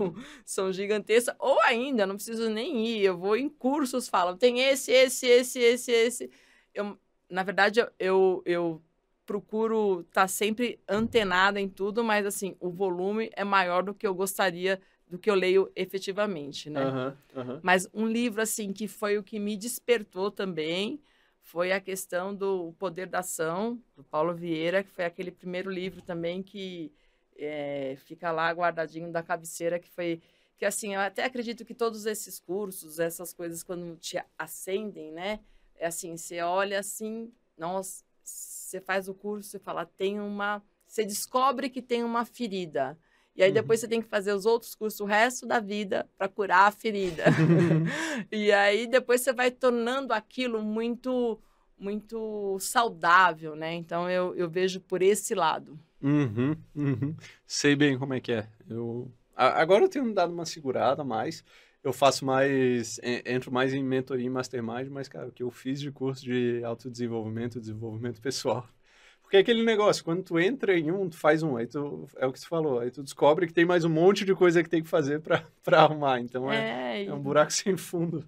são 0.46 0.72
gigantescas, 0.72 1.36
ou 1.40 1.60
ainda, 1.64 2.06
não 2.06 2.16
preciso 2.16 2.50
nem 2.50 2.86
ir, 2.86 3.04
eu 3.04 3.18
vou 3.18 3.36
em 3.36 3.50
cursos, 3.50 4.08
falam, 4.08 4.38
tem 4.38 4.60
esse, 4.62 4.92
esse, 4.92 5.26
esse, 5.26 5.60
esse, 5.60 5.92
esse. 5.92 6.32
Eu, 6.74 6.98
na 7.30 7.44
verdade, 7.44 7.86
eu, 8.00 8.42
eu, 8.46 8.82
procuro 9.26 10.02
estar 10.02 10.22
tá 10.22 10.28
sempre 10.28 10.80
antenada 10.88 11.60
em 11.60 11.68
tudo, 11.68 12.04
mas, 12.04 12.26
assim, 12.26 12.56
o 12.62 12.70
volume 12.70 13.30
é 13.36 13.44
maior 13.44 13.84
do 13.84 13.94
que 13.94 14.08
eu 14.08 14.16
gostaria 14.16 14.80
do 15.06 15.18
que 15.18 15.30
eu 15.30 15.36
leio 15.36 15.70
efetivamente, 15.76 16.70
né? 16.70 16.82
Aham, 16.82 17.18
aham. 17.36 17.60
Mas 17.62 17.88
um 17.94 18.08
livro, 18.08 18.42
assim, 18.42 18.72
que 18.72 18.88
foi 18.88 19.18
o 19.18 19.24
que 19.24 19.38
me 19.38 19.58
despertou 19.58 20.32
também, 20.32 21.02
foi 21.48 21.72
a 21.72 21.80
questão 21.80 22.36
do 22.36 22.74
Poder 22.78 23.08
da 23.08 23.20
Ação, 23.20 23.82
do 23.96 24.04
Paulo 24.04 24.36
Vieira, 24.36 24.84
que 24.84 24.92
foi 24.92 25.06
aquele 25.06 25.32
primeiro 25.32 25.72
livro 25.72 26.02
também 26.02 26.44
que 26.44 26.92
é, 27.38 27.96
fica 28.00 28.32
lá 28.32 28.52
guardadinho 28.52 29.12
da 29.12 29.24
cabeceira, 29.24 29.80
que 29.80 29.90
foi... 29.90 30.22
Que, 30.58 30.66
assim, 30.66 30.96
eu 30.96 31.00
até 31.00 31.24
acredito 31.24 31.64
que 31.64 31.74
todos 31.74 32.06
esses 32.06 32.38
cursos, 32.38 33.00
essas 33.00 33.32
coisas, 33.32 33.64
quando 33.64 33.96
te 33.96 34.22
acendem, 34.38 35.14
né? 35.14 35.40
É 35.76 35.88
assim, 35.88 36.18
você 36.18 36.42
olha 36.42 36.80
assim, 36.80 37.32
nossa, 37.58 38.04
você 38.22 38.82
faz 38.82 39.08
o 39.08 39.14
curso, 39.14 39.50
você 39.50 39.60
fala, 39.60 39.86
tem 39.86 40.20
uma... 40.20 40.62
Você 40.86 41.06
descobre 41.06 41.70
que 41.70 41.82
tem 41.82 42.04
uma 42.04 42.26
ferida. 42.26 42.98
E 43.38 43.44
aí 43.44 43.52
depois 43.52 43.80
Uhum. 43.80 43.82
você 43.82 43.88
tem 43.88 44.02
que 44.02 44.08
fazer 44.10 44.34
os 44.34 44.46
outros 44.46 44.74
cursos 44.76 45.00
o 45.00 45.06
resto 45.06 45.46
da 45.46 45.60
vida 45.60 46.10
para 46.18 46.28
curar 46.28 46.68
a 46.68 46.72
ferida. 46.72 47.24
e 48.32 48.52
aí 48.52 48.88
depois 48.88 49.22
você 49.22 49.32
vai 49.32 49.52
tornando 49.52 50.12
aquilo 50.14 50.62
muito 50.64 51.40
muito 51.80 52.58
saudável, 52.60 53.56
né? 53.56 53.76
Então 53.76 54.10
eu, 54.10 54.36
eu 54.36 54.50
vejo 54.50 54.82
por 54.82 55.04
esse 55.04 55.36
lado. 55.36 55.80
Uhum, 56.02 56.56
uhum. 56.76 57.16
Sei 57.46 57.76
bem 57.76 58.00
como 58.00 58.16
é 58.16 58.20
que 58.20 58.32
é. 58.32 58.48
Eu 58.68 59.12
agora 59.36 59.84
eu 59.86 59.90
tenho 59.90 60.12
dado 60.14 60.34
uma 60.34 60.46
segurada 60.46 61.04
mais. 61.04 61.44
Eu 61.84 61.94
faço 61.94 62.26
mais, 62.26 62.98
en- 63.04 63.22
entro 63.26 63.52
mais 63.52 63.74
em 63.74 63.84
mentoria 63.84 64.26
e 64.26 64.30
mastermind, 64.30 64.88
mas 64.90 65.08
cara, 65.08 65.28
o 65.28 65.32
que 65.32 65.44
eu 65.44 65.52
fiz 65.52 65.80
de 65.80 65.92
curso 65.92 66.24
de 66.26 66.64
autodesenvolvimento, 66.64 67.60
desenvolvimento 67.60 68.20
pessoal. 68.22 68.68
Porque 69.28 69.36
é 69.36 69.40
aquele 69.42 69.62
negócio, 69.62 70.06
quando 70.06 70.24
tu 70.24 70.40
entra 70.40 70.80
em 70.80 70.90
um, 70.90 71.10
tu 71.10 71.18
faz 71.18 71.44
um, 71.44 71.58
aí 71.58 71.68
tu, 71.68 72.08
é 72.16 72.26
o 72.26 72.32
que 72.32 72.40
você 72.40 72.48
falou, 72.48 72.80
aí 72.80 72.90
tu 72.90 73.04
descobre 73.04 73.46
que 73.46 73.52
tem 73.52 73.66
mais 73.66 73.84
um 73.84 73.90
monte 73.90 74.24
de 74.24 74.34
coisa 74.34 74.64
que 74.64 74.70
tem 74.70 74.82
que 74.82 74.88
fazer 74.88 75.20
pra 75.20 75.44
arrumar. 75.84 76.22
Então 76.22 76.50
é, 76.50 77.02
É, 77.04 77.06
é 77.08 77.14
um 77.14 77.20
buraco 77.20 77.52
sem 77.52 77.76
fundo. 77.76 78.26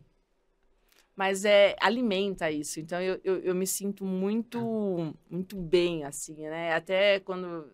mas 1.16 1.46
é 1.46 1.74
alimenta 1.80 2.52
isso. 2.52 2.82
Então 2.82 3.02
eu, 3.02 3.18
eu, 3.24 3.38
eu 3.40 3.56
me 3.56 3.66
sinto 3.66 4.04
muito 4.04 5.16
muito 5.30 5.56
bem 5.56 6.04
assim, 6.04 6.36
né? 6.50 6.74
Até 6.74 7.22
quando 7.22 7.72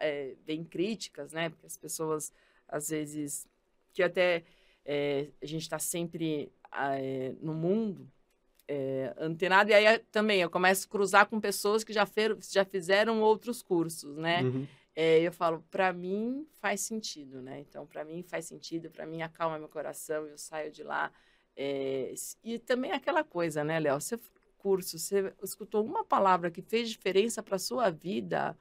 é, 0.00 0.34
vem 0.46 0.64
críticas, 0.64 1.32
né? 1.34 1.50
Porque 1.50 1.66
as 1.66 1.76
pessoas 1.76 2.32
às 2.66 2.88
vezes 2.88 3.46
que 3.92 4.02
até 4.02 4.44
é, 4.82 5.28
a 5.42 5.46
gente 5.46 5.60
está 5.62 5.78
sempre 5.78 6.50
ah, 6.72 6.98
é, 6.98 7.34
no 7.42 7.52
mundo 7.52 8.10
é, 8.68 9.14
antenado 9.18 9.70
e 9.70 9.74
aí 9.74 9.84
é, 9.84 9.98
também 10.10 10.40
eu 10.40 10.50
começo 10.50 10.86
a 10.86 10.90
cruzar 10.90 11.26
com 11.26 11.40
pessoas 11.40 11.84
que 11.84 11.92
já, 11.92 12.04
fer, 12.06 12.36
já 12.50 12.64
fizeram 12.64 13.20
outros 13.20 13.62
cursos, 13.62 14.16
né? 14.16 14.42
Uhum. 14.42 14.66
É, 14.94 15.20
eu 15.20 15.30
falo, 15.32 15.62
para 15.70 15.92
mim 15.92 16.46
faz 16.60 16.80
sentido, 16.80 17.42
né? 17.42 17.60
Então, 17.60 17.86
para 17.86 18.04
mim 18.04 18.22
faz 18.22 18.46
sentido, 18.46 18.90
para 18.90 19.04
mim 19.06 19.20
acalma 19.22 19.58
meu 19.58 19.68
coração, 19.68 20.26
eu 20.26 20.38
saio 20.38 20.70
de 20.70 20.82
lá. 20.82 21.12
é, 21.56 22.14
e 22.42 22.58
também 22.58 22.92
aquela 22.92 23.22
coisa, 23.22 23.62
né, 23.62 23.78
Léo? 23.78 24.00
Você 24.00 24.18
curso, 24.58 24.98
você 24.98 25.32
escutou 25.44 25.84
uma 25.84 26.04
palavra 26.04 26.50
que 26.50 26.60
fez 26.60 26.90
diferença 26.90 27.40
para 27.40 27.56
sua 27.56 27.88
vida, 27.88 28.56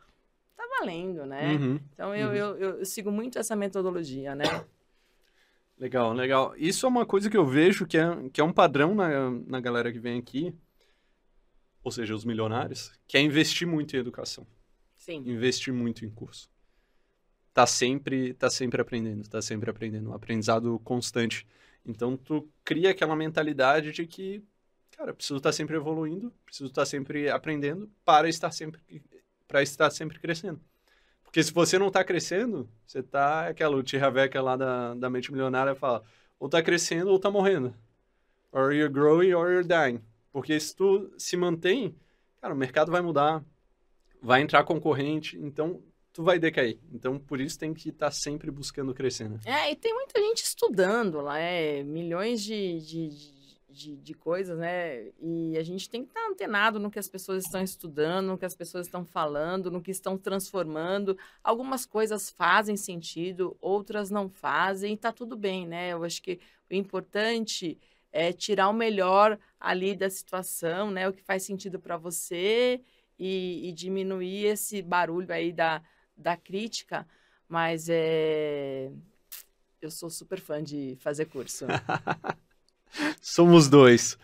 tá 0.55 0.63
valendo, 0.79 1.25
né? 1.25 1.55
Uhum. 1.55 1.79
Então, 1.93 2.13
eu, 2.15 2.27
Uhum. 2.27 2.35
eu, 2.35 2.57
eu, 2.57 2.79
eu 2.79 2.85
sigo 2.85 3.11
muito 3.11 3.39
essa 3.39 3.55
metodologia, 3.55 4.35
né? 4.35 4.43
Legal, 5.77 6.13
legal. 6.13 6.53
Isso 6.57 6.85
é 6.85 6.89
uma 6.89 7.05
coisa 7.05 7.29
que 7.29 7.35
eu 7.35 7.45
vejo 7.45 7.85
que 7.85 7.97
é, 7.97 8.29
que 8.31 8.39
é 8.39 8.43
um 8.43 8.53
padrão 8.53 8.95
na, 8.95 9.29
na 9.29 9.59
galera 9.59 9.91
que 9.91 9.99
vem 9.99 10.17
aqui, 10.17 10.55
ou 11.83 11.91
seja, 11.91 12.15
os 12.15 12.23
milionários, 12.23 12.91
que 13.05 13.17
é 13.17 13.21
investir 13.21 13.67
muito 13.67 13.95
em 13.95 13.99
educação, 13.99 14.47
Sim. 14.97 15.21
investir 15.25 15.73
muito 15.73 16.05
em 16.05 16.09
curso. 16.09 16.49
Tá 17.53 17.67
sempre, 17.67 18.33
tá 18.33 18.49
sempre 18.49 18.81
aprendendo, 18.81 19.27
tá 19.29 19.41
sempre 19.41 19.69
aprendendo, 19.69 20.09
um 20.09 20.13
aprendizado 20.13 20.79
constante. 20.79 21.45
Então 21.85 22.17
tu 22.17 22.49
cria 22.63 22.91
aquela 22.91 23.15
mentalidade 23.15 23.91
de 23.91 24.07
que, 24.07 24.43
cara, 24.91 25.13
preciso 25.13 25.37
estar 25.37 25.51
sempre 25.51 25.75
evoluindo, 25.75 26.31
preciso 26.45 26.69
estar 26.69 26.85
sempre 26.85 27.29
aprendendo 27.29 27.89
para 28.03 28.27
estar 28.27 28.51
sempre 28.51 28.81
para 29.47 29.61
estar 29.61 29.91
sempre 29.91 30.19
crescendo. 30.19 30.59
Porque 31.35 31.43
se 31.43 31.51
você 31.51 31.77
não 31.77 31.89
está 31.89 32.01
crescendo, 32.01 32.65
você 32.87 33.03
tá 33.03 33.49
aquela 33.49 33.75
o 33.75 33.83
Tihaveca 33.83 34.41
lá 34.41 34.55
da, 34.55 34.93
da 34.93 35.09
mente 35.09 35.33
milionária 35.33 35.75
fala, 35.75 36.01
ou 36.39 36.47
tá 36.47 36.63
crescendo 36.63 37.11
ou 37.11 37.19
tá 37.19 37.29
morrendo. 37.29 37.75
Or 38.53 38.71
you're 38.71 38.87
growing 38.87 39.33
or 39.33 39.51
you're 39.51 39.67
dying. 39.67 40.01
Porque 40.31 40.57
se 40.57 40.73
tu 40.73 41.11
se 41.17 41.35
mantém, 41.35 41.93
cara, 42.39 42.53
o 42.53 42.57
mercado 42.57 42.89
vai 42.89 43.01
mudar, 43.01 43.43
vai 44.21 44.43
entrar 44.43 44.63
concorrente, 44.63 45.37
então 45.37 45.83
tu 46.13 46.23
vai 46.23 46.39
decair. 46.39 46.79
Então 46.89 47.19
por 47.19 47.41
isso 47.41 47.59
tem 47.59 47.73
que 47.73 47.89
estar 47.89 48.11
sempre 48.11 48.49
buscando 48.49 48.93
crescer, 48.93 49.27
né? 49.27 49.37
É, 49.43 49.73
e 49.73 49.75
tem 49.75 49.93
muita 49.93 50.17
gente 50.21 50.41
estudando 50.41 51.19
lá, 51.19 51.37
é, 51.37 51.83
milhões 51.83 52.41
de, 52.41 52.79
de, 52.79 53.09
de, 53.09 53.34
de 53.75 54.13
coisas, 54.13 54.57
né? 54.57 55.09
E 55.19 55.57
a 55.57 55.63
gente 55.63 55.89
tem 55.89 56.03
que 56.03 56.09
estar 56.09 56.27
antenado 56.27 56.79
no 56.79 56.89
que 56.89 56.97
as 56.97 57.07
pessoas 57.07 57.43
estão 57.43 57.61
estudando, 57.61 58.27
no 58.27 58.37
que 58.37 58.45
as 58.45 58.55
pessoas 58.55 58.87
estão 58.87 59.03
falando, 59.03 59.69
no 59.69 59.81
que 59.81 59.91
estão 59.91 60.17
transformando. 60.17 61.17
Algumas 61.43 61.85
coisas 61.85 62.29
fazem 62.29 62.77
sentido, 62.77 63.57
outras 63.59 64.09
não 64.09 64.29
fazem, 64.29 64.93
e 64.93 64.97
tá 64.97 65.11
tudo 65.11 65.35
bem, 65.35 65.67
né? 65.67 65.89
Eu 65.93 66.03
acho 66.03 66.21
que 66.21 66.39
o 66.69 66.73
importante 66.73 67.77
é 68.11 68.31
tirar 68.31 68.69
o 68.69 68.73
melhor 68.73 69.37
ali 69.59 69.95
da 69.95 70.09
situação, 70.09 70.89
né? 70.89 71.07
O 71.09 71.13
que 71.13 71.21
faz 71.21 71.43
sentido 71.43 71.79
para 71.79 71.97
você 71.97 72.81
e, 73.19 73.69
e 73.69 73.73
diminuir 73.73 74.45
esse 74.45 74.81
barulho 74.81 75.33
aí 75.33 75.51
da, 75.51 75.81
da 76.15 76.37
crítica, 76.37 77.05
mas 77.49 77.87
é 77.89 78.91
eu 79.81 79.91
sou 79.91 80.09
super 80.09 80.39
fã 80.39 80.63
de 80.63 80.97
fazer 80.99 81.25
curso. 81.25 81.65
Somos 83.27 83.67
dois. 83.67 84.19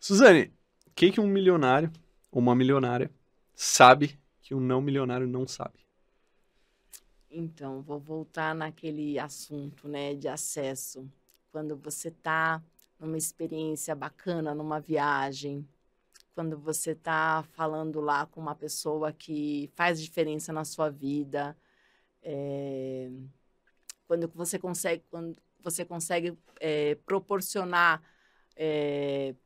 Suzane, 0.00 0.50
o 0.86 0.90
que, 0.94 1.12
que 1.12 1.20
um 1.20 1.26
milionário 1.26 1.92
ou 2.32 2.40
uma 2.40 2.54
milionária 2.54 3.10
sabe 3.54 4.18
que 4.40 4.54
um 4.54 4.60
não 4.60 4.80
milionário 4.80 5.26
não 5.26 5.46
sabe? 5.46 5.78
Então, 7.30 7.82
vou 7.82 8.00
voltar 8.00 8.54
naquele 8.54 9.18
assunto, 9.18 9.86
né, 9.86 10.14
de 10.14 10.26
acesso. 10.26 11.06
Quando 11.52 11.76
você 11.76 12.10
tá 12.10 12.62
numa 12.98 13.18
experiência 13.18 13.94
bacana, 13.94 14.54
numa 14.54 14.80
viagem, 14.80 15.68
quando 16.34 16.56
você 16.56 16.94
tá 16.94 17.44
falando 17.52 18.00
lá 18.00 18.24
com 18.24 18.40
uma 18.40 18.54
pessoa 18.54 19.12
que 19.12 19.70
faz 19.74 20.00
diferença 20.00 20.50
na 20.50 20.64
sua 20.64 20.88
vida, 20.88 21.54
é, 22.22 23.10
quando 24.08 24.26
você 24.34 24.58
consegue, 24.58 25.04
quando 25.10 25.36
você 25.62 25.84
consegue 25.84 26.38
é, 26.58 26.94
proporcionar 27.04 28.02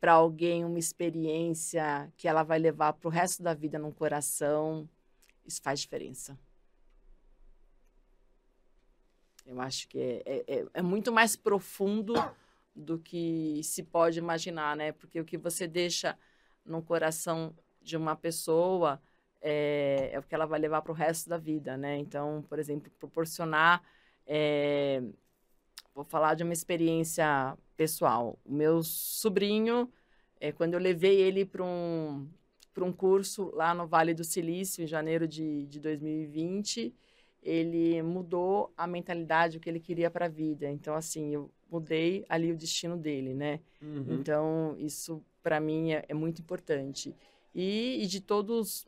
para 0.01 0.13
alguém 0.13 0.65
uma 0.65 0.79
experiência 0.79 2.13
que 2.17 2.29
ela 2.29 2.43
vai 2.43 2.59
levar 2.59 2.93
para 2.93 3.09
o 3.09 3.11
resto 3.11 3.43
da 3.43 3.55
vida 3.55 3.79
no 3.79 3.93
coração, 3.93 4.89
isso 5.45 5.61
faz 5.63 5.81
diferença. 5.81 6.39
Eu 9.45 9.61
acho 9.61 9.89
que 9.89 9.99
é, 9.99 10.45
é, 10.47 10.67
é 10.75 10.83
muito 10.83 11.11
mais 11.11 11.35
profundo 11.35 12.15
do 12.75 12.99
que 12.99 13.61
se 13.65 13.83
pode 13.83 14.19
imaginar, 14.19 14.77
né? 14.77 14.93
Porque 14.93 15.21
o 15.21 15.25
que 15.25 15.37
você 15.37 15.67
deixa 15.67 16.17
no 16.65 16.81
coração 16.83 17.53
de 17.83 17.97
uma 17.97 18.15
pessoa 18.15 19.03
é, 19.41 20.11
é 20.13 20.19
o 20.19 20.23
que 20.23 20.35
ela 20.35 20.47
vai 20.47 20.61
levar 20.61 20.83
para 20.83 20.93
o 20.93 20.95
resto 20.95 21.29
da 21.29 21.37
vida, 21.37 21.77
né? 21.77 21.99
Então, 21.99 22.45
por 22.49 22.59
exemplo, 22.59 22.91
proporcionar. 22.99 23.83
É, 24.27 25.03
vou 25.95 26.05
falar 26.05 26.35
de 26.35 26.45
uma 26.45 26.53
experiência 26.53 27.57
pessoal. 27.81 28.39
O 28.45 28.53
meu 28.53 28.83
sobrinho, 28.83 29.91
é, 30.39 30.53
quando 30.53 30.75
eu 30.75 30.81
levei 30.81 31.19
ele 31.19 31.47
para 31.47 31.65
um, 31.65 32.29
um 32.79 32.93
curso 32.93 33.51
lá 33.55 33.73
no 33.73 33.87
Vale 33.87 34.13
do 34.13 34.23
Silício, 34.23 34.85
em 34.85 34.87
janeiro 34.87 35.27
de, 35.27 35.65
de 35.65 35.81
2020, 35.81 36.95
ele 37.43 38.03
mudou 38.03 38.71
a 38.77 38.87
mentalidade, 38.87 39.57
o 39.57 39.61
que 39.61 39.71
ele 39.71 39.81
queria 39.81 40.11
para 40.11 40.27
a 40.27 40.29
vida. 40.29 40.71
Então, 40.71 40.95
assim, 40.95 41.33
eu 41.33 41.51
mudei 41.71 42.23
ali 42.29 42.53
o 42.53 42.57
destino 42.57 42.99
dele, 42.99 43.33
né? 43.33 43.61
Uhum. 43.81 44.05
Então, 44.11 44.77
isso 44.79 45.25
para 45.43 45.59
mim 45.59 45.93
é, 45.93 46.05
é, 46.07 46.13
muito 46.13 46.43
importante. 46.43 47.17
E, 47.55 48.03
e, 48.03 48.07
de 48.07 48.21
todos 48.21 48.87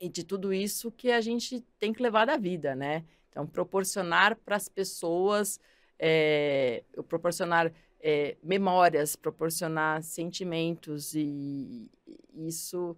e 0.00 0.08
de 0.08 0.24
tudo 0.24 0.54
isso 0.54 0.90
que 0.90 1.12
a 1.12 1.20
gente 1.20 1.60
tem 1.78 1.92
que 1.92 2.02
levar 2.02 2.24
da 2.24 2.38
vida, 2.38 2.74
né? 2.74 3.04
Então, 3.28 3.46
proporcionar 3.46 4.36
para 4.36 4.56
as 4.56 4.70
pessoas, 4.70 5.60
é, 6.06 6.84
proporcionar 7.08 7.72
é, 7.98 8.36
memórias, 8.42 9.16
proporcionar 9.16 10.02
sentimentos 10.02 11.14
e, 11.14 11.90
e 12.06 12.46
isso 12.46 12.94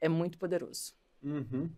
é 0.00 0.08
muito 0.08 0.38
poderoso. 0.38 0.94
Uhum. 1.22 1.68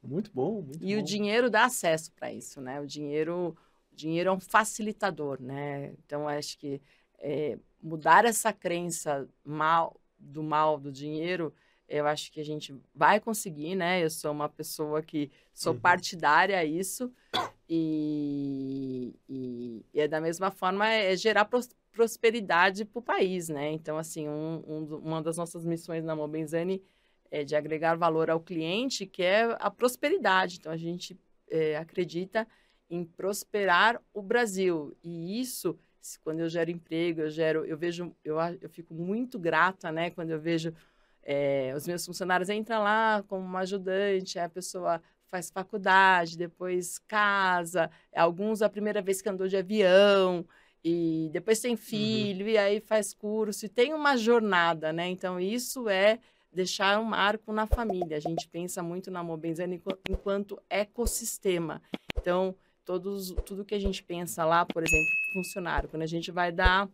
Muito 0.00 0.30
bom. 0.32 0.62
Muito 0.62 0.78
e 0.80 0.94
bom. 0.94 1.00
o 1.00 1.04
dinheiro 1.04 1.50
dá 1.50 1.64
acesso 1.64 2.12
para 2.12 2.32
isso, 2.32 2.60
né? 2.60 2.80
O 2.80 2.86
dinheiro, 2.86 3.56
o 3.92 3.96
dinheiro 3.96 4.30
é 4.30 4.32
um 4.32 4.38
facilitador, 4.38 5.42
né? 5.42 5.92
Então 6.06 6.28
acho 6.28 6.56
que 6.56 6.80
é, 7.18 7.58
mudar 7.82 8.24
essa 8.24 8.52
crença 8.52 9.28
mal 9.44 10.00
do 10.16 10.44
mal 10.44 10.78
do 10.78 10.92
dinheiro, 10.92 11.52
eu 11.88 12.06
acho 12.06 12.30
que 12.32 12.40
a 12.40 12.44
gente 12.44 12.74
vai 12.94 13.20
conseguir, 13.20 13.74
né? 13.74 14.02
Eu 14.04 14.10
sou 14.10 14.32
uma 14.32 14.48
pessoa 14.48 15.02
que 15.02 15.30
sou 15.54 15.74
Uhum. 15.74 15.80
partidária 15.80 16.58
a 16.58 16.64
isso 16.64 17.12
E, 17.68 19.14
e, 19.28 19.84
e, 19.94 20.00
é 20.00 20.08
da 20.08 20.20
mesma 20.20 20.50
forma 20.50 20.88
é 20.88 21.16
gerar 21.16 21.44
pros, 21.46 21.68
prosperidade 21.92 22.84
para 22.84 22.98
o 22.98 23.02
país, 23.02 23.48
né? 23.48 23.72
Então, 23.72 23.98
assim, 23.98 24.28
um, 24.28 24.62
um, 24.66 24.96
uma 25.04 25.22
das 25.22 25.36
nossas 25.36 25.64
missões 25.64 26.04
na 26.04 26.16
Mobenzani 26.16 26.82
é 27.30 27.44
de 27.44 27.54
agregar 27.56 27.94
valor 27.96 28.30
ao 28.30 28.40
cliente, 28.40 29.06
que 29.06 29.22
é 29.22 29.56
a 29.60 29.70
prosperidade. 29.70 30.56
Então, 30.58 30.72
a 30.72 30.76
gente 30.76 31.18
é, 31.50 31.76
acredita 31.76 32.46
em 32.90 33.04
prosperar 33.04 34.00
o 34.14 34.22
Brasil. 34.22 34.96
E 35.02 35.40
isso, 35.40 35.78
quando 36.22 36.40
eu 36.40 36.48
gero 36.48 36.70
emprego, 36.70 37.22
eu 37.22 37.30
gero, 37.30 37.64
eu 37.66 37.76
vejo, 37.76 38.14
eu, 38.24 38.36
eu 38.62 38.68
fico 38.70 38.94
muito 38.94 39.38
grata, 39.38 39.92
né? 39.92 40.10
Quando 40.10 40.30
eu 40.30 40.40
vejo 40.40 40.72
é, 41.30 41.74
os 41.76 41.86
meus 41.86 42.06
funcionários 42.06 42.48
entram 42.48 42.82
lá 42.82 43.22
como 43.28 43.44
uma 43.44 43.58
ajudante, 43.58 44.38
a 44.38 44.48
pessoa 44.48 44.98
faz 45.26 45.50
faculdade, 45.50 46.38
depois 46.38 46.98
casa, 47.00 47.90
alguns 48.16 48.62
a 48.62 48.68
primeira 48.70 49.02
vez 49.02 49.20
que 49.20 49.28
andou 49.28 49.46
de 49.46 49.58
avião, 49.58 50.42
e 50.82 51.28
depois 51.30 51.60
tem 51.60 51.72
uhum. 51.72 51.76
filho, 51.76 52.46
uhum. 52.46 52.52
e 52.52 52.56
aí 52.56 52.80
faz 52.80 53.12
curso, 53.12 53.66
e 53.66 53.68
tem 53.68 53.92
uma 53.92 54.16
jornada, 54.16 54.90
né? 54.90 55.06
Então, 55.08 55.38
isso 55.38 55.86
é 55.86 56.18
deixar 56.50 56.98
um 56.98 57.04
marco 57.04 57.52
na 57.52 57.66
família. 57.66 58.16
A 58.16 58.20
gente 58.20 58.48
pensa 58.48 58.82
muito 58.82 59.10
na 59.10 59.22
Mobenzana 59.22 59.78
enquanto 60.08 60.58
ecossistema. 60.70 61.82
Então, 62.18 62.56
todos, 62.86 63.34
tudo 63.44 63.66
que 63.66 63.74
a 63.74 63.78
gente 63.78 64.02
pensa 64.02 64.46
lá, 64.46 64.64
por 64.64 64.82
exemplo, 64.82 65.10
funcionário, 65.34 65.90
quando 65.90 66.04
a 66.04 66.06
gente 66.06 66.30
vai 66.30 66.50
dar 66.50 66.88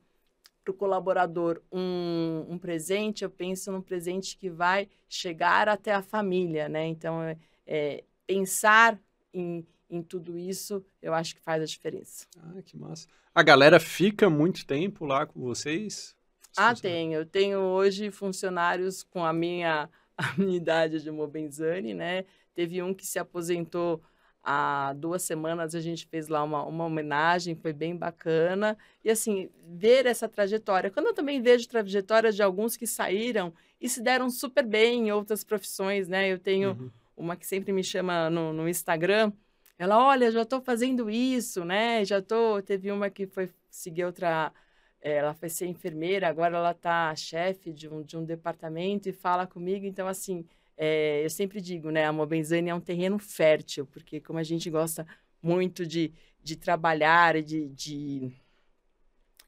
para 0.65 0.73
o 0.73 0.75
colaborador 0.75 1.61
um, 1.71 2.47
um 2.49 2.59
presente, 2.59 3.23
eu 3.23 3.31
penso 3.31 3.71
num 3.71 3.83
presente 3.83 4.37
que 4.37 4.49
vai 4.49 4.89
chegar 5.09 5.69
até 5.69 5.93
a 5.93 6.03
família, 6.03 6.69
né? 6.69 6.87
Então, 6.87 7.23
é, 7.23 7.37
é 7.67 8.05
pensar 8.27 8.99
em, 9.33 9.67
em 9.91 10.03
tudo 10.03 10.39
isso, 10.39 10.83
eu 11.03 11.13
acho 11.13 11.35
que 11.35 11.43
faz 11.43 11.63
a 11.63 11.67
diferença. 11.67 12.27
Ah, 12.39 12.63
que 12.63 12.77
massa. 12.77 13.07
A 13.35 13.43
galera 13.43 13.79
fica 13.79 14.31
muito 14.31 14.67
tempo 14.67 15.05
lá 15.05 15.27
com 15.27 15.41
vocês? 15.41 16.17
Ah, 16.57 16.75
tenho. 16.75 17.13
Eu 17.13 17.27
tenho 17.27 17.59
hoje 17.59 18.11
funcionários 18.11 19.03
com 19.03 19.25
a 19.25 19.33
minha, 19.33 19.91
a 20.17 20.33
minha 20.39 20.57
idade 20.57 21.03
de 21.03 21.11
Mobenzani, 21.11 21.93
né? 21.93 22.25
Teve 22.55 22.81
um 22.83 22.95
que 22.95 23.05
se 23.05 23.19
aposentou 23.19 24.01
há 24.45 24.93
duas 24.93 25.23
semanas, 25.23 25.75
a 25.75 25.81
gente 25.81 26.07
fez 26.07 26.29
lá 26.29 26.43
uma, 26.43 26.63
uma 26.65 26.85
homenagem, 26.85 27.55
foi 27.55 27.73
bem 27.73 27.97
bacana. 27.97 28.77
E, 29.03 29.11
assim, 29.11 29.49
ver 29.67 30.07
essa 30.07 30.29
trajetória. 30.29 30.91
Quando 30.91 31.07
eu 31.07 31.15
também 31.15 31.41
vejo 31.41 31.69
trajetórias 31.69 32.37
de 32.37 32.43
alguns 32.43 32.77
que 32.77 32.87
saíram 32.87 33.53
e 33.81 33.89
se 33.89 34.03
deram 34.03 34.31
super 34.31 34.65
bem 34.65 35.09
em 35.09 35.13
outras 35.13 35.43
profissões, 35.43 36.09
né? 36.09 36.29
Eu 36.31 36.39
tenho... 36.39 36.71
Uhum 36.73 36.91
uma 37.17 37.37
que 37.37 37.47
sempre 37.47 37.73
me 37.73 37.83
chama 37.83 38.29
no, 38.29 38.53
no 38.53 38.69
Instagram, 38.69 39.33
ela, 39.79 40.05
olha, 40.05 40.31
já 40.31 40.43
estou 40.43 40.61
fazendo 40.61 41.11
isso, 41.11 41.65
né? 41.65 42.05
Já 42.05 42.23
tô. 42.23 42.63
Teve 42.63 42.91
uma 42.93 43.11
que 43.11 43.27
foi 43.27 43.51
seguir 43.71 44.05
outra. 44.05 44.53
É, 45.01 45.17
ela 45.17 45.35
foi 45.35 45.49
ser 45.49 45.67
enfermeira, 45.67 46.29
agora 46.29 46.57
ela 46.57 46.71
está 46.71 47.15
chefe 47.15 47.73
de 47.73 47.89
um, 47.89 48.03
de 48.03 48.17
um 48.17 48.25
departamento 48.25 49.09
e 49.09 49.13
fala 49.13 49.47
comigo. 49.47 49.85
Então, 49.85 50.07
assim, 50.09 50.47
é, 50.77 51.25
eu 51.25 51.31
sempre 51.31 51.61
digo, 51.61 51.91
né? 51.91 52.05
A 52.05 52.13
Mobenzani 52.13 52.71
é 52.71 52.75
um 52.75 52.81
terreno 52.81 53.19
fértil, 53.19 53.87
porque 53.87 54.21
como 54.21 54.39
a 54.39 54.43
gente 54.43 54.69
gosta 54.71 55.07
muito 55.43 55.87
de, 55.87 56.13
de 56.43 56.57
trabalhar 56.57 57.37
e 57.37 57.43
de, 57.43 57.69
de, 57.69 58.33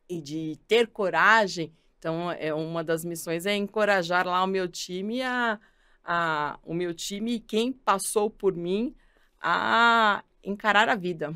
e 0.09 0.21
de 0.21 0.59
ter 0.69 0.89
coragem, 0.89 1.73
então 1.99 2.31
é 2.31 2.53
uma 2.55 2.85
das 2.85 3.05
missões 3.05 3.47
é 3.47 3.57
encorajar 3.57 4.27
lá 4.27 4.43
o 4.45 4.47
meu 4.47 4.69
time 4.69 5.23
a 5.23 5.59
a, 6.07 6.59
o 6.63 6.73
meu 6.73 6.95
time 6.95 7.35
e 7.35 7.41
quem 7.41 7.73
passou 7.73 8.31
por 8.31 8.55
mim 8.55 8.95
a 9.41 10.23
encarar 10.43 10.89
a 10.89 10.95
vida. 10.95 11.35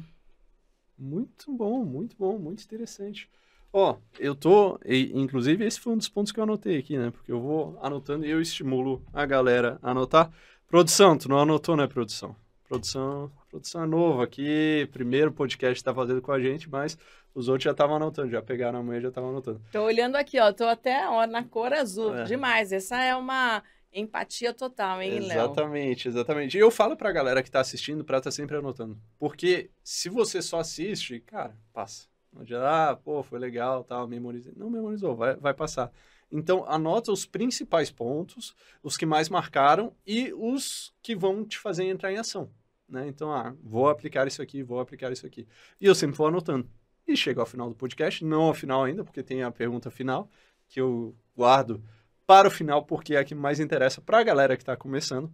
Muito 0.97 1.53
bom, 1.53 1.85
muito 1.85 2.17
bom, 2.17 2.39
muito 2.39 2.63
interessante. 2.63 3.29
Ó, 3.73 3.97
eu 4.19 4.35
tô, 4.35 4.79
e, 4.85 5.13
inclusive 5.15 5.65
esse 5.65 5.79
foi 5.79 5.93
um 5.93 5.97
dos 5.97 6.09
pontos 6.09 6.33
que 6.33 6.41
eu 6.41 6.45
anotei 6.45 6.79
aqui, 6.79 6.99
né? 6.99 7.11
Porque 7.11 7.31
eu 7.31 7.41
vou 7.41 7.79
anotando 7.83 8.27
e 8.27 8.31
eu 8.31 8.41
estimulo 8.41 9.03
a 9.13 9.25
galera 9.25 9.79
a 9.83 9.93
anotar. 9.93 10.31
Produção, 10.67 11.17
tu 11.17 11.29
não 11.29 11.39
anotou, 11.39 11.77
né, 11.77 11.87
produção? 11.87 12.35
Produção, 12.69 13.31
produção 13.49 13.83
é 13.85 13.87
nova 13.87 14.25
aqui, 14.25 14.89
primeiro 14.93 15.33
podcast 15.33 15.83
tá 15.83 15.95
fazendo 15.95 16.23
com 16.23 16.33
a 16.33 16.41
gente, 16.41 16.71
mas 16.71 16.97
os 17.35 17.49
outros 17.49 17.65
já 17.65 17.73
estavam 17.73 17.97
anotando, 17.97 18.31
já 18.31 18.43
pegaram 18.43 18.79
a 18.79 18.83
manhã, 18.83 19.01
já 19.01 19.09
estavam 19.09 19.31
anotando. 19.31 19.61
Tô 19.73 19.83
olhando 19.83 20.17
aqui, 20.17 20.39
ó, 20.39 20.53
tô 20.53 20.65
até 20.65 21.09
ó, 21.09 21.27
na 21.27 21.45
cor 21.45 21.73
azul, 21.73 22.17
é. 22.17 22.25
demais. 22.25 22.73
Essa 22.73 23.03
é 23.03 23.15
uma 23.15 23.63
Empatia 23.93 24.55
total, 24.55 25.03
hein, 25.03 25.19
Léo? 25.19 25.33
Exatamente, 25.33 26.09
exatamente. 26.09 26.57
E 26.57 26.61
eu 26.61 26.71
falo 26.71 26.97
pra 26.97 27.11
galera 27.11 27.43
que 27.43 27.51
tá 27.51 27.61
assistindo 27.61 28.05
pra 28.05 28.19
estar 28.19 28.31
tá 28.31 28.35
sempre 28.35 28.57
anotando. 28.57 28.97
Porque 29.19 29.71
se 29.83 30.09
você 30.09 30.41
só 30.41 30.61
assiste, 30.61 31.19
cara, 31.21 31.57
passa. 31.73 32.10
Adianta, 32.37 32.91
ah, 32.91 32.97
pô, 32.97 33.23
foi 33.23 33.39
legal, 33.39 33.85
tal, 33.85 34.07
memorizei. 34.07 34.53
Não 34.57 34.71
memorizou, 34.71 35.17
vai, 35.17 35.37
vai 35.37 35.53
passar. 35.53 35.93
Então, 36.31 36.65
anota 36.69 37.11
os 37.11 37.27
principais 37.27 37.91
pontos, 37.91 38.55
os 38.83 38.97
que 38.97 39.05
mais 39.05 39.29
marcaram 39.29 39.93
e 40.07 40.33
os 40.33 40.95
que 41.03 41.17
vão 41.17 41.45
te 41.45 41.59
fazer 41.59 41.85
entrar 41.85 42.13
em 42.13 42.19
ação. 42.19 42.51
Né? 42.89 43.09
Então, 43.09 43.33
ah, 43.33 43.55
vou 43.63 43.89
aplicar 43.89 44.27
isso 44.27 44.41
aqui, 44.41 44.63
vou 44.63 44.81
aplicar 44.81 45.13
isso 45.13 45.27
aqui. 45.27 45.47
E 45.81 45.87
eu 45.87 45.95
sempre 45.95 46.17
vou 46.17 46.29
anotando. 46.29 46.69
E 47.07 47.17
chega 47.17 47.41
ao 47.41 47.47
final 47.47 47.69
do 47.69 47.75
podcast, 47.75 48.25
não 48.25 48.43
ao 48.43 48.55
final 48.55 48.85
ainda, 48.85 49.03
porque 49.03 49.23
tem 49.23 49.43
a 49.43 49.51
pergunta 49.51 49.91
final, 49.91 50.31
que 50.69 50.81
eu 50.81 51.17
guardo 51.37 51.83
para 52.27 52.47
o 52.47 52.51
final, 52.51 52.85
porque 52.85 53.15
é 53.15 53.19
a 53.19 53.25
que 53.25 53.35
mais 53.35 53.59
interessa 53.59 54.01
para 54.01 54.21
a 54.21 54.23
galera 54.23 54.57
que 54.57 54.63
está 54.63 54.77
começando. 54.77 55.33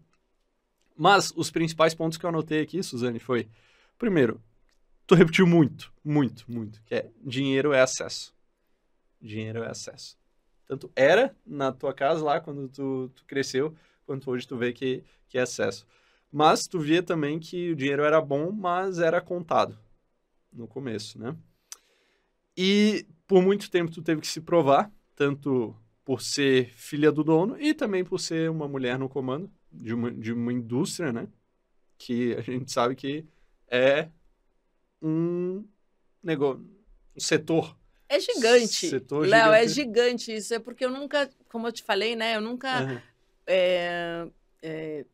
Mas 0.96 1.30
os 1.36 1.50
principais 1.50 1.94
pontos 1.94 2.16
que 2.16 2.24
eu 2.24 2.30
anotei 2.30 2.62
aqui, 2.62 2.82
Suzane, 2.82 3.18
foi: 3.18 3.48
primeiro, 3.98 4.40
tu 5.06 5.14
repetiu 5.14 5.46
muito, 5.46 5.92
muito, 6.04 6.50
muito, 6.50 6.82
que 6.84 6.94
é 6.94 7.10
dinheiro 7.22 7.72
é 7.72 7.80
acesso. 7.80 8.34
Dinheiro 9.20 9.62
é 9.62 9.70
acesso. 9.70 10.18
Tanto 10.66 10.90
era 10.96 11.34
na 11.46 11.72
tua 11.72 11.94
casa 11.94 12.24
lá 12.24 12.40
quando 12.40 12.68
tu, 12.68 13.10
tu 13.14 13.24
cresceu, 13.24 13.74
quanto 14.04 14.30
hoje 14.30 14.46
tu 14.46 14.56
vê 14.56 14.72
que, 14.72 15.04
que 15.28 15.38
é 15.38 15.42
acesso. 15.42 15.86
Mas 16.30 16.66
tu 16.66 16.80
via 16.80 17.02
também 17.02 17.38
que 17.38 17.70
o 17.70 17.76
dinheiro 17.76 18.02
era 18.02 18.20
bom, 18.20 18.50
mas 18.50 18.98
era 18.98 19.20
contado 19.20 19.78
no 20.52 20.66
começo, 20.66 21.18
né? 21.18 21.36
E 22.56 23.06
por 23.26 23.42
muito 23.42 23.70
tempo 23.70 23.92
tu 23.92 24.02
teve 24.02 24.20
que 24.20 24.26
se 24.26 24.40
provar, 24.40 24.90
tanto 25.14 25.76
por 26.04 26.20
ser 26.20 26.70
filha 26.74 27.12
do 27.12 27.22
dono 27.22 27.60
e 27.60 27.74
também 27.74 28.04
por 28.04 28.18
ser 28.18 28.50
uma 28.50 28.68
mulher 28.68 28.98
no 28.98 29.08
comando 29.08 29.50
de 29.70 29.92
uma, 29.92 30.10
de 30.10 30.32
uma 30.32 30.52
indústria, 30.52 31.12
né? 31.12 31.28
Que 31.98 32.34
a 32.34 32.40
gente 32.40 32.72
sabe 32.72 32.94
que 32.94 33.24
é 33.68 34.08
um 35.06 35.64
negócio, 36.22 36.64
um 37.16 37.20
setor. 37.20 37.76
É 38.08 38.20
gigante. 38.20 38.88
Setor 38.88 39.26
Léo, 39.26 39.52
é 39.52 39.66
gigante 39.66 40.34
isso. 40.34 40.54
É 40.54 40.58
porque 40.58 40.84
eu 40.84 40.90
nunca, 40.90 41.30
como 41.48 41.66
eu 41.66 41.72
te 41.72 41.82
falei, 41.82 42.14
né? 42.14 42.36
Eu 42.36 42.40
nunca 42.40 42.82
uhum. 42.82 43.00
é, 43.46 44.26
é, 44.62 45.06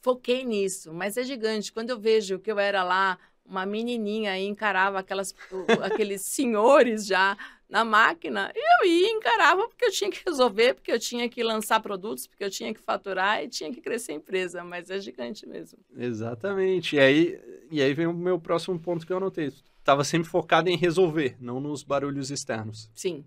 foquei 0.00 0.44
nisso, 0.44 0.92
mas 0.92 1.16
é 1.16 1.22
gigante. 1.22 1.72
Quando 1.72 1.90
eu 1.90 1.98
vejo 1.98 2.38
que 2.38 2.50
eu 2.50 2.58
era 2.58 2.82
lá 2.82 3.18
uma 3.44 3.66
menininha 3.66 4.38
e 4.38 4.46
encarava 4.46 4.98
aquelas, 4.98 5.34
aqueles 5.82 6.22
senhores 6.22 7.06
já 7.06 7.36
na 7.68 7.84
máquina, 7.84 8.52
eu 8.54 8.88
ia 8.88 9.08
e 9.08 9.12
encarava 9.12 9.66
porque 9.68 9.86
eu 9.86 9.90
tinha 9.90 10.10
que 10.10 10.22
resolver, 10.24 10.74
porque 10.74 10.92
eu 10.92 10.98
tinha 10.98 11.28
que 11.28 11.42
lançar 11.42 11.80
produtos, 11.80 12.26
porque 12.26 12.44
eu 12.44 12.50
tinha 12.50 12.72
que 12.72 12.80
faturar 12.80 13.42
e 13.42 13.48
tinha 13.48 13.72
que 13.72 13.80
crescer 13.80 14.12
a 14.12 14.16
empresa, 14.16 14.62
mas 14.62 14.90
é 14.90 15.00
gigante 15.00 15.46
mesmo. 15.46 15.78
Exatamente. 15.96 16.96
E 16.96 17.00
aí, 17.00 17.40
e 17.70 17.82
aí 17.82 17.94
vem 17.94 18.06
o 18.06 18.12
meu 18.12 18.38
próximo 18.38 18.78
ponto 18.78 19.06
que 19.06 19.12
eu 19.12 19.16
anotei. 19.16 19.52
Estava 19.78 20.04
sempre 20.04 20.28
focado 20.28 20.68
em 20.68 20.76
resolver, 20.76 21.36
não 21.40 21.60
nos 21.60 21.82
barulhos 21.82 22.30
externos. 22.30 22.90
Sim. 22.94 23.24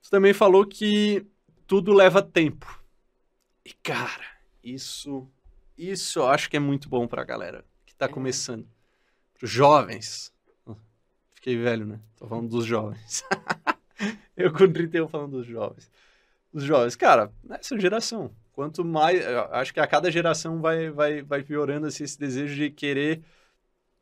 Você 0.00 0.10
também 0.10 0.34
falou 0.34 0.66
que 0.66 1.24
tudo 1.66 1.92
leva 1.92 2.22
tempo. 2.22 2.82
E 3.64 3.72
cara, 3.72 4.26
isso 4.62 5.26
isso 5.76 6.20
eu 6.20 6.26
acho 6.28 6.50
que 6.50 6.56
é 6.56 6.60
muito 6.60 6.88
bom 6.88 7.06
para 7.06 7.22
a 7.22 7.24
galera 7.24 7.64
que 7.86 7.92
está 7.92 8.06
é. 8.06 8.08
começando. 8.08 8.68
Para 9.32 9.44
os 9.44 9.50
jovens 9.50 10.33
Fiquei 11.44 11.58
velho, 11.58 11.84
né? 11.84 12.00
Tô 12.16 12.26
falando 12.26 12.48
dos 12.48 12.64
jovens. 12.64 13.22
eu 14.34 14.50
com 14.50 14.66
31 14.66 15.06
falando 15.08 15.32
dos 15.32 15.46
jovens. 15.46 15.90
Os 16.50 16.62
jovens, 16.62 16.96
cara, 16.96 17.30
nessa 17.44 17.78
geração. 17.78 18.34
Quanto 18.54 18.82
mais. 18.82 19.22
Acho 19.52 19.74
que 19.74 19.78
a 19.78 19.86
cada 19.86 20.10
geração 20.10 20.62
vai, 20.62 20.88
vai, 20.88 21.20
vai 21.20 21.42
piorando 21.42 21.86
assim, 21.86 22.02
esse 22.02 22.18
desejo 22.18 22.54
de 22.54 22.70
querer 22.70 23.22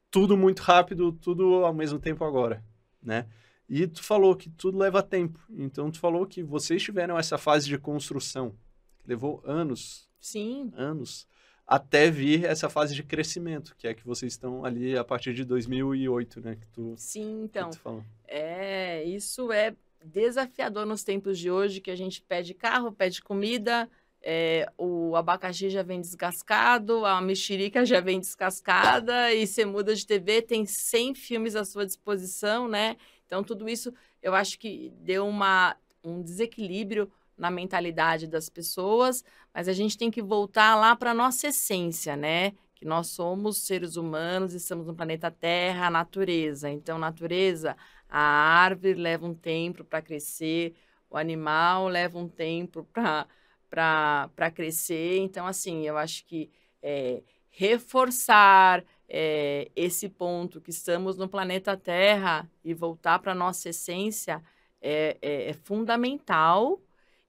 tudo 0.08 0.36
muito 0.36 0.60
rápido, 0.60 1.10
tudo 1.10 1.64
ao 1.64 1.74
mesmo 1.74 1.98
tempo 1.98 2.24
agora, 2.24 2.62
né? 3.02 3.26
E 3.68 3.88
tu 3.88 4.04
falou 4.04 4.36
que 4.36 4.48
tudo 4.48 4.78
leva 4.78 5.02
tempo. 5.02 5.40
Então 5.50 5.90
tu 5.90 5.98
falou 5.98 6.24
que 6.24 6.44
vocês 6.44 6.80
tiveram 6.80 7.18
essa 7.18 7.36
fase 7.36 7.66
de 7.66 7.76
construção. 7.76 8.54
Que 9.00 9.08
levou 9.08 9.42
anos. 9.44 10.08
Sim. 10.20 10.70
Anos 10.76 11.26
até 11.66 12.10
vir 12.10 12.44
essa 12.44 12.68
fase 12.68 12.94
de 12.94 13.02
crescimento, 13.02 13.74
que 13.76 13.86
é 13.86 13.94
que 13.94 14.06
vocês 14.06 14.32
estão 14.32 14.64
ali 14.64 14.96
a 14.96 15.04
partir 15.04 15.32
de 15.32 15.44
2008, 15.44 16.40
né? 16.40 16.56
Que 16.56 16.66
tu, 16.66 16.94
Sim, 16.96 17.44
então. 17.44 17.70
É, 18.26 19.04
isso 19.04 19.50
é 19.52 19.74
desafiador 20.04 20.84
nos 20.84 21.04
tempos 21.04 21.38
de 21.38 21.50
hoje, 21.50 21.80
que 21.80 21.90
a 21.90 21.96
gente 21.96 22.20
pede 22.22 22.54
carro, 22.54 22.92
pede 22.92 23.22
comida, 23.22 23.88
é, 24.22 24.70
o 24.78 25.16
abacaxi 25.16 25.68
já 25.68 25.82
vem 25.82 26.00
descascado, 26.00 27.04
a 27.04 27.20
mexerica 27.20 27.84
já 27.84 28.00
vem 28.00 28.20
descascada, 28.20 29.32
e 29.32 29.46
você 29.46 29.64
muda 29.64 29.94
de 29.94 30.06
TV, 30.06 30.42
tem 30.42 30.64
100 30.64 31.14
filmes 31.14 31.56
à 31.56 31.64
sua 31.64 31.84
disposição, 31.84 32.68
né? 32.68 32.96
Então, 33.26 33.42
tudo 33.42 33.68
isso 33.68 33.92
eu 34.22 34.34
acho 34.34 34.58
que 34.58 34.92
deu 35.00 35.26
uma, 35.26 35.76
um 36.04 36.22
desequilíbrio 36.22 37.10
na 37.36 37.50
mentalidade 37.50 38.26
das 38.26 38.48
pessoas, 38.48 39.24
mas 39.54 39.68
a 39.68 39.72
gente 39.72 39.98
tem 39.98 40.10
que 40.10 40.22
voltar 40.22 40.74
lá 40.76 40.94
para 40.96 41.10
a 41.10 41.14
nossa 41.14 41.48
essência, 41.48 42.16
né? 42.16 42.52
Que 42.74 42.84
nós 42.84 43.08
somos 43.08 43.58
seres 43.58 43.96
humanos, 43.96 44.54
estamos 44.54 44.86
no 44.86 44.94
planeta 44.94 45.30
Terra, 45.30 45.86
a 45.86 45.90
natureza. 45.90 46.70
Então, 46.70 46.98
natureza, 46.98 47.76
a 48.08 48.20
árvore 48.20 48.94
leva 48.94 49.26
um 49.26 49.34
tempo 49.34 49.84
para 49.84 50.02
crescer, 50.02 50.74
o 51.08 51.16
animal 51.16 51.88
leva 51.88 52.18
um 52.18 52.28
tempo 52.28 52.86
para 53.70 54.50
crescer. 54.54 55.18
Então, 55.18 55.46
assim, 55.46 55.86
eu 55.86 55.96
acho 55.96 56.24
que 56.26 56.50
é, 56.82 57.22
reforçar 57.50 58.84
é, 59.08 59.70
esse 59.76 60.08
ponto 60.08 60.60
que 60.60 60.70
estamos 60.70 61.18
no 61.18 61.28
planeta 61.28 61.76
Terra 61.76 62.50
e 62.64 62.72
voltar 62.72 63.18
para 63.18 63.32
a 63.32 63.34
nossa 63.34 63.68
essência 63.68 64.42
é, 64.80 65.16
é, 65.20 65.50
é 65.50 65.52
fundamental 65.52 66.80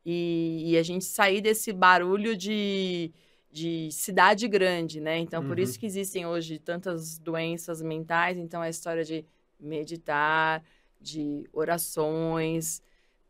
e, 0.06 0.72
e, 0.72 0.78
a 0.78 0.84
gente 0.84 1.06
sair 1.06 1.42
desse 1.42 1.72
barulho 1.72 2.36
de, 2.36 3.12
de 3.52 3.90
cidade 3.92 4.48
grande, 4.48 5.00
né? 5.00 5.18
Então, 5.18 5.42
uhum. 5.42 5.48
por 5.48 5.60
isso 5.60 5.80
que 5.80 5.86
existem 5.86 6.26
hoje 6.26 6.60
tantas 6.60 7.18
doenças 7.18 7.82
mentais. 7.82 8.38
Então, 8.38 8.62
a 8.62 8.70
história 8.70 9.04
de 9.04 9.26
meditar, 9.60 10.64
de 11.00 11.48
orações, 11.54 12.82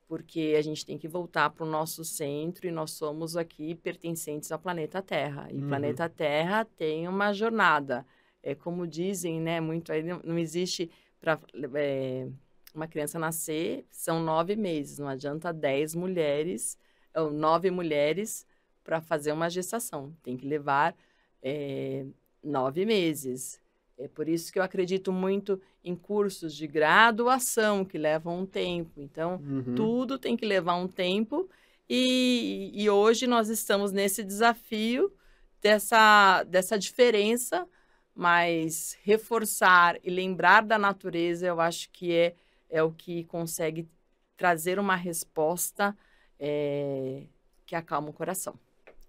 porque 0.07 0.55
a 0.57 0.61
gente 0.61 0.85
tem 0.85 0.97
que 0.97 1.07
voltar 1.07 1.49
para 1.49 1.65
o 1.65 1.69
nosso 1.69 2.03
centro 2.03 2.67
e 2.67 2.71
nós 2.71 2.91
somos 2.91 3.35
aqui 3.35 3.75
pertencentes 3.75 4.51
ao 4.51 4.59
planeta 4.59 5.01
Terra. 5.01 5.47
E 5.51 5.57
o 5.57 5.61
uhum. 5.61 5.67
planeta 5.67 6.09
Terra 6.09 6.65
tem 6.65 7.07
uma 7.07 7.33
jornada. 7.33 8.05
É 8.41 8.53
como 8.53 8.85
dizem, 8.85 9.39
né? 9.39 9.59
Muito 9.61 9.91
aí 9.91 10.03
não, 10.03 10.21
não 10.23 10.37
existe 10.37 10.91
para 11.19 11.39
é, 11.75 12.27
uma 12.73 12.87
criança 12.87 13.19
nascer 13.19 13.85
são 13.89 14.23
nove 14.23 14.55
meses. 14.55 14.99
Não 14.99 15.07
adianta 15.07 15.53
dez 15.53 15.93
mulheres 15.93 16.77
ou 17.15 17.31
nove 17.31 17.69
mulheres 17.69 18.45
para 18.83 18.99
fazer 18.99 19.31
uma 19.31 19.49
gestação. 19.49 20.13
Tem 20.23 20.35
que 20.35 20.47
levar 20.47 20.95
é, 21.41 22.05
nove 22.43 22.85
meses. 22.85 23.61
É 23.97 24.07
por 24.07 24.27
isso 24.27 24.51
que 24.51 24.59
eu 24.59 24.63
acredito 24.63 25.11
muito 25.11 25.61
em 25.83 25.95
cursos 25.95 26.55
de 26.55 26.65
graduação 26.67 27.85
que 27.85 27.97
levam 27.97 28.39
um 28.39 28.45
tempo. 28.45 28.99
Então, 28.99 29.41
uhum. 29.43 29.75
tudo 29.75 30.17
tem 30.17 30.35
que 30.35 30.45
levar 30.45 30.75
um 30.75 30.87
tempo. 30.87 31.49
E, 31.89 32.71
e 32.73 32.89
hoje 32.89 33.27
nós 33.27 33.49
estamos 33.49 33.91
nesse 33.91 34.23
desafio 34.23 35.13
dessa, 35.61 36.43
dessa 36.43 36.77
diferença, 36.77 37.67
mas 38.15 38.97
reforçar 39.03 39.97
e 40.03 40.09
lembrar 40.09 40.63
da 40.63 40.77
natureza, 40.77 41.47
eu 41.47 41.59
acho 41.61 41.89
que 41.91 42.11
é, 42.11 42.35
é 42.73 42.81
o 42.81 42.91
que 42.91 43.23
consegue 43.25 43.87
trazer 44.35 44.79
uma 44.79 44.95
resposta 44.95 45.95
é, 46.39 47.21
que 47.67 47.75
acalma 47.75 48.09
o 48.09 48.13
coração. 48.13 48.59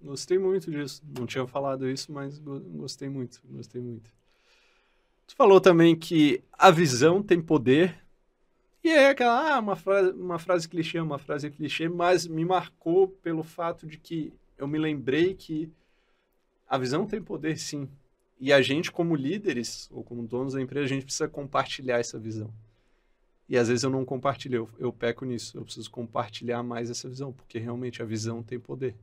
Gostei 0.00 0.38
muito 0.38 0.70
disso. 0.70 1.02
Não 1.18 1.26
tinha 1.26 1.46
falado 1.46 1.88
isso, 1.88 2.12
mas 2.12 2.38
gostei 2.38 3.08
muito. 3.08 3.40
Gostei 3.50 3.80
muito. 3.80 4.12
Tu 5.26 5.34
falou 5.34 5.58
também 5.62 5.96
que 5.96 6.44
a 6.52 6.70
visão 6.70 7.22
tem 7.22 7.40
poder. 7.40 7.98
E 8.84 8.90
é 8.90 9.08
aquela, 9.08 9.54
ah, 9.54 9.60
uma 9.60 9.76
frase, 9.76 10.10
uma 10.10 10.38
frase 10.38 10.68
clichê, 10.68 11.00
uma 11.00 11.18
frase 11.18 11.50
clichê, 11.50 11.88
mas 11.88 12.26
me 12.26 12.44
marcou 12.44 13.08
pelo 13.08 13.42
fato 13.42 13.86
de 13.86 13.96
que 13.96 14.30
eu 14.58 14.68
me 14.68 14.78
lembrei 14.78 15.32
que 15.32 15.72
a 16.68 16.76
visão 16.76 17.06
tem 17.06 17.22
poder 17.22 17.58
sim. 17.58 17.88
E 18.38 18.52
a 18.52 18.60
gente, 18.60 18.92
como 18.92 19.16
líderes, 19.16 19.88
ou 19.90 20.04
como 20.04 20.26
donos 20.26 20.52
da 20.52 20.60
empresa, 20.60 20.84
a 20.84 20.88
gente 20.88 21.06
precisa 21.06 21.26
compartilhar 21.26 21.98
essa 21.98 22.18
visão. 22.18 22.52
E 23.48 23.58
às 23.58 23.68
vezes 23.68 23.84
eu 23.84 23.90
não 23.90 24.04
compartilho, 24.04 24.56
eu, 24.56 24.86
eu 24.86 24.92
peco 24.92 25.24
nisso. 25.24 25.58
Eu 25.58 25.64
preciso 25.64 25.90
compartilhar 25.90 26.62
mais 26.62 26.90
essa 26.90 27.08
visão, 27.08 27.32
porque 27.32 27.58
realmente 27.58 28.02
a 28.02 28.04
visão 28.04 28.42
tem 28.42 28.58
poder. 28.58 28.96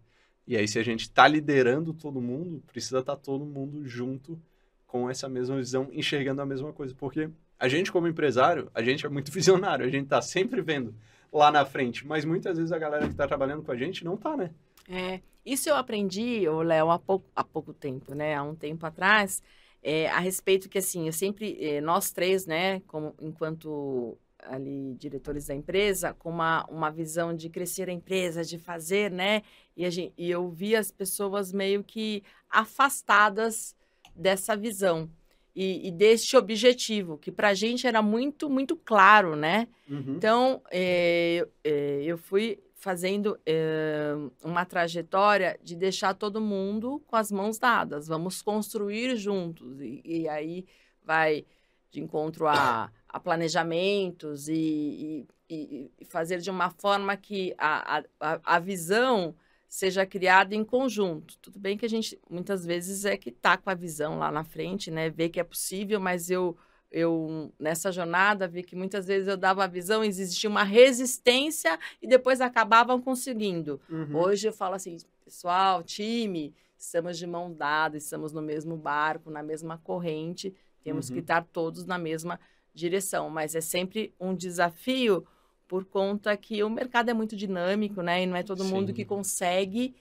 E 0.48 0.58
aí, 0.58 0.68
se 0.68 0.80
a 0.80 0.84
gente 0.84 1.02
está 1.02 1.28
liderando 1.28 1.94
todo 1.94 2.20
mundo, 2.20 2.64
precisa 2.68 3.00
estar 3.00 3.16
tá 3.16 3.22
todo 3.22 3.46
mundo 3.46 3.88
junto 3.88 4.39
com 4.88 5.10
essa 5.10 5.30
mesma 5.30 5.56
visão, 5.56 5.88
enxergando 5.94 6.42
a 6.42 6.46
mesma 6.46 6.74
coisa. 6.74 6.94
Porque 6.96 7.30
a 7.60 7.68
gente, 7.68 7.92
como 7.92 8.08
empresário, 8.08 8.70
a 8.74 8.82
gente 8.82 9.06
é 9.06 9.10
muito 9.10 9.32
visionário, 9.32 9.86
a 9.86 9.89
gente 9.89 10.06
está 10.06 10.22
sempre 10.22 10.62
vendo 10.62 10.94
lá 11.32 11.52
na 11.52 11.64
frente, 11.64 12.06
mas 12.06 12.26
muitas 12.26 12.58
vezes 12.58 12.72
a 12.74 12.78
galera 12.78 13.06
que 13.06 13.14
está 13.14 13.28
trabalhando 13.28 13.64
com 13.64 13.72
a 13.72 13.78
gente 13.78 14.04
não 14.04 14.16
está, 14.16 14.36
né? 14.36 14.52
É, 14.89 15.22
isso 15.46 15.70
eu 15.70 15.76
aprendi, 15.76 16.42
Léo, 16.66 16.92
há 16.92 17.00
pouco, 17.00 17.26
há 17.34 17.44
pouco 17.44 17.74
tempo, 17.74 18.14
né? 18.14 18.36
Há 18.36 18.44
um 18.44 18.54
tempo 18.54 18.86
atrás, 18.86 19.42
é, 19.82 20.10
a 20.10 20.20
respeito 20.20 20.68
que, 20.68 20.78
assim, 20.78 21.08
eu 21.08 21.14
sempre, 21.14 21.58
é, 21.64 21.80
nós 21.80 22.12
três, 22.12 22.46
né, 22.46 22.82
como, 22.82 23.16
enquanto 23.22 24.18
ali 24.44 24.96
diretores 24.96 25.48
da 25.48 25.56
empresa, 25.56 26.14
com 26.14 26.30
uma, 26.30 26.66
uma 26.66 26.89
visão 26.89 27.36
de 27.36 27.50
crescer 27.50 27.89
a 27.89 27.94
empresa, 27.94 28.44
de 28.44 28.58
fazer, 28.58 29.12
né? 29.12 29.44
E, 29.76 29.86
a 29.86 29.89
gente, 29.89 30.14
e 30.18 30.30
eu 30.30 30.50
vi 30.50 30.76
as 30.76 30.92
pessoas 30.92 31.52
meio 31.52 31.84
que 31.84 32.24
afastadas 32.50 33.76
dessa 34.16 34.56
visão 34.56 35.10
e, 35.56 35.88
e 35.88 35.92
deste 35.92 36.38
objetivo, 36.38 37.18
que 37.18 37.32
para 37.32 37.50
a 37.50 37.54
gente 37.54 37.86
era 37.86 38.02
muito, 38.02 38.50
muito 38.50 38.76
claro, 38.76 39.36
né? 39.36 39.68
Uhum. 39.89 40.16
Então, 40.16 40.62
é, 40.72 41.48
é, 41.64 42.02
eu 42.04 42.18
fui 42.18 42.60
fazendo 42.82 43.38
é, 43.46 44.14
uma 44.44 44.66
trajetória 44.66 45.60
de 45.62 45.76
deixar 45.76 46.16
todo 46.16 46.42
mundo 46.42 47.02
com 47.06 47.16
as 47.16 47.32
mãos 47.32 47.60
dadas. 47.60 48.08
Vamos 48.08 48.42
construir 48.42 49.16
juntos. 49.18 49.80
E, 49.80 50.02
e 50.04 50.28
aí 50.28 50.66
vai 51.04 51.46
de 51.92 52.02
encontro 52.02 52.48
a, 52.48 52.89
a 53.08 53.20
planejamentos 53.20 54.48
e, 54.48 55.28
e, 55.50 55.92
e, 56.00 56.06
fazer 56.06 56.39
de 56.39 56.50
uma 56.50 56.70
forma 56.70 57.16
que 57.18 57.54
a, 57.58 58.04
a, 58.20 58.39
a 58.44 58.60
visão 58.60 59.36
seja 59.68 60.06
criada 60.06 60.56
em 60.56 60.64
conjunto. 60.64 61.38
Tudo 61.38 61.60
bem 61.60 61.78
que 61.78 61.86
a 61.86 61.89
gente 61.89 62.20
muitas 62.30 62.66
vezes 62.66 63.06
é 63.06 63.18
que 63.18 63.30
está 63.30 63.58
com 63.58 63.70
a 63.70 63.76
visão 63.76 64.18
lá 64.18 64.32
na 64.32 64.44
frente, 64.44 64.89
né? 64.89 65.10
Vê 65.10 65.30
que 65.30 65.39
é 65.39 65.44
possível, 65.44 66.00
mas 66.00 66.30
eu 66.30 66.58
eu 66.92 67.54
nessa 67.58 67.89
jornada 67.89 68.50
vi 68.50 68.64
que 68.64 68.76
muitas 68.76 69.08
vezes 69.08 69.28
eu 69.28 69.38
dava 69.38 69.64
a 69.64 69.68
visão, 69.68 70.04
existia 70.04 70.50
uma 70.50 70.64
resistência 70.64 71.80
e 72.02 72.08
depois 72.08 72.42
acabavam 72.42 73.02
conseguindo. 73.02 73.80
Uhum. 73.89 74.18
Hoje 74.18 74.50
eu 74.50 74.54
falo 74.54 74.76
assim, 74.76 74.98
pessoal, 75.24 75.84
time, 75.84 76.54
estamos 76.78 77.18
de 77.18 77.26
mão 77.26 77.54
dada, 77.54 77.96
estamos 77.96 78.34
no 78.34 78.42
mesmo 78.42 78.76
barco, 78.76 79.32
na 79.32 79.42
mesma 79.42 79.78
corrente, 79.78 80.54
temos 80.84 81.10
uhum. 81.10 81.16
que 81.16 81.22
estar 81.22 81.44
todos 81.46 81.86
na 81.86 81.98
mesma 81.98 82.40
direção, 82.74 83.30
mas 83.30 83.56
é 83.56 83.62
sempre 83.62 84.14
um 84.20 84.34
desafio 84.34 85.26
por 85.68 85.86
conta 85.86 86.36
que 86.36 86.64
o 86.64 86.70
mercado 86.70 87.10
é 87.10 87.14
muito 87.14 87.36
dinâmico, 87.36 88.02
né? 88.02 88.24
E 88.24 88.26
não 88.26 88.36
é 88.36 88.44
todo 88.44 88.64
Sim. 88.64 88.72
mundo 88.72 88.94
que 88.94 89.06
consegue 89.06 89.96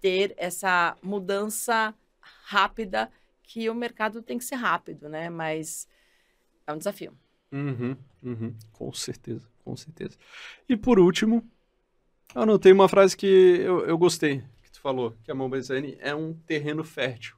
ter 0.00 0.34
essa 0.36 0.96
mudança 1.02 1.94
rápida, 2.20 3.10
que 3.42 3.70
o 3.70 3.74
mercado 3.74 4.20
tem 4.20 4.36
que 4.36 4.44
ser 4.44 4.56
rápido, 4.56 5.08
né? 5.08 5.30
Mas 5.30 5.88
é 6.66 6.72
um 6.72 6.78
desafio. 6.78 7.16
Uhum, 7.50 7.96
uhum. 8.22 8.54
Com 8.72 8.92
certeza, 8.92 9.48
com 9.64 9.76
certeza. 9.76 10.18
E 10.68 10.76
por 10.76 10.98
último, 10.98 11.48
eu 12.34 12.42
anotei 12.42 12.72
uma 12.72 12.88
frase 12.88 13.16
que 13.16 13.26
eu, 13.26 13.86
eu 13.86 13.96
gostei, 13.96 14.42
que 14.62 14.72
tu 14.72 14.80
falou, 14.80 15.14
que 15.22 15.30
a 15.30 15.34
Mobilizane 15.34 15.96
é 16.00 16.14
um 16.14 16.34
terreno 16.34 16.84
fértil. 16.84 17.36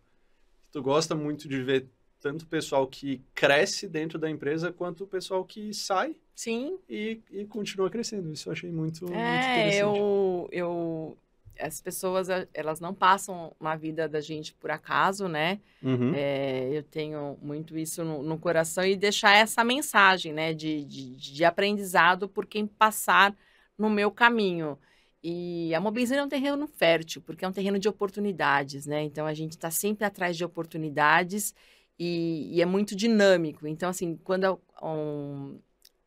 Tu 0.73 0.83
gosta 0.83 1.15
muito 1.15 1.49
de 1.49 1.63
ver 1.63 1.89
tanto 2.27 2.43
o 2.43 2.47
pessoal 2.49 2.89
que 2.89 3.23
cresce 3.33 3.87
dentro 3.87 4.19
da 4.19 4.29
empresa 4.29 4.73
quanto 4.73 5.05
o 5.05 5.07
pessoal 5.07 5.45
que 5.45 5.73
sai 5.73 6.17
Sim. 6.35 6.77
E, 6.91 7.21
e 7.31 7.45
continua 7.45 7.89
crescendo. 7.89 8.33
Isso 8.33 8.49
eu 8.49 8.53
achei 8.53 8.71
muito, 8.71 9.07
é, 9.07 9.09
muito 9.09 9.17
interessante. 9.17 9.79
Eu, 9.79 10.49
eu, 10.51 11.19
as 11.59 11.81
pessoas, 11.81 12.27
elas 12.53 12.81
não 12.81 12.93
passam 12.93 13.55
na 13.61 13.77
vida 13.77 14.09
da 14.09 14.21
gente 14.21 14.53
por 14.55 14.71
acaso, 14.71 15.29
né? 15.29 15.61
Uhum. 15.81 16.13
É, 16.15 16.69
eu 16.73 16.83
tenho 16.83 17.39
muito 17.41 17.79
isso 17.79 18.05
no, 18.05 18.25
no, 18.25 18.39
coração 18.39 18.85
e 18.85 18.97
deixar 18.97 19.37
essa 19.37 19.63
mensagem, 19.63 20.33
né? 20.33 20.53
De, 20.53 20.85
de, 20.85 21.17
de 21.17 21.45
aprendizado 21.45 22.29
por 22.29 22.45
quem 22.45 22.67
passar 22.67 23.35
no 23.79 23.89
meu 23.89 24.11
caminho. 24.11 24.77
E 25.23 25.75
a 25.75 25.81
mobilização 25.81 26.25
é 26.25 26.27
um 26.27 26.29
terreno 26.29 26.67
fértil, 26.67 27.23
porque 27.23 27.45
é 27.45 27.49
um 27.49 27.53
terreno 27.53 27.79
de 27.79 27.89
oportunidades, 27.89 28.85
né? 28.85 29.03
Então, 29.03 29.27
a 29.27 29.33
gente 29.33 29.53
está 29.53 29.71
sempre 29.71 30.05
atrás 30.05 30.37
de 30.37 30.45
oportunidades 30.45 31.55
e, 31.99 32.57
e, 32.57 32.63
é 32.63 32.67
muito 32.67 32.95
dinâmico. 32.95 33.67
Então, 33.67 33.89
assim, 33.89 34.17
quando 34.23 34.61
um, 34.83 35.59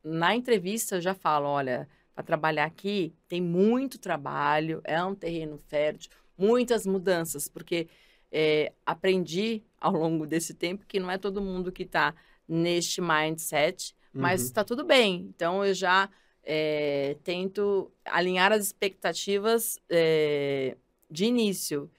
na 0.03 0.35
entrevista 0.35 0.95
eu 0.95 1.01
já 1.01 1.13
falo, 1.13 1.47
olha, 1.47 1.87
para 2.13 2.23
trabalhar 2.23 2.65
aqui 2.65 3.13
tem 3.27 3.41
muito 3.41 3.97
trabalho, 3.97 4.81
é 4.83 5.03
um 5.03 5.15
terreno 5.15 5.57
fértil, 5.57 6.11
muitas 6.37 6.85
mudanças, 6.85 7.47
porque 7.47 7.87
é, 8.31 8.71
aprendi 8.85 9.63
ao 9.79 9.93
longo 9.93 10.27
desse 10.27 10.53
tempo 10.53 10.85
que 10.85 10.99
não 10.99 11.09
é 11.09 11.17
todo 11.17 11.41
mundo 11.41 11.71
que 11.71 11.83
está 11.83 12.13
neste 12.47 13.01
mindset, 13.01 13.95
mas 14.13 14.41
está 14.41 14.61
uhum. 14.61 14.65
tudo 14.65 14.83
bem. 14.83 15.27
Então 15.29 15.63
eu 15.63 15.73
já 15.73 16.09
é, 16.43 17.15
tento 17.23 17.91
alinhar 18.05 18.51
as 18.51 18.65
expectativas 18.65 19.77
é, 19.89 20.75
de 21.09 21.25
início. 21.25 21.89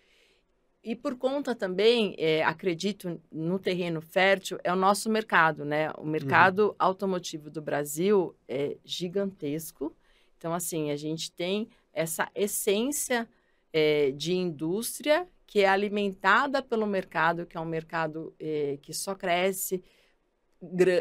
E 0.82 0.96
por 0.96 1.16
conta 1.16 1.54
também, 1.54 2.14
é, 2.18 2.42
acredito, 2.42 3.20
no 3.30 3.58
terreno 3.58 4.00
fértil, 4.00 4.58
é 4.64 4.72
o 4.72 4.76
nosso 4.76 5.10
mercado, 5.10 5.64
né? 5.64 5.90
O 5.98 6.06
mercado 6.06 6.68
uhum. 6.68 6.74
automotivo 6.78 7.50
do 7.50 7.60
Brasil 7.60 8.34
é 8.48 8.78
gigantesco. 8.82 9.94
Então, 10.38 10.54
assim, 10.54 10.90
a 10.90 10.96
gente 10.96 11.30
tem 11.32 11.68
essa 11.92 12.30
essência 12.34 13.28
é, 13.72 14.10
de 14.12 14.32
indústria 14.32 15.28
que 15.46 15.60
é 15.60 15.68
alimentada 15.68 16.62
pelo 16.62 16.86
mercado, 16.86 17.44
que 17.44 17.58
é 17.58 17.60
um 17.60 17.66
mercado 17.66 18.32
é, 18.38 18.78
que 18.80 18.94
só 18.94 19.14
cresce 19.14 19.82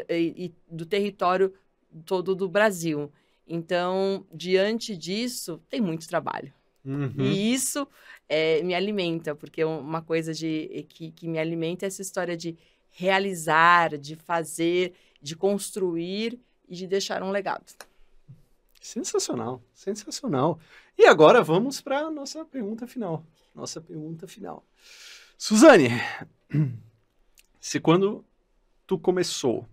e, 0.08 0.44
e 0.46 0.54
do 0.68 0.84
território 0.84 1.54
todo 2.04 2.34
do 2.34 2.48
Brasil. 2.48 3.10
Então, 3.46 4.26
diante 4.32 4.96
disso, 4.96 5.62
tem 5.70 5.80
muito 5.80 6.06
trabalho. 6.06 6.52
Uhum. 6.84 7.12
E 7.18 7.52
isso 7.52 7.86
é, 8.28 8.62
me 8.62 8.74
alimenta, 8.74 9.34
porque 9.34 9.62
uma 9.64 10.02
coisa 10.02 10.32
de, 10.32 10.86
que, 10.88 11.10
que 11.12 11.28
me 11.28 11.38
alimenta 11.38 11.84
é 11.84 11.88
essa 11.88 12.02
história 12.02 12.36
de 12.36 12.56
realizar, 12.90 13.96
de 13.98 14.16
fazer, 14.16 14.94
de 15.20 15.36
construir 15.36 16.38
e 16.68 16.74
de 16.74 16.86
deixar 16.86 17.22
um 17.22 17.30
legado. 17.30 17.64
Sensacional, 18.80 19.62
sensacional. 19.74 20.58
E 20.96 21.04
agora 21.06 21.42
vamos 21.42 21.80
para 21.80 22.00
a 22.00 22.10
nossa 22.10 22.44
pergunta 22.44 22.86
final. 22.86 23.24
Nossa 23.54 23.80
pergunta 23.80 24.26
final. 24.26 24.64
Suzane, 25.36 25.88
se 27.60 27.78
quando 27.78 28.24
tu 28.86 28.98
começou, 28.98 29.66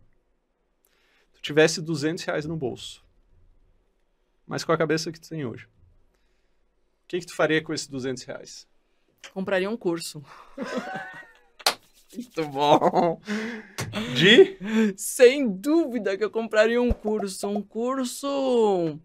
tu 1.33 1.41
tivesse 1.41 1.81
200 1.81 2.23
reais 2.23 2.45
no 2.45 2.55
bolso, 2.55 3.03
mas 4.45 4.63
com 4.63 4.71
a 4.71 4.77
cabeça 4.77 5.11
que 5.11 5.19
tu 5.19 5.29
tem 5.29 5.45
hoje, 5.45 5.67
o 7.07 7.09
que, 7.09 7.21
que 7.21 7.25
tu 7.25 7.35
faria 7.37 7.63
com 7.63 7.73
esses 7.73 7.87
200 7.87 8.21
reais? 8.23 8.67
Compraria 9.33 9.69
um 9.69 9.77
curso. 9.77 10.21
Muito 12.13 12.47
bom. 12.49 13.21
De? 14.13 14.57
Sem 14.97 15.49
dúvida 15.49 16.17
que 16.17 16.23
eu 16.25 16.29
compraria 16.29 16.81
um 16.81 16.91
curso. 16.91 17.47
Um 17.47 17.61
curso 17.61 18.99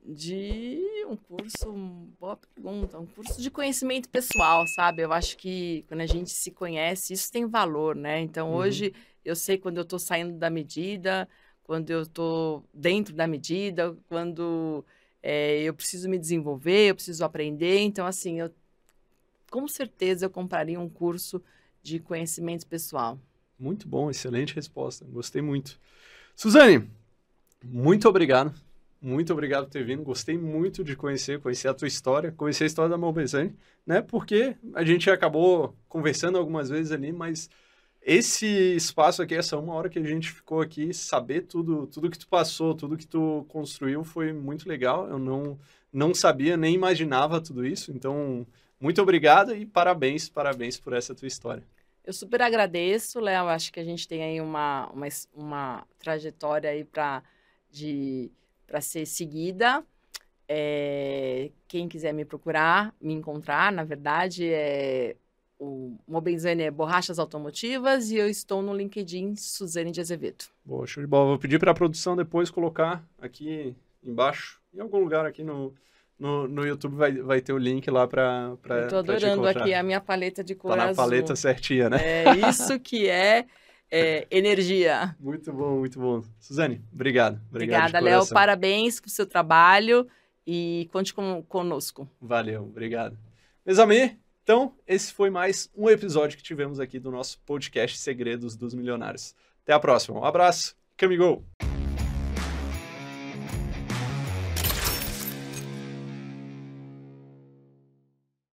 de. 0.00 0.80
Um 1.08 1.16
curso. 1.16 1.72
Boa 2.20 2.36
pergunta. 2.36 3.00
Um 3.00 3.06
curso 3.06 3.42
de 3.42 3.50
conhecimento 3.50 4.08
pessoal, 4.08 4.64
sabe? 4.68 5.02
Eu 5.02 5.12
acho 5.12 5.36
que 5.36 5.84
quando 5.88 6.02
a 6.02 6.06
gente 6.06 6.30
se 6.30 6.52
conhece, 6.52 7.14
isso 7.14 7.32
tem 7.32 7.48
valor, 7.48 7.96
né? 7.96 8.20
Então 8.20 8.50
uhum. 8.50 8.58
hoje 8.58 8.94
eu 9.24 9.34
sei 9.34 9.58
quando 9.58 9.78
eu 9.78 9.82
estou 9.82 9.98
saindo 9.98 10.38
da 10.38 10.50
medida, 10.50 11.28
quando 11.64 11.90
eu 11.90 12.02
estou 12.02 12.64
dentro 12.72 13.12
da 13.12 13.26
medida, 13.26 13.96
quando 14.08 14.84
é, 15.26 15.62
eu 15.62 15.72
preciso 15.72 16.06
me 16.06 16.18
desenvolver, 16.18 16.90
eu 16.90 16.94
preciso 16.94 17.24
aprender. 17.24 17.78
Então, 17.78 18.06
assim, 18.06 18.40
eu 18.40 18.52
com 19.50 19.66
certeza 19.66 20.26
eu 20.26 20.30
compraria 20.30 20.78
um 20.78 20.88
curso 20.88 21.42
de 21.82 21.98
conhecimento 21.98 22.66
pessoal. 22.66 23.18
Muito 23.58 23.88
bom, 23.88 24.10
excelente 24.10 24.54
resposta. 24.54 25.02
Gostei 25.06 25.40
muito. 25.40 25.80
Suzane, 26.36 26.90
muito 27.64 28.06
obrigado. 28.06 28.52
Muito 29.00 29.32
obrigado 29.32 29.64
por 29.64 29.70
ter 29.70 29.84
vindo. 29.84 30.02
Gostei 30.02 30.36
muito 30.36 30.84
de 30.84 30.94
conhecer, 30.94 31.40
conhecer 31.40 31.68
a 31.68 31.74
tua 31.74 31.88
história, 31.88 32.30
conhecer 32.30 32.64
a 32.64 32.66
história 32.66 32.90
da 32.90 32.98
Malbezane, 32.98 33.56
né? 33.86 34.02
Porque 34.02 34.56
a 34.74 34.84
gente 34.84 35.08
acabou 35.08 35.74
conversando 35.88 36.36
algumas 36.36 36.68
vezes 36.68 36.92
ali, 36.92 37.12
mas 37.12 37.48
esse 38.04 38.46
espaço 38.76 39.22
aqui, 39.22 39.34
essa 39.34 39.58
uma 39.58 39.72
hora 39.72 39.88
que 39.88 39.98
a 39.98 40.06
gente 40.06 40.30
ficou 40.30 40.60
aqui, 40.60 40.92
saber 40.92 41.42
tudo, 41.42 41.86
tudo 41.86 42.10
que 42.10 42.18
tu 42.18 42.28
passou, 42.28 42.74
tudo 42.74 42.98
que 42.98 43.06
tu 43.06 43.46
construiu 43.48 44.04
foi 44.04 44.30
muito 44.30 44.68
legal. 44.68 45.08
Eu 45.08 45.18
não, 45.18 45.58
não 45.90 46.14
sabia, 46.14 46.54
nem 46.54 46.74
imaginava 46.74 47.40
tudo 47.40 47.66
isso. 47.66 47.90
Então, 47.92 48.46
muito 48.78 49.00
obrigado 49.00 49.56
e 49.56 49.64
parabéns, 49.64 50.28
parabéns 50.28 50.78
por 50.78 50.92
essa 50.92 51.14
tua 51.14 51.26
história. 51.26 51.62
Eu 52.04 52.12
super 52.12 52.42
agradeço, 52.42 53.18
Léo. 53.18 53.48
Acho 53.48 53.72
que 53.72 53.80
a 53.80 53.84
gente 53.84 54.06
tem 54.06 54.22
aí 54.22 54.38
uma, 54.38 54.90
uma, 54.90 55.06
uma 55.32 55.86
trajetória 55.98 56.68
aí 56.68 56.84
para 56.84 57.22
ser 58.82 59.06
seguida. 59.06 59.82
É, 60.46 61.50
quem 61.66 61.88
quiser 61.88 62.12
me 62.12 62.26
procurar, 62.26 62.94
me 63.00 63.14
encontrar, 63.14 63.72
na 63.72 63.82
verdade, 63.82 64.46
é 64.52 65.16
o 65.58 65.96
Mobenzane 66.06 66.64
é 66.64 66.70
Borrachas 66.70 67.18
Automotivas 67.18 68.10
e 68.10 68.16
eu 68.16 68.28
estou 68.28 68.62
no 68.62 68.74
LinkedIn 68.74 69.36
Suzane 69.36 69.90
de 69.90 70.00
Azevedo. 70.00 70.44
Boa, 70.64 70.86
show 70.86 71.02
de 71.02 71.06
bola. 71.06 71.28
Vou 71.28 71.38
pedir 71.38 71.58
para 71.58 71.70
a 71.70 71.74
produção 71.74 72.16
depois 72.16 72.50
colocar 72.50 73.04
aqui 73.20 73.74
embaixo, 74.02 74.60
em 74.74 74.80
algum 74.80 74.98
lugar 74.98 75.24
aqui 75.24 75.42
no, 75.42 75.72
no, 76.18 76.46
no 76.46 76.66
YouTube 76.66 76.96
vai, 76.96 77.12
vai 77.12 77.40
ter 77.40 77.52
o 77.52 77.58
link 77.58 77.88
lá 77.90 78.06
para 78.06 78.56
para 78.62 78.82
Estou 78.82 78.98
adorando 78.98 79.46
aqui 79.46 79.72
a 79.72 79.82
minha 79.82 80.00
paleta 80.00 80.44
de 80.44 80.54
cor 80.54 80.76
tá 80.76 80.88
na 80.88 80.94
paleta 80.94 81.34
certinha, 81.34 81.88
né? 81.88 81.98
É 82.02 82.48
isso 82.48 82.78
que 82.78 83.08
é, 83.08 83.46
é 83.90 84.26
energia. 84.30 85.16
Muito 85.18 85.52
bom, 85.52 85.78
muito 85.78 85.98
bom. 85.98 86.22
Suzane, 86.38 86.82
obrigado. 86.92 87.40
Obrigada, 87.48 87.98
Léo. 88.00 88.26
Parabéns 88.28 89.00
pelo 89.00 89.10
seu 89.10 89.26
trabalho 89.26 90.06
e 90.46 90.88
conte 90.92 91.14
com, 91.14 91.42
conosco. 91.42 92.08
Valeu, 92.20 92.62
obrigado. 92.62 93.16
Meus 93.64 93.78
amigos, 93.78 94.16
então, 94.44 94.74
esse 94.86 95.10
foi 95.10 95.30
mais 95.30 95.70
um 95.74 95.88
episódio 95.88 96.36
que 96.36 96.42
tivemos 96.42 96.78
aqui 96.78 96.98
do 97.00 97.10
nosso 97.10 97.40
podcast 97.46 97.96
Segredos 97.98 98.54
dos 98.54 98.74
Milionários. 98.74 99.34
Até 99.62 99.72
a 99.72 99.80
próxima. 99.80 100.20
Um 100.20 100.24
abraço. 100.24 100.76
Camigol! 100.98 101.42